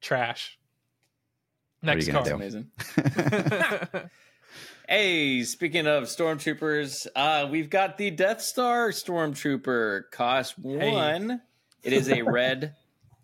trash. 0.00 0.56
Next 1.82 2.06
you 2.06 2.12
gonna 2.12 2.24
card. 2.28 2.40
Amazing. 2.42 2.70
Hey, 4.90 5.44
speaking 5.44 5.86
of 5.86 6.02
stormtroopers, 6.04 7.06
uh, 7.14 7.46
we've 7.48 7.70
got 7.70 7.96
the 7.96 8.10
Death 8.10 8.42
Star 8.42 8.88
stormtrooper. 8.90 10.10
Cost 10.10 10.58
one. 10.58 11.40
It 11.84 11.92
is 11.92 12.08
a 12.08 12.22
red 12.26 12.74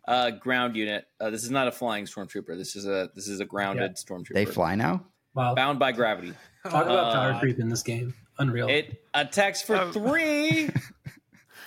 uh, 0.06 0.30
ground 0.30 0.76
unit. 0.76 1.06
Uh, 1.20 1.30
this 1.30 1.42
is 1.42 1.50
not 1.50 1.66
a 1.66 1.72
flying 1.72 2.04
stormtrooper. 2.04 2.56
This 2.56 2.76
is 2.76 2.86
a 2.86 3.10
this 3.16 3.26
is 3.26 3.40
a 3.40 3.44
grounded 3.44 3.96
stormtrooper. 3.96 4.34
they 4.34 4.44
fly 4.44 4.76
now. 4.76 5.06
Wow. 5.34 5.56
bound 5.56 5.80
by 5.80 5.90
gravity. 5.90 6.34
Talk 6.62 6.86
about 6.86 7.12
power 7.12 7.32
Uh, 7.32 7.40
creep 7.40 7.58
in 7.58 7.68
this 7.68 7.82
game. 7.82 8.14
Unreal. 8.38 8.68
It 8.68 9.02
attacks 9.12 9.60
for 9.60 9.74
Um, 9.76 9.92
three. 9.92 10.70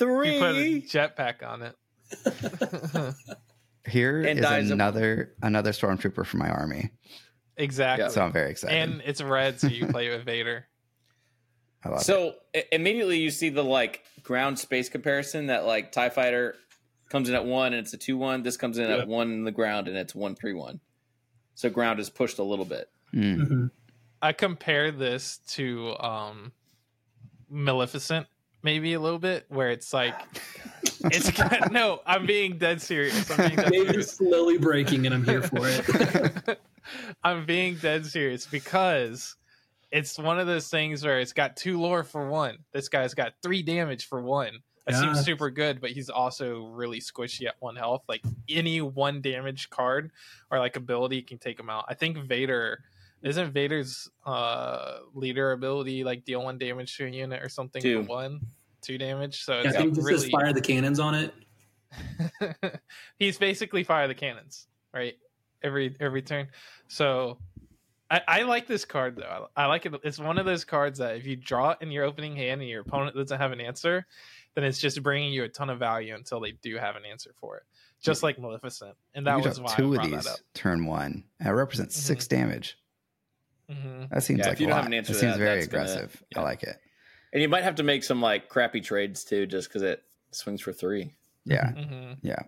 You 0.01 0.05
put 0.07 0.15
a 0.15 0.53
three. 0.53 0.81
jetpack 0.83 1.43
on 1.45 1.61
it. 1.61 1.75
Here 3.85 4.21
And 4.21 4.39
is 4.39 4.45
dies 4.45 4.65
of- 4.67 4.71
another 4.71 5.33
another 5.41 5.71
stormtrooper 5.73 6.25
for 6.25 6.37
my 6.37 6.47
army. 6.49 6.91
Exactly. 7.59 8.09
So 8.09 8.21
I'm 8.21 8.31
very 8.31 8.49
excited. 8.51 8.75
and 8.75 9.01
it's 9.05 9.21
red, 9.21 9.59
so 9.59 9.67
you 9.67 9.85
play 9.87 10.09
with 10.09 10.25
Vader. 10.25 10.65
I 11.83 11.89
love. 11.89 12.01
So 12.03 12.33
i- 12.55 12.65
immediately 12.71 13.19
you 13.19 13.29
see 13.29 13.49
the 13.49 13.63
like 13.63 14.03
ground 14.23 14.57
space 14.59 14.89
comparison 14.89 15.47
that 15.47 15.65
like 15.65 15.91
Tie 15.91 16.09
Fighter 16.09 16.55
comes 17.09 17.29
in 17.29 17.35
at 17.35 17.45
one 17.45 17.73
and 17.73 17.85
it's 17.85 17.93
a 17.93 17.97
two 17.97 18.17
one. 18.17 18.43
This 18.43 18.57
comes 18.57 18.77
in 18.77 18.89
Yeah. 18.89 18.97
at 18.97 19.07
one 19.07 19.31
in 19.31 19.43
the 19.43 19.51
ground 19.51 19.87
and 19.87 19.95
it's 19.95 20.13
one 20.15 20.35
three 20.35 20.53
one. 20.53 20.79
So 21.55 21.69
ground 21.69 21.99
is 21.99 22.09
pushed 22.09 22.39
a 22.39 22.43
little 22.43 22.65
bit. 22.65 22.89
Mm. 23.13 23.37
Mhm. 23.47 23.71
I 24.21 24.33
compare 24.33 24.91
this 24.91 25.37
to 25.49 25.95
um 25.99 26.51
Maleficent 27.49 28.27
maybe 28.61 28.93
a 28.93 28.99
little 28.99 29.19
bit 29.19 29.45
where 29.47 29.69
it's 29.71 29.93
like 29.93 30.13
it's 31.05 31.31
got, 31.31 31.71
no 31.71 32.01
i'm 32.05 32.25
being 32.25 32.57
dead 32.57 32.81
serious 32.81 33.31
i'm 33.31 33.37
being 33.37 33.55
dead 33.55 33.71
Dave 33.71 33.87
serious 33.87 34.05
is 34.07 34.11
slowly 34.11 34.57
breaking, 34.57 35.05
and 35.05 35.15
I'm 35.15 35.23
here 35.23 35.41
for 35.41 35.61
it. 35.63 36.59
i'm 37.23 37.45
being 37.45 37.75
dead 37.75 38.05
serious 38.05 38.45
because 38.45 39.35
it's 39.91 40.17
one 40.17 40.39
of 40.39 40.47
those 40.47 40.67
things 40.69 41.03
where 41.03 41.19
it's 41.19 41.33
got 41.33 41.55
two 41.57 41.79
lore 41.79 42.03
for 42.03 42.29
one 42.29 42.57
this 42.73 42.89
guy's 42.89 43.13
got 43.13 43.33
three 43.41 43.61
damage 43.63 44.07
for 44.07 44.21
one 44.21 44.59
that 44.85 44.93
Yeah. 44.93 45.01
seems 45.13 45.25
super 45.25 45.49
good 45.49 45.81
but 45.81 45.91
he's 45.91 46.09
also 46.09 46.67
really 46.67 46.99
squishy 46.99 47.47
at 47.47 47.55
one 47.59 47.75
health 47.75 48.03
like 48.07 48.21
any 48.47 48.81
one 48.81 49.21
damage 49.21 49.69
card 49.69 50.11
or 50.51 50.59
like 50.59 50.75
ability 50.75 51.21
can 51.21 51.37
take 51.37 51.59
him 51.59 51.69
out 51.69 51.85
i 51.87 51.93
think 51.93 52.17
vader 52.17 52.83
isn't 53.21 53.51
Vader's 53.51 54.09
uh 54.25 54.99
leader 55.13 55.51
ability 55.51 56.03
like 56.05 56.23
deal 56.23 56.41
one 56.41 56.57
damage 56.57 56.95
to 56.97 57.05
a 57.05 57.09
unit 57.09 57.43
or 57.43 57.49
something 57.49 57.81
Two. 57.81 58.03
for 58.03 58.07
one? 58.07 58.39
Two 58.81 58.97
damage. 58.97 59.43
So 59.43 59.55
I 59.55 59.63
it's 59.63 59.75
think 59.75 59.93
this 59.93 60.05
really 60.05 60.19
says 60.19 60.29
fire 60.29 60.53
the 60.53 60.61
cannons 60.61 60.99
on 61.01 61.15
it. 61.15 61.33
he's 63.19 63.37
basically 63.37 63.83
fire 63.83 64.07
the 64.07 64.15
cannons, 64.15 64.67
right? 64.93 65.15
Every 65.61 65.95
every 65.99 66.21
turn. 66.21 66.47
So 66.87 67.37
I, 68.11 68.21
I 68.27 68.41
like 68.43 68.65
this 68.67 68.85
card 68.85 69.15
though. 69.17 69.47
I, 69.55 69.63
I 69.63 69.65
like 69.67 69.85
it. 69.85 69.93
It's 70.03 70.17
one 70.19 70.37
of 70.37 70.45
those 70.45 70.63
cards 70.65 70.99
that 70.99 71.17
if 71.17 71.25
you 71.25 71.35
draw 71.35 71.71
it 71.71 71.77
in 71.81 71.91
your 71.91 72.05
opening 72.05 72.35
hand 72.35 72.61
and 72.61 72.69
your 72.69 72.81
opponent 72.81 73.15
doesn't 73.15 73.37
have 73.37 73.51
an 73.51 73.59
answer, 73.61 74.05
then 74.55 74.63
it's 74.63 74.79
just 74.79 75.03
bringing 75.03 75.31
you 75.33 75.43
a 75.43 75.49
ton 75.49 75.69
of 75.69 75.77
value 75.79 76.15
until 76.15 76.39
they 76.39 76.51
do 76.53 76.77
have 76.77 76.95
an 76.95 77.03
answer 77.05 77.31
for 77.39 77.57
it. 77.57 77.63
just 78.01 78.23
like 78.23 78.39
Maleficent, 78.39 78.95
and 79.13 79.27
that 79.27 79.37
you 79.37 79.43
was 79.43 79.59
why 79.59 79.75
two 79.75 79.93
I 79.99 80.03
of 80.05 80.09
these 80.11 80.23
that 80.23 80.31
up. 80.31 80.39
turn 80.53 80.85
one. 80.85 81.25
That 81.39 81.49
represents 81.53 81.95
six 81.97 82.27
damage. 82.27 82.77
hmm 83.69 84.05
That 84.11 84.23
seems 84.23 84.39
Yeah, 84.39 84.45
if 84.45 84.49
like 84.53 84.59
you 84.61 84.65
a 84.65 84.69
don't 84.69 84.77
lot. 84.77 84.83
have 84.83 84.85
an 84.87 84.93
answer 84.93 85.11
It 85.11 85.15
to 85.15 85.19
seems 85.19 85.33
that, 85.33 85.39
very 85.39 85.55
that's 85.59 85.67
gonna- 85.67 85.83
aggressive. 85.83 86.23
I 86.35 86.41
like 86.41 86.63
it. 86.63 86.77
And 87.33 87.41
you 87.43 87.49
might 87.49 87.63
have 87.63 87.75
to 87.75 87.83
make 87.83 88.03
some 88.03 88.21
like 88.21 88.49
crappy 88.49 88.81
trades 88.81 89.23
too, 89.23 89.45
just 89.45 89.67
because 89.69 89.83
it 89.83 90.01
swings 90.31 90.61
for 90.61 90.73
three. 90.73 91.13
Yeah, 91.45 91.71
hmm 91.73 92.13
yeah. 92.21 92.39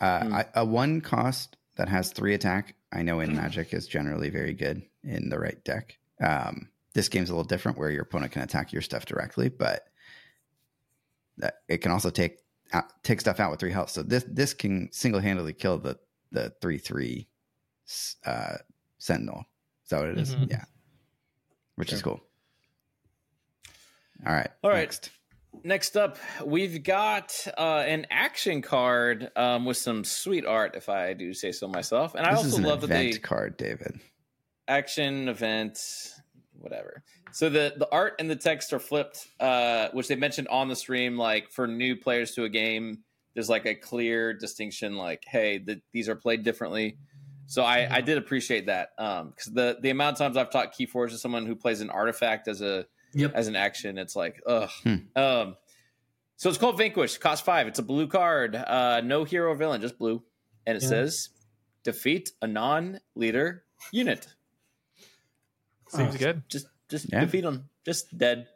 Uh, 0.00 0.24
Hmm. 0.24 0.34
I, 0.34 0.46
a 0.54 0.64
one 0.64 1.00
cost 1.00 1.56
that 1.78 1.88
has 1.88 2.12
three 2.12 2.34
attack. 2.34 2.74
I 2.92 3.02
know 3.02 3.20
in 3.20 3.34
Magic 3.34 3.72
is 3.72 3.86
generally 3.86 4.28
very 4.30 4.52
good 4.52 4.82
in 5.04 5.30
the 5.30 5.38
right 5.38 5.62
deck. 5.64 5.96
Um, 6.20 6.68
this 6.92 7.08
game's 7.08 7.30
a 7.30 7.32
little 7.32 7.44
different 7.48 7.78
where 7.78 7.90
your 7.90 8.02
opponent 8.02 8.32
can 8.32 8.42
attack 8.42 8.72
your 8.72 8.82
stuff 8.82 9.06
directly, 9.06 9.48
but 9.48 9.86
that 11.38 11.58
it 11.68 11.78
can 11.78 11.92
also 11.92 12.10
take 12.10 12.38
out, 12.72 13.02
take 13.04 13.20
stuff 13.20 13.40
out 13.40 13.50
with 13.50 13.60
three 13.60 13.70
health. 13.70 13.90
So 13.90 14.02
this 14.02 14.24
this 14.28 14.52
can 14.52 14.90
single 14.92 15.20
handedly 15.20 15.52
kill 15.54 15.78
the 15.78 15.98
the 16.32 16.52
three 16.60 16.78
three 16.78 17.28
uh, 18.26 18.56
sentinel. 18.98 19.44
Is 19.84 19.90
that 19.90 20.00
what 20.00 20.08
it 20.10 20.18
is? 20.18 20.34
Mhm. 20.34 20.50
Yeah, 20.50 20.64
which 21.76 21.92
is 21.92 22.02
cool. 22.02 22.20
All 24.26 24.32
right. 24.34 24.50
All 24.64 24.70
right. 24.70 24.80
Next. 24.80 25.10
Next 25.64 25.96
up, 25.96 26.18
we've 26.44 26.82
got 26.82 27.34
uh, 27.56 27.84
an 27.86 28.06
action 28.10 28.62
card 28.62 29.30
um, 29.34 29.64
with 29.64 29.76
some 29.76 30.04
sweet 30.04 30.46
art, 30.46 30.76
if 30.76 30.88
I 30.88 31.14
do 31.14 31.34
say 31.34 31.52
so 31.52 31.66
myself. 31.66 32.14
And 32.14 32.26
I 32.26 32.34
this 32.34 32.44
also 32.44 32.62
love 32.62 32.80
that 32.82 32.90
event 32.90 33.12
they 33.14 33.18
card, 33.18 33.56
David. 33.56 34.00
action 34.68 35.28
event, 35.28 35.78
whatever. 36.58 37.02
So 37.32 37.48
the 37.50 37.74
the 37.76 37.88
art 37.90 38.14
and 38.18 38.30
the 38.30 38.36
text 38.36 38.72
are 38.72 38.78
flipped, 38.78 39.26
uh, 39.40 39.88
which 39.92 40.08
they 40.08 40.16
mentioned 40.16 40.48
on 40.48 40.68
the 40.68 40.76
stream. 40.76 41.16
Like 41.18 41.50
for 41.50 41.66
new 41.66 41.96
players 41.96 42.32
to 42.32 42.44
a 42.44 42.48
game, 42.48 42.98
there's 43.34 43.48
like 43.48 43.66
a 43.66 43.74
clear 43.74 44.32
distinction. 44.32 44.96
Like, 44.96 45.24
hey, 45.26 45.58
the, 45.58 45.80
these 45.92 46.08
are 46.08 46.16
played 46.16 46.44
differently. 46.44 46.98
So 47.46 47.62
I, 47.62 47.88
I 47.90 48.00
did 48.02 48.18
appreciate 48.18 48.66
that 48.66 48.90
because 48.96 49.52
the 49.52 49.78
the 49.80 49.90
amount 49.90 50.14
of 50.14 50.18
times 50.18 50.36
I've 50.36 50.50
taught 50.50 50.74
Keyforge 50.74 51.10
to 51.10 51.18
someone 51.18 51.46
who 51.46 51.56
plays 51.56 51.80
an 51.80 51.90
artifact 51.90 52.46
as 52.46 52.60
a 52.60 52.86
Yep. 53.14 53.32
as 53.34 53.48
an 53.48 53.56
action, 53.56 53.98
it's 53.98 54.14
like 54.16 54.40
ugh. 54.46 54.70
Hmm. 54.82 54.96
Um, 55.16 55.56
so 56.36 56.48
it's 56.48 56.58
called 56.58 56.76
Vanquish, 56.78 57.18
cost 57.18 57.44
five. 57.44 57.66
It's 57.66 57.78
a 57.78 57.82
blue 57.82 58.06
card, 58.06 58.54
uh, 58.54 59.00
no 59.02 59.24
hero 59.24 59.50
or 59.52 59.54
villain, 59.56 59.80
just 59.80 59.98
blue, 59.98 60.22
and 60.66 60.76
it 60.76 60.82
Yeah. 60.82 60.88
says 60.88 61.30
defeat 61.84 62.30
a 62.42 62.46
non-leader 62.46 63.64
unit. 63.92 64.26
Seems 65.88 66.14
Oh. 66.14 66.18
good. 66.18 66.42
Just 66.48 66.66
just 66.88 67.06
Yeah. 67.12 67.20
defeat 67.20 67.42
them, 67.42 67.68
just 67.84 68.16
dead. 68.16 68.48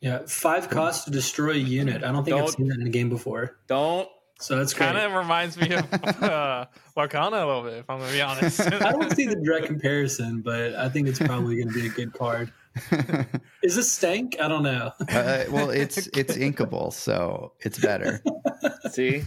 Yeah, 0.00 0.20
five 0.26 0.68
costs 0.68 1.04
to 1.06 1.10
destroy 1.10 1.52
a 1.52 1.56
unit. 1.56 2.04
I 2.04 2.12
don't 2.12 2.24
think 2.24 2.36
I've 2.36 2.50
seen 2.50 2.68
that 2.68 2.78
in 2.80 2.86
a 2.86 2.90
game 2.90 3.08
before. 3.08 3.58
Don't 3.66 4.08
So 4.40 4.56
that's. 4.56 4.72
Kind 4.74 4.96
of 4.96 5.12
reminds 5.14 5.56
me 5.56 5.74
of 5.74 5.84
uh, 6.22 6.66
Lorcana 6.96 7.42
a 7.42 7.46
little 7.46 7.62
bit, 7.64 7.78
if 7.78 7.90
I'm 7.90 7.98
gonna 7.98 8.12
be 8.12 8.20
honest. 8.22 8.60
I 8.60 8.92
don't 8.92 9.14
see 9.16 9.26
the 9.26 9.34
direct 9.36 9.66
comparison, 9.66 10.42
but 10.42 10.74
I 10.76 10.88
think 10.88 11.08
it's 11.08 11.18
probably 11.18 11.56
going 11.56 11.68
to 11.68 11.74
be 11.74 11.86
a 11.86 11.90
good 11.90 12.12
card. 12.12 12.52
Is 13.62 13.76
this 13.76 13.90
stank? 13.90 14.36
I 14.40 14.48
don't 14.48 14.62
know. 14.62 14.92
uh, 15.08 15.44
well, 15.50 15.70
it's 15.70 16.06
it's 16.08 16.36
inkable, 16.36 16.92
so 16.92 17.52
it's 17.60 17.78
better. 17.78 18.22
see. 18.90 19.24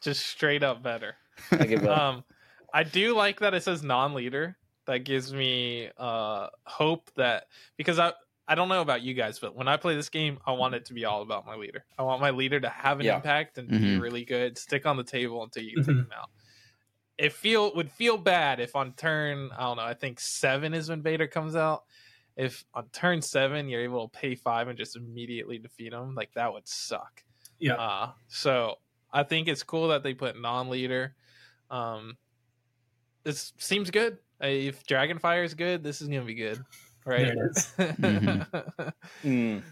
Just 0.00 0.26
straight 0.26 0.62
up 0.62 0.82
better. 0.82 1.14
I 1.52 1.66
give 1.66 1.84
up. 1.84 1.96
Um, 1.98 2.24
I 2.74 2.82
do 2.82 3.14
like 3.14 3.40
that 3.40 3.54
it 3.54 3.62
says 3.62 3.82
non-leader. 3.82 4.56
That 4.86 4.98
gives 5.04 5.32
me 5.32 5.90
uh 5.96 6.48
hope 6.64 7.10
that 7.16 7.44
because 7.76 7.98
I 7.98 8.12
I 8.48 8.56
don't 8.56 8.68
know 8.68 8.80
about 8.80 9.02
you 9.02 9.14
guys, 9.14 9.38
but 9.38 9.54
when 9.54 9.68
I 9.68 9.76
play 9.76 9.94
this 9.94 10.08
game, 10.08 10.38
I 10.44 10.52
want 10.52 10.74
it 10.74 10.86
to 10.86 10.94
be 10.94 11.04
all 11.04 11.22
about 11.22 11.46
my 11.46 11.54
leader. 11.54 11.84
I 11.96 12.02
want 12.02 12.20
my 12.20 12.30
leader 12.30 12.58
to 12.58 12.68
have 12.68 12.98
an 12.98 13.06
Yeah. 13.06 13.16
impact 13.16 13.58
and 13.58 13.68
be 13.68 13.76
Mhm. 13.78 14.00
really 14.00 14.24
good, 14.24 14.58
stick 14.58 14.84
on 14.84 14.96
the 14.96 15.04
table 15.04 15.44
until 15.44 15.62
you 15.62 15.76
take 15.76 15.86
Mhm. 15.86 15.98
him 16.00 16.10
out. 16.16 16.30
It 17.18 17.32
feel 17.32 17.72
would 17.76 17.92
feel 17.92 18.18
bad 18.18 18.58
if 18.58 18.74
on 18.74 18.94
turn 18.94 19.50
I 19.52 19.60
don't 19.60 19.76
know. 19.76 19.84
I 19.84 19.94
think 19.94 20.18
seven 20.18 20.74
is 20.74 20.88
when 20.88 21.02
Vader 21.02 21.28
comes 21.28 21.54
out. 21.54 21.84
If 22.36 22.64
on 22.74 22.86
turn 22.92 23.20
seven 23.22 23.68
you're 23.68 23.82
able 23.82 24.08
to 24.08 24.18
pay 24.18 24.34
five 24.34 24.68
and 24.68 24.78
just 24.78 24.96
immediately 24.96 25.58
defeat 25.58 25.90
them, 25.90 26.14
like 26.14 26.32
that 26.34 26.52
would 26.52 26.66
suck. 26.66 27.22
Yeah. 27.58 27.74
Uh, 27.74 28.10
so 28.28 28.76
I 29.12 29.22
think 29.22 29.48
it's 29.48 29.62
cool 29.62 29.88
that 29.88 30.02
they 30.02 30.14
put 30.14 30.40
non-leader. 30.40 31.14
Um, 31.70 32.16
this 33.24 33.52
seems 33.58 33.90
good. 33.90 34.18
Uh, 34.42 34.46
If 34.48 34.86
Dragonfire 34.86 35.44
is 35.44 35.54
good, 35.54 35.82
this 35.84 36.00
is 36.00 36.08
gonna 36.08 36.24
be 36.24 36.34
good, 36.34 36.62
right? 37.04 37.26
There 37.26 37.46
it 37.46 37.50
is. 37.56 38.92
Mm. 39.24 39.62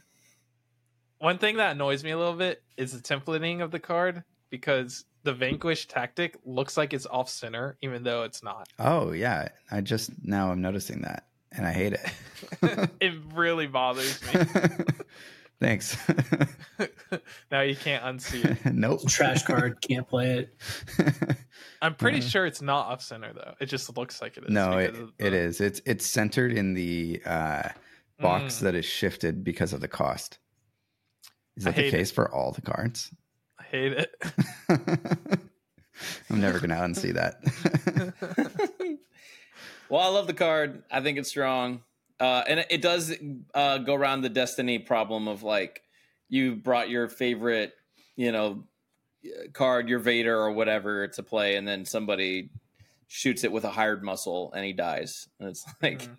One 1.18 1.38
thing 1.38 1.56
that 1.56 1.72
annoys 1.72 2.02
me 2.04 2.12
a 2.12 2.18
little 2.18 2.34
bit 2.34 2.62
is 2.76 2.92
the 2.92 3.00
templating 3.02 3.62
of 3.62 3.70
the 3.70 3.78
card 3.80 4.22
because 4.48 5.04
the 5.22 5.34
Vanquish 5.34 5.86
tactic 5.86 6.36
looks 6.44 6.76
like 6.78 6.94
it's 6.94 7.04
off 7.06 7.28
center, 7.28 7.76
even 7.82 8.02
though 8.02 8.22
it's 8.22 8.42
not. 8.42 8.68
Oh 8.78 9.12
yeah, 9.12 9.48
I 9.70 9.80
just 9.82 10.11
now 10.22 10.50
I'm 10.50 10.62
noticing 10.62 11.02
that, 11.02 11.24
and 11.53 11.66
I 11.66 11.72
hate 11.72 11.92
it. 11.94 12.90
it 13.01 13.12
really 13.34 13.66
bothers 13.66 14.20
me. 14.32 14.40
Thanks. 15.61 15.96
now 17.51 17.61
you 17.61 17.76
can't 17.76 18.03
unsee 18.03 18.44
it. 18.64 18.72
nope. 18.74 19.07
Trash 19.07 19.42
card. 19.42 19.78
Can't 19.82 20.09
play 20.09 20.38
it. 20.48 20.57
I'm 21.82 21.94
pretty 21.94 22.20
Mhm. 22.20 22.30
sure 22.30 22.46
it's 22.46 22.62
not 22.62 22.86
off 22.86 23.03
center 23.03 23.32
though. 23.34 23.55
It 23.61 23.66
just 23.66 23.94
looks 23.96 24.22
like 24.22 24.38
it 24.38 24.44
is. 24.44 24.51
no, 24.51 24.78
it, 24.78 24.92
because 24.92 25.11
the- 25.18 25.34
is. 25.34 25.61
It's 25.61 25.82
it's 25.84 26.07
centered 26.07 26.53
in 26.53 26.72
the 26.72 27.20
uh, 27.26 27.68
box 28.18 28.57
Mm, 28.57 28.61
that 28.61 28.74
is 28.74 28.86
shifted 28.86 29.44
because 29.44 29.74
of 29.74 29.80
the 29.82 29.88
cost. 29.88 30.38
Is 31.59 31.64
that 31.64 31.74
the 31.74 31.82
hate 31.82 31.88
it. 31.94 31.96
case 31.98 32.11
for 32.11 32.32
all 32.34 32.53
the 32.53 32.62
cards? 32.62 33.11
I 33.59 33.64
hate 33.64 33.92
it. 33.92 34.14
I'm 36.30 36.40
never 36.40 36.59
gonna 36.59 36.76
unsee 36.76 37.12
that. 37.12 38.72
Well, 39.91 40.01
I 40.01 40.07
love 40.07 40.28
the 40.28 40.34
card. 40.34 40.84
I 40.91 41.01
think 41.01 41.18
it's 41.18 41.28
strong, 41.28 41.82
uh, 42.20 42.45
and 42.47 42.64
it, 42.70 42.80
does 42.80 43.12
uh, 43.55 43.78
go 43.78 43.95
around 43.95 44.20
the 44.20 44.28
destiny 44.28 44.78
problem 44.78 45.26
of 45.26 45.43
like 45.43 45.82
you 46.28 46.55
brought 46.55 46.88
your 46.88 47.09
favorite, 47.09 47.72
you 48.14 48.30
know, 48.30 48.62
card, 49.53 49.88
your 49.88 49.99
Vader 49.99 50.38
or 50.38 50.53
whatever 50.53 51.09
to 51.09 51.22
play, 51.24 51.57
and 51.57 51.66
then 51.66 51.84
somebody 51.84 52.51
shoots 53.09 53.43
it 53.43 53.51
with 53.51 53.64
a 53.64 53.70
hired 53.70 54.05
muscle 54.05 54.53
and 54.55 54.64
he 54.64 54.72
dies, 54.72 55.28
and 55.41 55.49
it's 55.49 55.66
like 55.82 56.03
Mhm. 56.03 56.16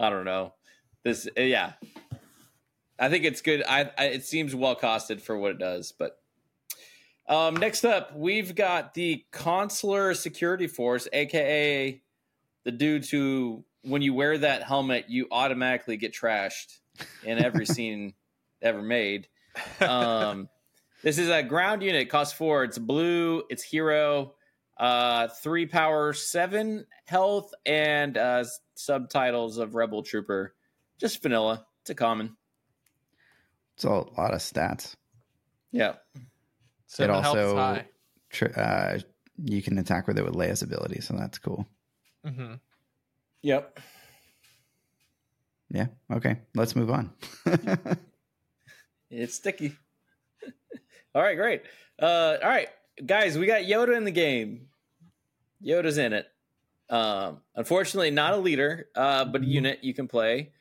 I 0.00 0.10
don't 0.10 0.24
know. 0.24 0.54
This, 1.04 1.28
uh, 1.38 1.40
yeah, 1.40 1.74
I 2.98 3.08
think 3.08 3.24
it's 3.24 3.42
good. 3.42 3.62
I, 3.62 3.90
I 3.96 4.04
it 4.06 4.24
seems 4.24 4.56
well 4.56 4.74
costed 4.74 5.20
for 5.20 5.38
what 5.38 5.52
it 5.52 5.58
does, 5.58 5.92
but. 5.92 6.18
Um, 7.28 7.56
next 7.56 7.84
up, 7.84 8.16
we've 8.16 8.54
got 8.54 8.94
the 8.94 9.22
Consular 9.32 10.14
Security 10.14 10.66
Force, 10.66 11.06
aka 11.12 12.00
the 12.64 12.72
dudes 12.72 13.10
who, 13.10 13.64
when 13.82 14.02
you 14.02 14.14
wear 14.14 14.38
that 14.38 14.62
helmet, 14.62 15.06
you 15.08 15.26
automatically 15.30 15.96
get 15.96 16.12
trashed 16.12 16.78
in 17.24 17.42
every 17.42 17.66
scene 17.74 18.14
ever 18.60 18.82
made. 18.82 19.28
Um, 19.80 20.48
this 21.02 21.18
is 21.18 21.28
a 21.28 21.42
ground 21.42 21.82
unit, 21.82 22.08
cost 22.10 22.34
four. 22.34 22.64
It's 22.64 22.78
blue. 22.78 23.42
It's 23.50 23.62
hero. 23.62 24.34
Uh, 24.78 25.28
three 25.28 25.66
power, 25.66 26.12
seven 26.12 26.86
health, 27.04 27.52
and 27.66 28.16
uh, 28.16 28.44
subtitles 28.74 29.58
of 29.58 29.74
Rebel 29.74 30.02
Trooper. 30.02 30.54
Just 30.98 31.22
vanilla. 31.22 31.66
It's 31.82 31.90
a 31.90 31.94
common. 31.94 32.36
it's 33.74 33.84
a 33.84 33.90
lot 33.90 34.34
of 34.34 34.40
stats. 34.40 34.94
Yeah. 35.72 35.94
Seven 36.86 37.16
it 37.16 37.22
health 37.22 37.36
is 37.36 37.44
also 37.44 37.56
high. 37.56 37.86
tr- 38.30 38.58
uh, 38.60 38.98
you 39.44 39.62
can 39.62 39.78
attack 39.78 40.06
with 40.06 40.18
it 40.18 40.24
with 40.24 40.34
Leia's 40.34 40.62
ability, 40.62 41.00
so 41.00 41.14
that's 41.16 41.38
cool. 41.38 41.66
Hmm 42.24 42.54
Yep. 43.42 43.78
Yeah. 45.70 45.86
Okay. 46.12 46.38
Let's 46.54 46.74
move 46.74 46.90
on. 46.90 47.12
It's 49.10 49.34
sticky. 49.34 49.74
all 51.14 51.22
right, 51.22 51.36
great. 51.36 51.62
Uh, 52.00 52.36
all 52.42 52.48
right, 52.48 52.68
guys, 53.04 53.38
we 53.38 53.46
got 53.46 53.62
Yoda 53.62 53.96
in 53.96 54.04
the 54.04 54.10
game. 54.10 54.66
Yoda's 55.64 55.98
in 55.98 56.12
it. 56.12 56.26
Um, 56.90 57.40
unfortunately, 57.54 58.10
not 58.10 58.34
a 58.34 58.36
leader, 58.36 58.88
uh, 58.94 59.24
but 59.24 59.42
a 59.42 59.46
unit 59.46 59.80
you 59.82 59.94
can 59.94 60.08
play. 60.08 60.52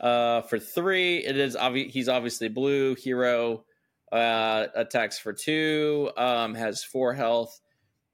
Uh, 0.00 0.42
for 0.42 0.58
three, 0.58 1.18
it 1.18 1.36
is 1.36 1.56
obvious 1.56 1.92
he's 1.92 2.08
obviously 2.08 2.48
blue 2.48 2.94
hero. 2.94 3.64
Uh, 4.10 4.66
attacks 4.74 5.18
for 5.18 5.32
two. 5.32 6.10
Um, 6.16 6.54
has 6.54 6.84
four 6.84 7.14
health. 7.14 7.60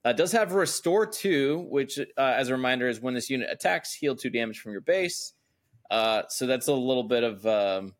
Uh, 0.05 0.13
does 0.13 0.33
have 0.33 0.53
restore 0.53 1.07
two, 1.07 1.67
which, 1.69 1.99
uh, 1.99 2.05
as 2.17 2.49
a 2.49 2.53
reminder, 2.53 2.89
is 2.89 3.01
when 3.01 3.15
this 3.15 3.29
unit 3.29 3.49
attacks, 3.51 3.95
heal 3.95 4.17
two 4.17 4.31
damage 4.31 4.59
from 4.59 4.73
your 4.73 4.81
base. 4.81 5.35
Uh, 5.91 6.23
so 6.29 6.47
that's 6.47 6.69
a 6.69 6.73
little 6.73 7.03
bit 7.03 7.23
of 7.23 7.45
um, 7.47 7.95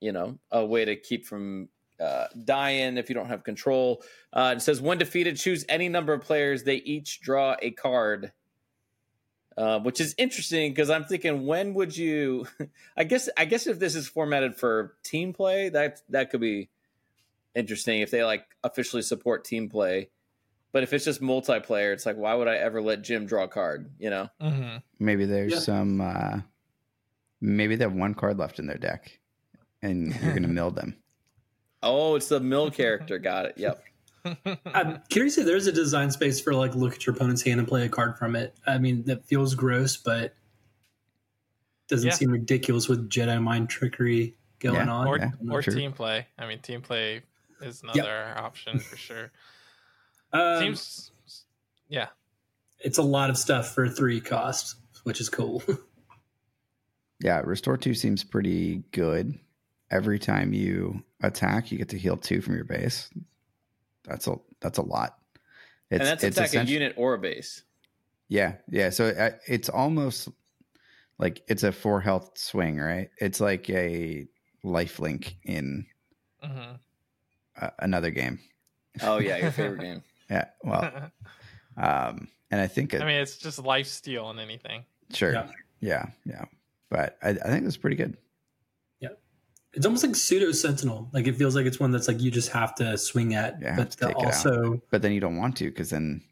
you 0.00 0.12
know, 0.12 0.38
a 0.50 0.64
way 0.64 0.84
to 0.84 0.96
keep 0.96 1.26
from 1.26 1.68
uh, 2.00 2.26
dying 2.44 2.96
if 2.96 3.08
you 3.08 3.14
don't 3.14 3.28
have 3.28 3.44
control. 3.44 4.02
Uh, 4.32 4.54
it 4.56 4.60
says 4.60 4.80
when 4.80 4.98
defeated, 4.98 5.36
choose 5.36 5.64
any 5.68 5.88
number 5.88 6.12
of 6.12 6.22
players. 6.22 6.64
They 6.64 6.76
each 6.76 7.20
draw 7.20 7.56
a 7.60 7.70
card, 7.70 8.32
uh, 9.56 9.80
which 9.80 10.00
is 10.00 10.14
interesting 10.16 10.72
because 10.72 10.90
I'm 10.90 11.04
thinking, 11.04 11.46
when 11.46 11.74
would 11.74 11.96
you? 11.96 12.46
I 12.96 13.04
guess, 13.04 13.28
I 13.36 13.44
guess 13.44 13.66
if 13.66 13.78
this 13.78 13.94
is 13.94 14.08
formatted 14.08 14.56
for 14.56 14.96
team 15.04 15.32
play, 15.32 15.68
that 15.68 16.00
that 16.08 16.30
could 16.30 16.40
be 16.40 16.70
interesting 17.54 18.00
if 18.00 18.10
they 18.10 18.24
like 18.24 18.44
officially 18.64 19.02
support 19.02 19.44
team 19.44 19.68
play. 19.68 20.08
But 20.72 20.82
if 20.84 20.92
it's 20.92 21.04
just 21.04 21.20
multiplayer, 21.20 21.92
it's 21.92 22.06
like, 22.06 22.16
why 22.16 22.34
would 22.34 22.46
I 22.48 22.56
ever 22.56 22.80
let 22.80 23.02
Jim 23.02 23.26
draw 23.26 23.44
a 23.44 23.48
card? 23.48 23.90
You 23.98 24.10
know? 24.10 24.28
hmm 24.40 24.76
Maybe 24.98 25.24
there's 25.24 25.52
Yeah. 25.52 25.58
some. 25.58 26.00
uh 26.00 26.40
Maybe 27.42 27.74
they 27.74 27.84
have 27.84 27.94
one 27.94 28.14
card 28.14 28.36
left 28.36 28.58
in 28.58 28.66
their 28.66 28.76
deck, 28.76 29.18
and 29.80 30.14
you're 30.22 30.34
gonna 30.34 30.46
mill 30.60 30.70
them. 30.70 30.94
Oh, 31.82 32.14
it's 32.16 32.28
the 32.28 32.38
mill 32.38 32.70
character. 32.70 33.18
Got 33.18 33.46
it. 33.46 33.54
Yep. 33.56 33.82
I'm 34.66 35.00
curious 35.08 35.38
if 35.38 35.46
there's 35.46 35.66
a 35.66 35.72
design 35.72 36.10
space 36.10 36.38
for 36.38 36.52
like 36.54 36.74
look 36.74 36.94
at 36.96 37.06
your 37.06 37.16
opponent's 37.16 37.40
hand 37.42 37.58
and 37.58 37.66
play 37.66 37.86
a 37.86 37.88
card 37.88 38.18
from 38.18 38.36
it. 38.36 38.54
I 38.66 38.76
mean, 38.76 39.04
that 39.04 39.24
feels 39.24 39.54
gross, 39.54 39.96
but 39.96 40.34
doesn't 41.88 42.08
Yeah. 42.10 42.14
seem 42.14 42.30
ridiculous 42.30 42.86
with 42.88 43.08
Jedi 43.08 43.42
mind 43.42 43.70
trickery 43.70 44.36
going 44.58 44.74
Yeah. 44.76 44.92
on. 44.92 45.06
or 45.06 45.16
Yeah, 45.18 45.30
or 45.50 45.62
team 45.62 45.92
play. 45.92 46.26
I 46.38 46.46
mean, 46.46 46.58
team 46.58 46.82
play 46.82 47.22
is 47.62 47.82
another 47.82 48.34
option 48.36 48.78
for 48.80 48.98
sure. 48.98 49.32
Um, 50.32 50.60
Seems, 50.60 51.12
yeah, 51.88 52.08
it's 52.78 52.98
a 52.98 53.02
lot 53.02 53.30
of 53.30 53.36
stuff 53.36 53.74
for 53.74 53.88
three 53.88 54.20
costs, 54.20 54.76
which 55.04 55.20
is 55.20 55.28
cool. 55.28 55.62
Yeah, 57.22 57.40
restore 57.44 57.76
two 57.76 57.94
seems 57.94 58.24
pretty 58.24 58.82
good. 58.92 59.38
Every 59.90 60.18
time 60.18 60.52
you 60.54 61.02
attack, 61.22 61.70
you 61.70 61.76
get 61.76 61.90
to 61.90 61.98
heal 61.98 62.16
two 62.16 62.40
from 62.40 62.54
your 62.54 62.64
base. 62.64 63.10
That's 64.04 64.26
a 64.26 64.36
that's 64.60 64.78
a 64.78 64.82
lot. 64.82 65.18
It's 65.90 66.00
and 66.00 66.08
that's 66.08 66.24
it's 66.24 66.38
attack 66.38 66.66
a 66.66 66.70
unit 66.70 66.94
or 66.96 67.14
a 67.14 67.18
base. 67.18 67.62
Yeah, 68.28 68.54
yeah. 68.70 68.90
So 68.90 69.08
uh, 69.08 69.32
it's 69.46 69.68
almost 69.68 70.28
like 71.18 71.42
it's 71.48 71.62
a 71.62 71.72
four 71.72 72.00
health 72.00 72.38
swing, 72.38 72.78
right? 72.78 73.10
It's 73.18 73.40
like 73.40 73.68
a 73.68 74.26
life 74.62 74.98
link 74.98 75.36
in 75.44 75.86
hmm 76.42 76.76
uh, 77.60 77.70
another 77.80 78.10
game. 78.10 78.38
Oh 79.02 79.18
yeah, 79.18 79.36
your 79.36 79.50
favorite 79.50 79.80
game. 79.80 80.02
Yeah. 80.30 80.44
Well, 80.62 81.10
um, 81.76 82.28
and 82.50 82.60
I 82.60 82.66
think 82.66 82.94
it, 82.94 83.02
I 83.02 83.04
mean, 83.06 83.16
it's 83.16 83.36
just 83.36 83.58
life 83.58 83.86
steal 83.86 84.30
in 84.30 84.38
anything. 84.38 84.84
sure. 85.12 85.32
Yeah. 85.32 85.48
Yeah. 85.80 86.06
yeah, 86.26 86.44
But 86.90 87.16
I, 87.22 87.30
I 87.30 87.32
think 87.48 87.64
it's 87.64 87.76
pretty 87.78 87.96
good. 87.96 88.16
Yeah. 89.00 89.08
It's 89.72 89.86
almost 89.86 90.04
like 90.04 90.14
pseudo 90.14 90.52
sentinel. 90.52 91.08
Like 91.12 91.26
it 91.26 91.36
feels 91.36 91.56
like 91.56 91.64
it's 91.66 91.80
one 91.80 91.90
that's 91.90 92.06
like 92.06 92.20
you 92.20 92.30
just 92.30 92.50
have 92.50 92.74
to 92.76 92.98
swing 92.98 93.34
at, 93.34 93.58
Yeah, 93.62 93.76
but 93.76 93.92
to 93.92 93.98
the- 93.98 94.08
it 94.10 94.16
also 94.16 94.82
But 94.90 95.00
then 95.02 95.12
you 95.12 95.20
don't 95.20 95.36
want 95.36 95.56
to 95.58 95.64
because 95.64 95.90
then 95.90 96.22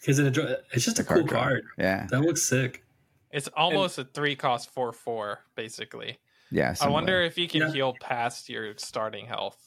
because 0.00 0.18
it, 0.18 0.36
it's 0.72 0.84
just 0.84 0.96
the 0.98 1.02
a 1.02 1.06
cool 1.06 1.22
draw. 1.24 1.42
card. 1.44 1.62
Yeah. 1.78 2.06
That 2.10 2.20
looks 2.20 2.42
sick. 2.48 2.84
It's 3.30 3.48
almost 3.56 3.98
a 3.98 4.04
three 4.04 4.36
cost 4.36 4.70
four 4.74 4.92
four 4.92 5.40
basically. 5.54 6.18
Yeah. 6.50 6.74
I 6.80 6.88
wonder 6.88 7.20
if 7.22 7.36
you 7.38 7.48
can 7.48 7.62
Yeah. 7.62 7.72
heal 7.72 7.94
past 8.00 8.48
your 8.50 8.74
starting 8.76 9.26
health. 9.26 9.58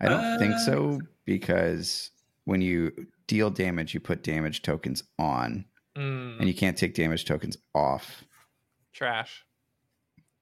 I 0.00 0.08
don't 0.08 0.38
think 0.38 0.54
Uh, 0.54 0.58
so 0.58 1.00
because 1.26 2.10
when 2.44 2.60
you 2.60 2.92
deal 3.26 3.50
damage, 3.50 3.94
you 3.94 4.00
put 4.00 4.22
damage 4.22 4.62
tokens 4.62 5.02
on, 5.18 5.64
Mm, 5.96 6.40
and 6.40 6.48
you 6.48 6.54
can't 6.54 6.76
take 6.76 6.94
damage 6.94 7.24
tokens 7.24 7.56
off 7.72 8.24
trash. 8.92 9.44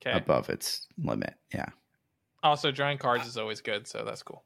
Okay. 0.04 0.16
above 0.16 0.48
its 0.48 0.88
limit. 0.98 1.34
Yeah. 1.54 1.66
Also, 2.42 2.70
drawing 2.72 2.96
cards 2.98 3.26
is 3.26 3.36
always 3.36 3.60
good, 3.60 3.86
so 3.86 4.02
that's 4.04 4.22
cool. 4.22 4.44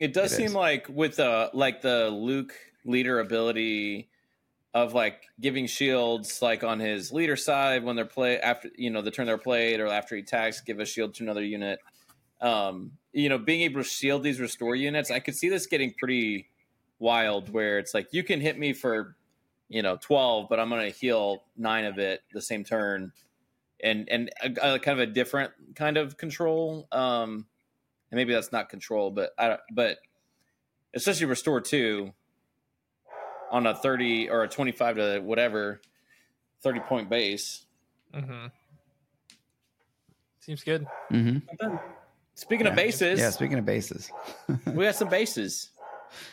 It 0.00 0.12
does 0.12 0.32
It 0.32 0.36
seem 0.36 0.46
is. 0.46 0.54
like 0.54 0.88
with 0.88 1.16
the 1.16 1.50
like 1.54 1.80
the 1.82 2.10
Luke 2.10 2.52
leader 2.84 3.20
ability 3.20 4.10
of 4.74 4.92
like 4.92 5.22
giving 5.40 5.66
shields 5.66 6.42
like 6.42 6.64
on 6.64 6.80
his 6.80 7.12
leader 7.12 7.36
side 7.36 7.82
when 7.84 7.94
they're 7.96 8.04
play 8.04 8.38
after 8.40 8.70
you 8.76 8.90
know 8.90 9.02
the 9.02 9.10
turn 9.10 9.26
they're 9.26 9.38
played 9.38 9.78
or 9.80 9.86
after 9.86 10.16
he 10.16 10.22
attacks, 10.22 10.60
give 10.60 10.80
a 10.80 10.84
shield 10.84 11.14
to 11.14 11.22
another 11.22 11.44
unit. 11.44 11.78
Um, 12.40 12.92
you 13.12 13.28
know, 13.28 13.38
being 13.38 13.60
able 13.62 13.82
to 13.82 13.88
shield 13.88 14.22
these 14.22 14.40
restore 14.40 14.74
units, 14.74 15.10
I 15.10 15.20
could 15.20 15.36
see 15.36 15.48
this 15.48 15.66
getting 15.66 15.94
pretty 15.98 16.48
wild 17.00 17.52
where 17.52 17.78
it's 17.78 17.94
like 17.94 18.12
you 18.12 18.22
can 18.22 18.40
hit 18.40 18.56
me 18.58 18.72
for 18.72 19.16
you 19.68 19.82
know 19.82 19.96
12 20.00 20.48
but 20.48 20.60
i'm 20.60 20.68
going 20.68 20.82
to 20.90 20.96
heal 20.96 21.42
nine 21.56 21.84
of 21.84 21.98
it 21.98 22.20
the 22.32 22.42
same 22.42 22.62
turn 22.62 23.12
and 23.82 24.08
and 24.08 24.30
a, 24.42 24.74
a 24.74 24.78
kind 24.78 25.00
of 25.00 25.08
a 25.08 25.10
different 25.10 25.52
kind 25.74 25.96
of 25.96 26.16
control 26.16 26.86
um 26.92 27.46
and 28.10 28.18
maybe 28.18 28.32
that's 28.32 28.52
not 28.52 28.68
control 28.68 29.10
but 29.10 29.30
i 29.38 29.48
don't 29.48 29.60
but 29.72 29.98
especially 30.94 31.26
restore 31.26 31.60
two 31.60 32.12
on 33.50 33.66
a 33.66 33.74
30 33.74 34.28
or 34.30 34.44
a 34.44 34.48
25 34.48 34.96
to 34.96 35.20
whatever 35.20 35.80
30 36.62 36.80
point 36.80 37.08
base 37.10 37.64
mm-hmm. 38.14 38.46
Seems 40.40 40.64
good. 40.64 40.86
Mm-hmm. 41.12 41.38
Not 41.46 41.58
bad. 41.58 41.80
speaking 42.34 42.66
of 42.66 42.74
bases 42.74 43.20
Yeah. 43.20 43.30
Speaking 43.30 43.58
of 43.58 43.66
bases, 43.66 44.10
we 44.66 44.84
got 44.84 44.96
some 44.96 45.08
bases 45.08 45.70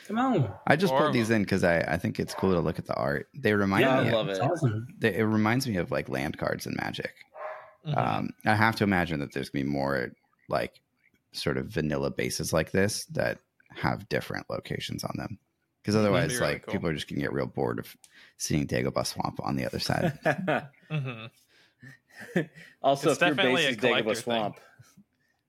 Come 0.07 0.17
on. 0.19 0.53
I 0.65 0.75
just 0.75 0.91
Four 0.91 1.01
pulled 1.03 1.13
these 1.13 1.29
in 1.29 1.43
because 1.43 1.63
I, 1.63 1.79
I 1.79 1.97
think 1.97 2.19
it's 2.19 2.33
cool 2.33 2.53
to 2.53 2.59
look 2.59 2.79
at 2.79 2.85
the 2.85 2.95
art. 2.95 3.27
They 3.35 3.53
remind 3.53 3.81
Yeah, 3.83 4.01
me. 4.03 4.09
I 4.09 4.13
love 4.13 4.29
it's 4.29 4.39
it. 4.39 4.43
awesome. 4.43 4.87
they, 4.97 5.15
it 5.15 5.23
reminds 5.23 5.67
me 5.67 5.77
of 5.77 5.91
like 5.91 6.09
land 6.09 6.37
cards 6.37 6.65
in 6.65 6.75
Magic. 6.77 7.13
Mhm. 7.85 7.97
Um, 7.97 8.29
I 8.45 8.55
have 8.55 8.75
to 8.77 8.83
imagine 8.83 9.19
that 9.19 9.33
there's 9.33 9.49
gonna 9.49 9.63
be 9.65 9.69
more 9.69 10.11
like 10.49 10.81
sort 11.31 11.57
of 11.57 11.67
vanilla 11.67 12.09
bases 12.11 12.51
like 12.53 12.71
this 12.71 13.05
that 13.11 13.39
have 13.75 14.09
different 14.09 14.49
locations 14.49 15.03
on 15.03 15.11
them. 15.15 15.37
Because 15.81 15.93
That'd 15.95 16.11
be 16.11 16.15
otherwise, 16.17 16.39
really 16.39 16.53
like 16.53 16.65
cool. 16.65 16.71
people 16.73 16.89
are 16.89 16.93
just 16.93 17.07
gonna 17.07 17.21
get 17.21 17.31
real 17.33 17.45
bored 17.45 17.79
of 17.79 17.95
seeing 18.37 18.67
Dagobah 18.67 19.05
Swamp 19.05 19.39
on 19.43 19.55
the 19.55 19.65
other 19.65 19.79
side. 19.79 20.17
Mhm. 20.91 21.29
also 22.81 23.11
It's 23.11 23.21
if 23.21 23.27
your 23.27 23.35
definitely 23.35 23.61
base 23.61 23.65
a 23.65 23.69
is 23.69 23.77
Dagobah 23.77 23.79
collector 23.79 24.13
thing. 24.15 24.23
swamp 24.23 24.55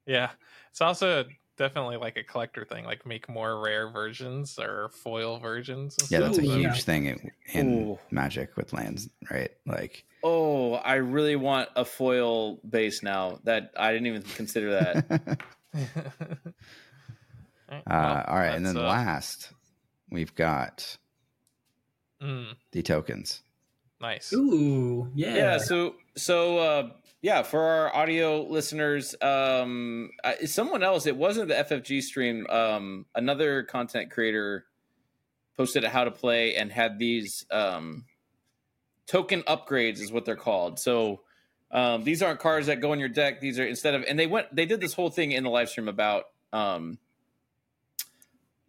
Yeah, 0.06 0.30
it's 0.70 0.80
also 0.80 1.24
definitely 1.58 1.96
like 1.96 2.16
a 2.16 2.22
collector 2.22 2.64
thing. 2.64 2.84
Like 2.84 3.04
make 3.04 3.28
more 3.28 3.60
rare 3.60 3.90
versions 3.90 4.58
or 4.58 4.88
foil 4.88 5.38
versions. 5.38 5.96
and 6.00 6.10
yeah, 6.10 6.20
that's 6.20 6.38
a 6.38 6.42
huge 6.42 6.62
yeah. 6.62 6.72
thing 6.74 7.06
in, 7.06 7.30
in 7.52 7.88
Ooh. 7.90 7.98
Magic 8.10 8.56
with 8.56 8.72
lands, 8.72 9.10
right? 9.30 9.50
Like, 9.66 10.04
oh 10.22 10.74
i 10.74 10.94
really 10.94 11.36
want 11.36 11.68
a 11.76 11.84
foil 11.84 12.56
base 12.68 13.02
now 13.02 13.38
that 13.44 13.70
i 13.76 13.92
didn't 13.92 14.06
even 14.06 14.22
consider 14.22 14.70
that 14.70 15.04
Alright, 17.70 17.86
uh, 17.86 17.90
well, 17.90 18.24
all 18.28 18.36
right, 18.36 18.54
and 18.54 18.64
then 18.64 18.76
uh, 18.76 18.80
last 18.80 19.52
we've 20.10 20.34
got 20.34 20.96
mm, 22.22 22.54
the 22.72 22.82
tokens. 22.82 23.42
nice. 24.00 24.32
Ooh, 24.32 25.10
yeah. 25.14 25.34
yeah 25.36 25.58
so 25.58 25.94
so 26.16 26.58
uh 26.58 26.88
yeah 27.20 27.42
for 27.42 27.60
our 27.60 27.94
audio 27.94 28.42
listeners 28.42 29.14
um 29.22 30.10
uh, 30.24 30.34
someone 30.46 30.82
else. 30.82 31.06
It 31.06 31.16
wasn't 31.16 31.48
the 31.48 31.54
ffg 31.54 32.02
stream. 32.02 32.46
Um 32.48 33.06
another 33.14 33.62
content 33.64 34.10
creator 34.10 34.66
posted 35.56 35.84
a 35.84 35.88
how 35.88 36.04
to 36.04 36.10
play 36.10 36.54
and 36.54 36.70
had 36.70 36.98
these 36.98 37.44
um 37.50 38.04
token 39.06 39.42
upgrades 39.42 40.00
is 40.00 40.12
what 40.12 40.24
they're 40.24 40.36
called. 40.36 40.78
So 40.78 41.22
um 41.70 42.04
these 42.04 42.22
aren't 42.22 42.40
cards 42.40 42.66
that 42.68 42.80
go 42.80 42.92
in 42.92 43.00
your 43.00 43.08
deck. 43.08 43.40
These 43.40 43.58
are 43.58 43.66
instead 43.66 43.94
of 43.94 44.04
and 44.08 44.18
they 44.18 44.26
went 44.26 44.54
they 44.54 44.66
did 44.66 44.80
this 44.80 44.94
whole 44.94 45.10
thing 45.10 45.32
in 45.32 45.44
the 45.44 45.50
live 45.50 45.68
stream 45.68 45.88
about 45.88 46.24
um 46.52 46.98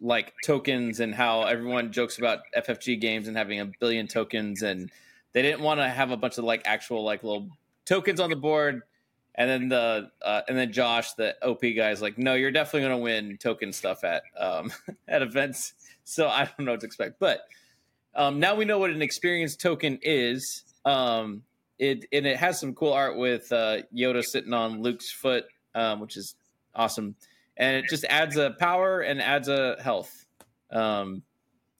like 0.02 0.34
tokens 0.44 1.00
and 1.00 1.14
how 1.14 1.44
everyone 1.44 1.92
jokes 1.92 2.18
about 2.18 2.40
ffg 2.56 3.00
games 3.02 3.28
and 3.28 3.36
having 3.36 3.60
a 3.60 3.66
billion 3.82 4.08
tokens 4.08 4.62
and 4.62 4.90
they 5.34 5.42
didn't 5.42 5.62
want 5.62 5.80
to 5.80 5.90
have 5.90 6.12
a 6.12 6.18
bunch 6.18 6.38
of 6.38 6.46
like 6.46 6.62
actual 6.66 7.04
like 7.04 7.22
little 7.22 7.50
tokens 7.90 8.20
on 8.20 8.30
the 8.30 8.36
board 8.36 8.84
and 9.34 9.50
then 9.50 9.68
the 9.68 10.12
uh, 10.22 10.42
and 10.48 10.56
then 10.56 10.72
josh 10.72 11.14
the 11.14 11.36
op 11.44 11.62
guy 11.62 11.90
is 11.90 12.04
like 12.04 12.20
no 12.20 12.36
you're 12.36 12.52
definitely 12.52 12.82
going 12.82 12.92
to 12.92 13.04
win 13.04 13.36
token 13.38 13.74
stuff 13.74 14.04
at 14.04 14.22
um 14.38 14.72
at 15.08 15.24
events. 15.24 15.74
So 16.04 16.28
i 16.28 16.46
don't 16.46 16.66
know 16.66 16.72
what 16.74 16.82
to 16.82 16.86
expect. 16.86 17.20
But 17.20 17.42
um 18.14 18.40
now 18.40 18.54
we 18.54 18.66
know 18.66 18.78
what 18.78 18.92
an 18.92 19.02
experience 19.02 19.56
token 19.56 19.98
is. 20.04 20.64
Um 20.86 21.42
it 21.80 22.06
and 22.12 22.28
it 22.28 22.38
has 22.38 22.60
some 22.60 22.76
cool 22.76 22.94
art 22.94 23.18
with 23.18 23.52
uh 23.52 23.78
yoda 23.92 24.24
sitting 24.24 24.54
on 24.54 24.84
luke's 24.84 25.10
foot 25.12 25.46
um 25.74 26.00
which 26.00 26.16
is 26.16 26.36
awesome. 26.76 27.16
And 27.58 27.76
it 27.76 27.86
just 27.90 28.06
adds 28.06 28.38
a 28.38 28.52
power 28.52 29.02
and 29.02 29.20
adds 29.20 29.48
a 29.48 29.78
health. 29.82 30.28
Um 30.70 31.24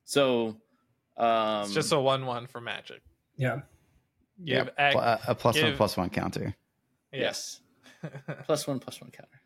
so 0.06 0.58
um 1.18 1.66
it's 1.66 1.74
just 1.76 1.92
a 1.92 2.00
one-one 2.00 2.48
for 2.48 2.62
Magic. 2.62 3.02
yeah. 3.38 3.62
Give 4.44 4.66
Pl- 4.66 4.74
ag- 4.78 4.96
uh, 4.96 5.18
a 5.28 5.36
plus 5.36 5.56
one 5.58 5.66
give- 5.66 5.78
plus 5.78 5.98
one 5.98 6.10
counter. 6.10 6.56
yes 7.12 7.60
plus 8.46 8.66
one 8.68 8.80
plus 8.80 9.02
one 9.02 9.12
counter. 9.12 9.42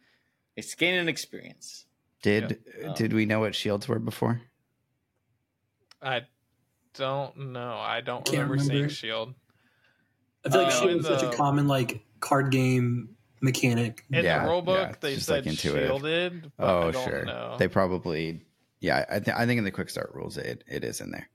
It's 0.56 0.76
gaining 0.76 1.08
experience. 1.08 1.86
Did 2.22 2.60
Yeah. 2.80 2.94
did 2.94 3.14
we 3.14 3.26
know 3.26 3.40
what 3.42 3.56
shields 3.56 3.88
were 3.88 4.00
before? 4.00 4.42
I 6.02 6.22
don't 6.94 7.52
know. 7.54 7.74
I 7.80 8.02
don't 8.02 8.26
Can't 8.26 8.50
remember, 8.50 8.64
seeing. 8.64 8.90
Shield. 8.90 9.34
I 10.46 10.50
feel 10.50 10.64
like 10.64 10.74
Uh, 10.74 10.80
Shield 10.82 11.00
is 11.02 11.06
such 11.08 11.24
a 11.24 11.36
common 11.36 11.68
like 11.68 12.06
card 12.20 12.52
game 12.52 13.16
mechanic. 13.42 14.04
In 14.12 14.24
Yeah, 14.24 14.46
the 14.46 14.50
rulebook, 14.52 14.78
yeah, 14.90 14.96
they 15.00 15.16
just, 15.16 15.26
said 15.28 15.46
like, 15.46 15.48
intuitive. 15.48 15.88
shielded. 15.88 16.52
But 16.58 16.64
Oh, 16.70 16.88
I 16.88 16.92
don't 16.92 17.10
sure. 17.10 17.26
Know. 17.26 17.56
They 17.58 17.68
probably, 17.68 18.42
yeah. 18.80 19.06
I, 19.10 19.20
th- 19.20 19.36
I 19.36 19.46
think 19.46 19.58
in 19.58 19.64
the 19.64 19.72
quick 19.72 19.90
start 19.90 20.12
rules, 20.14 20.38
it, 20.38 20.64
it 20.68 20.84
is 20.84 21.02
in 21.02 21.12
there. 21.12 21.30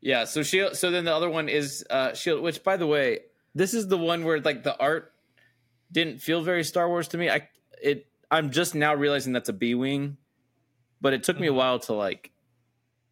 Yeah, 0.00 0.24
so 0.24 0.42
shield 0.42 0.76
so 0.76 0.90
then 0.90 1.04
the 1.04 1.14
other 1.14 1.28
one 1.28 1.48
is 1.48 1.84
uh 1.90 2.14
shield 2.14 2.42
which 2.42 2.62
by 2.64 2.76
the 2.76 2.86
way, 2.86 3.20
this 3.54 3.74
is 3.74 3.88
the 3.88 3.98
one 3.98 4.24
where 4.24 4.40
like 4.40 4.62
the 4.62 4.76
art 4.78 5.12
didn't 5.92 6.20
feel 6.20 6.42
very 6.42 6.64
Star 6.64 6.88
Wars 6.88 7.08
to 7.08 7.18
me. 7.18 7.28
I 7.28 7.48
it 7.82 8.06
I'm 8.30 8.50
just 8.50 8.74
now 8.74 8.94
realizing 8.94 9.32
that's 9.32 9.48
a 9.48 9.52
B 9.52 9.74
wing, 9.74 10.16
but 11.00 11.12
it 11.12 11.22
took 11.24 11.38
me 11.38 11.48
a 11.48 11.50
Mhm. 11.52 11.56
while 11.56 11.78
to 11.80 11.92
like 11.94 12.30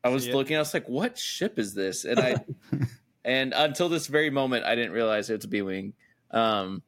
I 0.05 0.11
was 0.11 0.29
looking. 0.29 0.57
I 0.57 0.61
was 0.61 0.73
like, 0.73 0.89
"What 0.89 1.19
ship 1.19 1.59
is 1.59 1.75
this?" 1.75 2.05
And 2.05 2.21
I, 2.21 2.37
and 3.25 3.53
until 3.55 3.89
this 3.89 4.07
very 4.07 4.31
moment, 4.31 4.65
I 4.65 4.77
didn't 4.77 4.93
realize 4.93 5.29
it's 5.29 5.45
a 5.45 5.49
B 5.49 5.61
wing. 5.61 5.93
Um, 6.31 6.83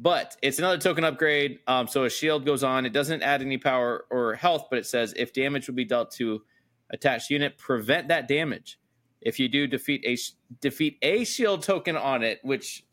but 0.00 0.36
it's 0.42 0.58
another 0.58 0.78
token 0.78 1.04
upgrade. 1.04 1.60
Um, 1.68 1.86
so 1.86 2.04
a 2.04 2.10
shield 2.10 2.44
goes 2.44 2.64
on. 2.64 2.86
It 2.86 2.92
doesn't 2.92 3.22
add 3.22 3.40
any 3.40 3.56
power 3.56 4.04
or 4.10 4.34
health, 4.34 4.66
but 4.68 4.78
it 4.80 4.86
says 4.86 5.14
if 5.16 5.32
damage 5.32 5.68
would 5.68 5.76
be 5.76 5.84
dealt 5.84 6.10
to 6.14 6.42
attached 6.90 7.30
unit, 7.30 7.56
prevent 7.56 8.08
that 8.08 8.26
damage. 8.26 8.78
If 9.20 9.38
you 9.40 9.48
do 9.48 9.66
defeat 9.66 10.04
a 10.06 10.16
defeat 10.60 10.98
a 11.02 11.24
shield 11.24 11.62
token 11.62 11.96
on 11.96 12.22
it, 12.22 12.38
which 12.42 12.84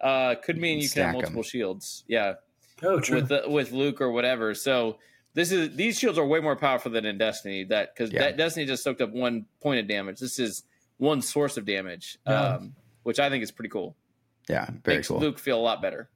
uh, 0.00 0.34
could 0.36 0.58
mean 0.58 0.78
you 0.78 0.88
can 0.88 1.02
have 1.02 1.10
Stack 1.10 1.14
'em. 1.14 1.20
multiple 1.20 1.42
shields. 1.42 2.04
Yeah, 2.08 2.34
Oh, 2.82 3.00
true. 3.00 3.16
with 3.16 3.28
the, 3.28 3.44
with 3.46 3.72
Luke 3.72 4.00
or 4.00 4.10
whatever. 4.10 4.54
So 4.54 4.98
this 5.34 5.52
is 5.52 5.74
these 5.76 5.98
shields 5.98 6.18
are 6.18 6.26
way 6.26 6.40
more 6.40 6.56
powerful 6.56 6.90
than 6.92 7.04
in 7.04 7.18
Destiny. 7.18 7.64
That 7.64 7.94
because 7.94 8.12
Yeah. 8.12 8.20
that 8.20 8.36
Destiny 8.36 8.66
just 8.66 8.82
soaked 8.82 9.00
up 9.00 9.10
one 9.12 9.46
point 9.60 9.80
of 9.80 9.86
damage. 9.88 10.20
This 10.20 10.38
is 10.38 10.64
one 10.98 11.20
source 11.22 11.56
of 11.58 11.64
damage, 11.66 12.18
Yeah. 12.26 12.54
um, 12.56 12.74
which 13.02 13.18
I 13.20 13.28
think 13.28 13.42
is 13.42 13.50
pretty 13.50 13.68
cool. 13.68 13.96
Yeah, 14.48 14.66
very 14.84 14.98
Makes 14.98 15.08
cool. 15.08 15.18
Luke 15.20 15.38
feel 15.38 15.58
a 15.58 15.60
lot 15.60 15.82
better. 15.82 16.08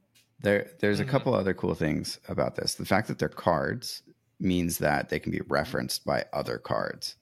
There, 0.42 0.70
there's 0.78 1.00
a 1.00 1.04
Mhm. 1.04 1.08
couple 1.08 1.34
other 1.34 1.52
cool 1.52 1.74
things 1.74 2.18
about 2.28 2.56
this. 2.56 2.74
The 2.76 2.86
fact 2.86 3.08
that 3.08 3.18
they're 3.18 3.28
cards 3.28 4.02
means 4.38 4.78
that 4.78 5.11
they 5.11 5.18
can 5.18 5.32
be 5.32 5.40
referenced 5.48 6.06
by 6.06 6.24
other 6.32 6.56
cards, 6.56 7.16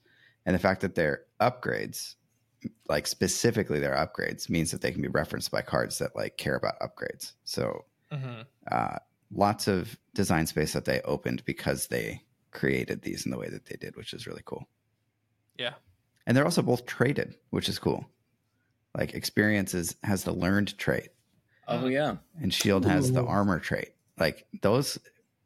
and 0.47 0.55
the 0.55 0.59
fact 0.61 0.83
that 0.83 0.95
they're 0.95 1.25
upgrades, 1.41 2.15
like 2.89 3.07
specifically 3.07 3.79
their 3.79 3.95
upgrades, 3.95 4.49
means 4.51 4.71
that 4.71 4.81
they 4.81 4.93
can 4.93 5.03
be 5.03 5.09
referenced 5.09 5.51
by 5.51 5.63
cards 5.63 5.99
that 5.99 6.17
like 6.17 6.37
care 6.37 6.57
about 6.57 6.79
upgrades. 6.81 7.33
So, 7.45 7.85
Mhm. 8.13 8.47
uh, 8.71 8.99
lots 9.31 9.69
of 9.69 9.99
design 10.15 10.47
space 10.47 10.73
that 10.73 10.85
they 10.85 11.01
opened 11.03 11.45
because 11.45 11.87
they 11.89 12.25
created 12.51 13.03
these 13.03 13.25
in 13.25 13.31
the 13.31 13.39
way 13.39 13.49
that 13.49 13.67
they 13.67 13.77
did, 13.77 13.95
which 13.97 14.13
is 14.15 14.27
really 14.27 14.43
cool. 14.45 14.69
Yeah. 15.57 15.75
And 16.27 16.37
they're 16.37 16.45
also 16.45 16.63
both 16.63 16.87
traded, 16.87 17.37
which 17.51 17.69
is 17.69 17.79
cool. 17.79 18.09
Like 18.97 19.15
experiences 19.15 19.97
has 20.03 20.25
the 20.25 20.33
learned 20.33 20.77
trait 20.79 21.11
Oh 21.69 21.87
yeah, 21.87 22.17
and 22.41 22.53
shield 22.53 22.87
has 22.87 23.13
the 23.13 23.23
armor 23.25 23.61
trait 23.61 23.91
like 24.17 24.47
those 24.63 24.99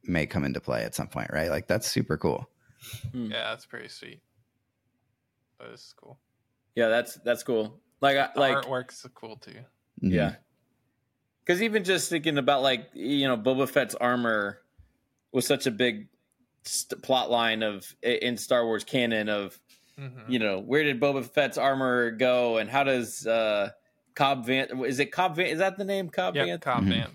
may 0.05 0.25
come 0.25 0.45
into 0.45 0.61
play 0.61 0.85
at 0.85 0.95
some 0.95 1.09
point 1.09 1.29
right 1.33 1.51
like 1.51 1.67
that's 1.67 1.91
super 1.91 2.17
cool 2.17 2.49
Yeah, 3.13 3.51
that's 3.51 3.67
pretty 3.67 3.89
sweet. 3.89 4.23
That 5.59 5.71
is 5.71 5.93
cool. 6.01 6.21
Yeah. 6.75 6.89
That's 6.89 7.14
that's 7.16 7.43
cool. 7.43 7.81
Like 8.01 8.16
I, 8.16 8.29
The 8.35 8.41
like 8.41 8.57
artwork's 8.64 9.07
cool 9.14 9.37
too. 9.37 9.51
Mhm. 10.03 10.12
yeah. 10.12 10.35
Because 11.45 11.61
even 11.62 11.85
just 11.85 12.09
thinking 12.09 12.39
about 12.39 12.62
like 12.62 12.89
you 12.95 13.27
know 13.27 13.37
Boba 13.37 13.68
Fett's 13.68 13.95
armor 13.95 14.61
was 15.33 15.47
such 15.47 15.66
a 15.66 15.70
big 15.70 16.09
st- 16.64 17.03
plot 17.03 17.31
line 17.31 17.62
of 17.62 17.95
in 18.03 18.37
Star 18.37 18.64
Wars 18.64 18.85
canon 18.85 19.29
of 19.29 19.59
Mhm. 19.99 20.29
you 20.31 20.39
know 20.39 20.59
where 20.61 20.83
did 20.85 21.01
Boba 21.01 21.25
Fett's 21.25 21.59
armor 21.59 22.11
go 22.12 22.57
and 22.59 22.70
how 22.70 22.83
does 22.85 23.27
uh 23.27 23.70
Cobb 24.14 24.47
Vanth 24.47 24.87
is 24.87 24.99
it 25.01 25.12
Cobb 25.12 25.37
Vanth 25.37 25.51
is 25.53 25.59
that 25.59 25.77
the 25.77 25.85
name 25.85 26.09
Cobb 26.09 26.35
Yeah, 26.37 26.45
Vanth 26.47 26.61
Cobb 26.62 26.85
Mhm. 26.85 26.93
Vanth. 27.05 27.11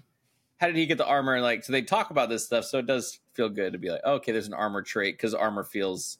how 0.57 0.67
did 0.67 0.75
he 0.75 0.85
get 0.85 0.97
the 0.99 1.05
armor 1.05 1.33
and 1.35 1.43
like 1.43 1.63
so 1.63 1.71
they 1.71 1.81
talk 1.81 2.11
about 2.11 2.29
this 2.29 2.45
stuff 2.45 2.65
so 2.65 2.77
it 2.79 2.85
does 2.85 3.19
feel 3.33 3.49
good 3.49 3.73
to 3.73 3.79
be 3.79 3.89
like 3.89 4.01
oh, 4.03 4.13
okay 4.15 4.31
there's 4.31 4.47
an 4.47 4.53
armor 4.53 4.81
trait 4.83 5.15
because 5.17 5.33
armor 5.33 5.63
feels 5.63 6.19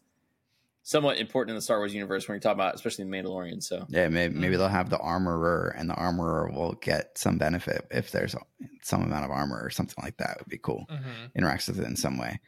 somewhat 0.88 1.18
important 1.18 1.50
in 1.52 1.56
the 1.58 1.62
Star 1.62 1.80
Wars 1.80 1.94
universe 1.94 2.28
when 2.30 2.36
you 2.36 2.40
talk 2.40 2.54
about 2.54 2.74
especially 2.74 3.04
the 3.04 3.10
Mandalorian 3.12 3.62
so. 3.62 3.86
Yeah 3.90 4.08
maybe, 4.08 4.34
maybe 4.34 4.56
Mhm. 4.56 4.60
they'll 4.60 4.68
have 4.70 4.90
the 4.90 4.98
armorer 5.00 5.76
and 5.78 5.90
the 5.90 5.94
armorer 5.96 6.50
will 6.50 6.74
get 6.76 7.18
some 7.18 7.38
benefit 7.38 7.86
if 7.92 8.12
there's 8.12 8.36
some 8.84 9.04
amount 9.04 9.26
of 9.26 9.32
armor 9.32 9.60
or 9.62 9.70
something 9.70 10.02
like 10.02 10.16
that. 10.18 10.38
Would 10.40 10.48
be 10.48 10.58
cool. 10.58 10.86
Mhm. 10.90 11.34
interacts 11.38 11.68
with 11.68 11.80
it 11.82 11.86
in 11.86 11.98
some 11.98 12.18
way. 12.18 12.40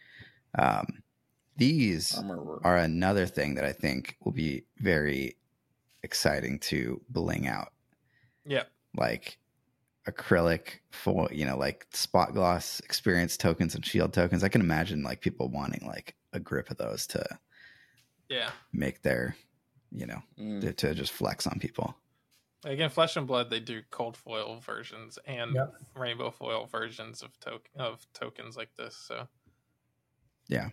Um, 0.57 1.03
these 1.57 2.15
armor 2.17 2.61
are 2.63 2.77
another 2.77 3.25
thing 3.25 3.55
that 3.55 3.65
i 3.65 3.73
think 3.73 4.15
will 4.21 4.31
be 4.31 4.63
very 4.77 5.35
exciting 6.03 6.59
to 6.59 7.01
bling 7.09 7.45
out. 7.47 7.73
Yep. 8.45 8.71
like 8.95 9.37
acrylic 10.07 10.79
for 10.91 11.27
you 11.31 11.45
know 11.45 11.57
like 11.57 11.85
spot 11.91 12.33
gloss 12.33 12.79
experience 12.79 13.35
tokens 13.37 13.75
and 13.75 13.85
shield 13.85 14.13
tokens. 14.13 14.43
I 14.45 14.49
can 14.49 14.61
imagine 14.61 15.03
like 15.03 15.19
people 15.21 15.49
wanting 15.49 15.85
like 15.85 16.15
a 16.33 16.39
grip 16.39 16.71
of 16.71 16.77
those 16.77 17.05
to 17.07 17.23
Yeah. 18.29 18.51
make 18.71 19.01
their 19.01 19.35
you 19.91 20.05
know 20.05 20.21
Mm. 20.39 20.61
to, 20.61 20.73
to 20.73 20.93
just 20.95 21.11
flex 21.11 21.47
on 21.47 21.59
people 21.59 21.95
Again, 22.65 22.89
Flesh 22.89 23.15
and 23.15 23.25
Blood, 23.25 23.49
they 23.49 23.61
do 23.61 23.81
cold 23.89 24.17
foil 24.17 24.57
versions 24.59 25.17
and 25.25 25.55
Yep. 25.55 25.73
rainbow 25.95 26.29
foil 26.29 26.65
versions 26.65 27.21
of 27.23 27.39
token 27.39 27.79
of 27.79 28.05
tokens 28.13 28.57
like 28.57 28.75
this. 28.75 28.95
So, 28.95 29.27
yeah 30.49 30.69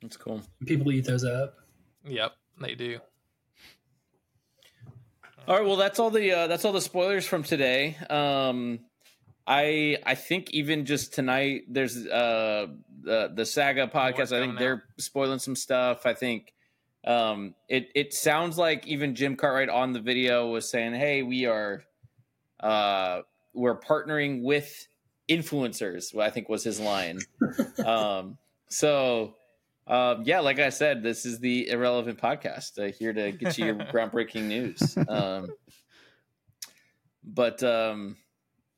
that's 0.00 0.16
cool 0.16 0.42
People 0.66 0.90
eat 0.92 1.04
those 1.04 1.24
up. 1.24 1.58
yep, 2.04 2.32
they 2.60 2.74
do. 2.74 2.98
All 5.48 5.56
right, 5.56 5.66
well, 5.66 5.76
that's 5.76 5.98
all 5.98 6.10
the 6.10 6.30
uh, 6.32 6.46
that's 6.46 6.64
all 6.64 6.72
the 6.72 6.80
spoilers 6.80 7.26
from 7.26 7.42
today. 7.42 7.96
Um, 8.08 8.80
I 9.46 9.98
I 10.06 10.14
think 10.14 10.50
even 10.52 10.84
just 10.86 11.14
tonight, 11.14 11.62
there's 11.68 11.96
uh, 12.06 12.68
the 13.00 13.30
the 13.34 13.44
Saga 13.44 13.88
podcast. 13.88 14.26
I 14.32 14.38
think 14.40 14.52
coming 14.52 14.54
they're 14.56 14.84
spoiling 14.98 15.40
some 15.40 15.56
stuff. 15.56 16.06
I 16.06 16.14
think 16.14 16.54
um, 17.04 17.54
it 17.68 17.90
it 17.94 18.14
sounds 18.14 18.58
like 18.58 18.86
even 18.86 19.14
Jim 19.14 19.36
Cartwright 19.36 19.68
on 19.68 19.92
the 19.92 20.00
video 20.00 20.48
was 20.48 20.68
saying, 20.68 20.94
"Hey, 20.94 21.22
we 21.22 21.46
are 21.46 21.82
uh, 22.60 23.22
we're 23.52 23.78
partnering 23.78 24.42
with 24.42 24.86
influencers." 25.28 26.16
I 26.18 26.30
think 26.30 26.48
was 26.48 26.62
his 26.62 26.78
line. 26.78 27.18
um, 27.84 28.38
so 28.68 29.34
um, 29.86 30.22
yeah, 30.24 30.40
like 30.40 30.60
I 30.60 30.70
said, 30.70 31.02
this 31.02 31.26
is 31.26 31.40
the 31.40 31.68
irrelevant 31.68 32.20
podcast 32.20 32.78
uh, 32.78 32.92
here 32.92 33.12
to 33.12 33.32
get 33.32 33.58
you 33.58 33.66
your 33.66 33.74
groundbreaking 33.92 34.44
news. 34.44 34.96
Um, 35.08 35.48
but 37.24 37.62
um, 37.64 38.16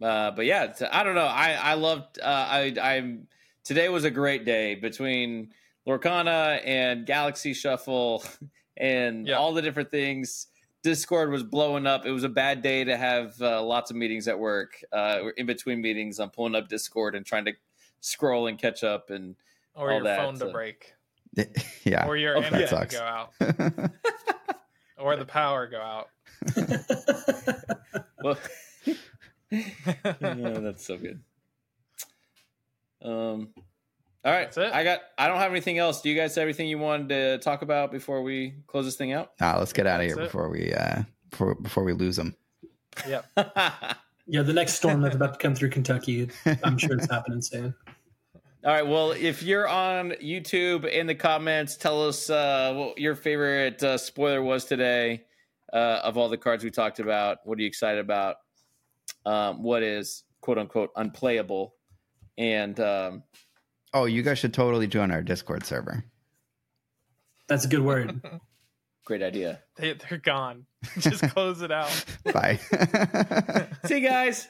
uh, 0.02 0.30
but 0.30 0.46
yeah, 0.46 0.72
I 0.90 1.04
don't 1.04 1.14
know. 1.14 1.26
I 1.26 1.52
I 1.52 1.74
loved. 1.74 2.18
Uh, 2.20 2.24
I 2.24 2.74
I'm 2.80 3.28
today 3.64 3.90
was 3.90 4.04
a 4.04 4.10
great 4.10 4.44
day 4.46 4.74
between 4.74 5.50
Lorcana 5.86 6.60
and 6.64 7.04
Galaxy 7.06 7.52
Shuffle 7.54 8.24
and 8.76 9.26
Yeah. 9.26 9.36
all 9.36 9.52
the 9.52 9.62
different 9.62 9.90
things. 9.90 10.48
Discord 10.82 11.30
was 11.30 11.42
blowing 11.42 11.86
up. 11.86 12.04
It 12.04 12.10
was 12.10 12.24
a 12.24 12.28
bad 12.28 12.60
day 12.60 12.84
to 12.84 12.96
have 12.96 13.40
uh, 13.40 13.62
lots 13.62 13.90
of 13.90 13.96
meetings 13.96 14.28
at 14.28 14.38
work. 14.38 14.82
Uh, 14.92 15.20
we're 15.22 15.30
in 15.30 15.46
between 15.46 15.80
meetings, 15.80 16.18
I'm 16.20 16.28
pulling 16.30 16.54
up 16.54 16.68
Discord 16.68 17.14
and 17.14 17.24
trying 17.24 17.46
to 17.46 17.52
scroll 18.00 18.48
and 18.48 18.58
catch 18.58 18.84
up 18.84 19.08
and 19.10 19.34
Or 19.74 19.88
All 19.90 19.94
your 19.96 20.04
that, 20.04 20.18
phone 20.18 20.38
to 20.40 20.48
uh, 20.48 20.52
break, 20.52 20.92
yeah 21.84 22.06
or 22.06 22.16
your 22.18 22.36
Oh, 22.36 22.42
internet 22.42 22.68
to 22.68 22.86
go 22.90 23.02
out, 23.02 23.32
or 24.98 25.16
the 25.16 25.24
power 25.24 25.66
go 25.66 25.80
out. 25.80 26.08
well. 28.22 28.38
yeah, 29.50 30.58
that's 30.60 30.86
so 30.86 30.98
good. 30.98 31.20
Um, 33.02 33.48
all 34.24 34.32
right, 34.32 34.44
That's 34.52 34.56
it. 34.56 34.72
I 34.72 34.84
got. 34.84 35.00
I 35.18 35.28
don't 35.28 35.38
have 35.38 35.50
anything 35.50 35.78
else. 35.78 36.00
Do 36.00 36.08
you 36.08 36.16
guys 36.16 36.34
have 36.34 36.42
everything 36.42 36.68
you 36.68 36.78
wanted 36.78 37.08
to 37.10 37.38
talk 37.38 37.62
about 37.62 37.92
before 37.92 38.22
we 38.22 38.54
close 38.66 38.84
this 38.84 38.96
thing 38.96 39.12
out? 39.12 39.32
Ah, 39.40 39.56
let's 39.58 39.72
get 39.72 39.86
out 39.86 40.00
of 40.00 40.06
That's 40.06 40.14
here 40.14 40.22
it. 40.22 40.26
before 40.26 40.48
we 40.48 40.72
uh 40.72 41.02
before 41.30 41.54
before 41.56 41.84
we 41.84 41.92
lose 41.92 42.16
them 42.16 42.34
Yeah. 43.06 43.22
Yeah, 44.26 44.40
the 44.40 44.54
next 44.54 44.76
storm 44.76 45.02
that's 45.02 45.14
about 45.14 45.34
to 45.34 45.38
come 45.38 45.54
through 45.54 45.68
Kentucky, 45.68 46.30
I'm 46.62 46.78
sure 46.78 46.96
it's 46.96 47.10
happening 47.10 47.42
soon. 47.42 47.74
All 48.64 48.72
right. 48.72 48.86
Well, 48.86 49.12
if 49.12 49.42
you're 49.42 49.68
on 49.68 50.12
YouTube 50.12 50.86
in 50.90 51.06
the 51.06 51.14
comments, 51.14 51.76
tell 51.76 52.08
us 52.08 52.30
uh, 52.30 52.72
what 52.74 52.98
your 52.98 53.14
favorite 53.16 53.82
uh, 53.82 53.98
spoiler 53.98 54.40
was 54.42 54.64
today 54.64 55.24
uh, 55.74 56.00
of 56.02 56.16
all 56.16 56.30
the 56.30 56.38
cards 56.38 56.64
we 56.64 56.70
talked 56.70 57.00
about. 57.00 57.40
What 57.44 57.58
are 57.58 57.60
you 57.60 57.66
excited 57.66 58.00
about? 58.00 58.36
Um, 59.26 59.62
what 59.62 59.82
is 59.82 60.24
quote 60.40 60.56
unquote 60.56 60.88
unplayable? 60.96 61.74
And 62.38 62.80
um, 62.80 63.24
oh 63.94 64.04
you 64.04 64.22
guys 64.22 64.38
should 64.38 64.52
totally 64.52 64.86
join 64.86 65.10
our 65.10 65.22
discord 65.22 65.64
server 65.64 66.04
That's 67.48 67.64
a 67.64 67.68
good 67.68 67.80
word. 67.82 68.20
great 69.06 69.22
idea. 69.22 69.60
They 69.76 69.92
they're 69.94 70.18
gone. 70.18 70.66
Just 70.98 71.22
close 71.30 71.62
it 71.62 71.70
out. 71.70 71.92
bye 72.32 72.58
See 73.86 74.00
you 74.00 74.08
guys. 74.08 74.48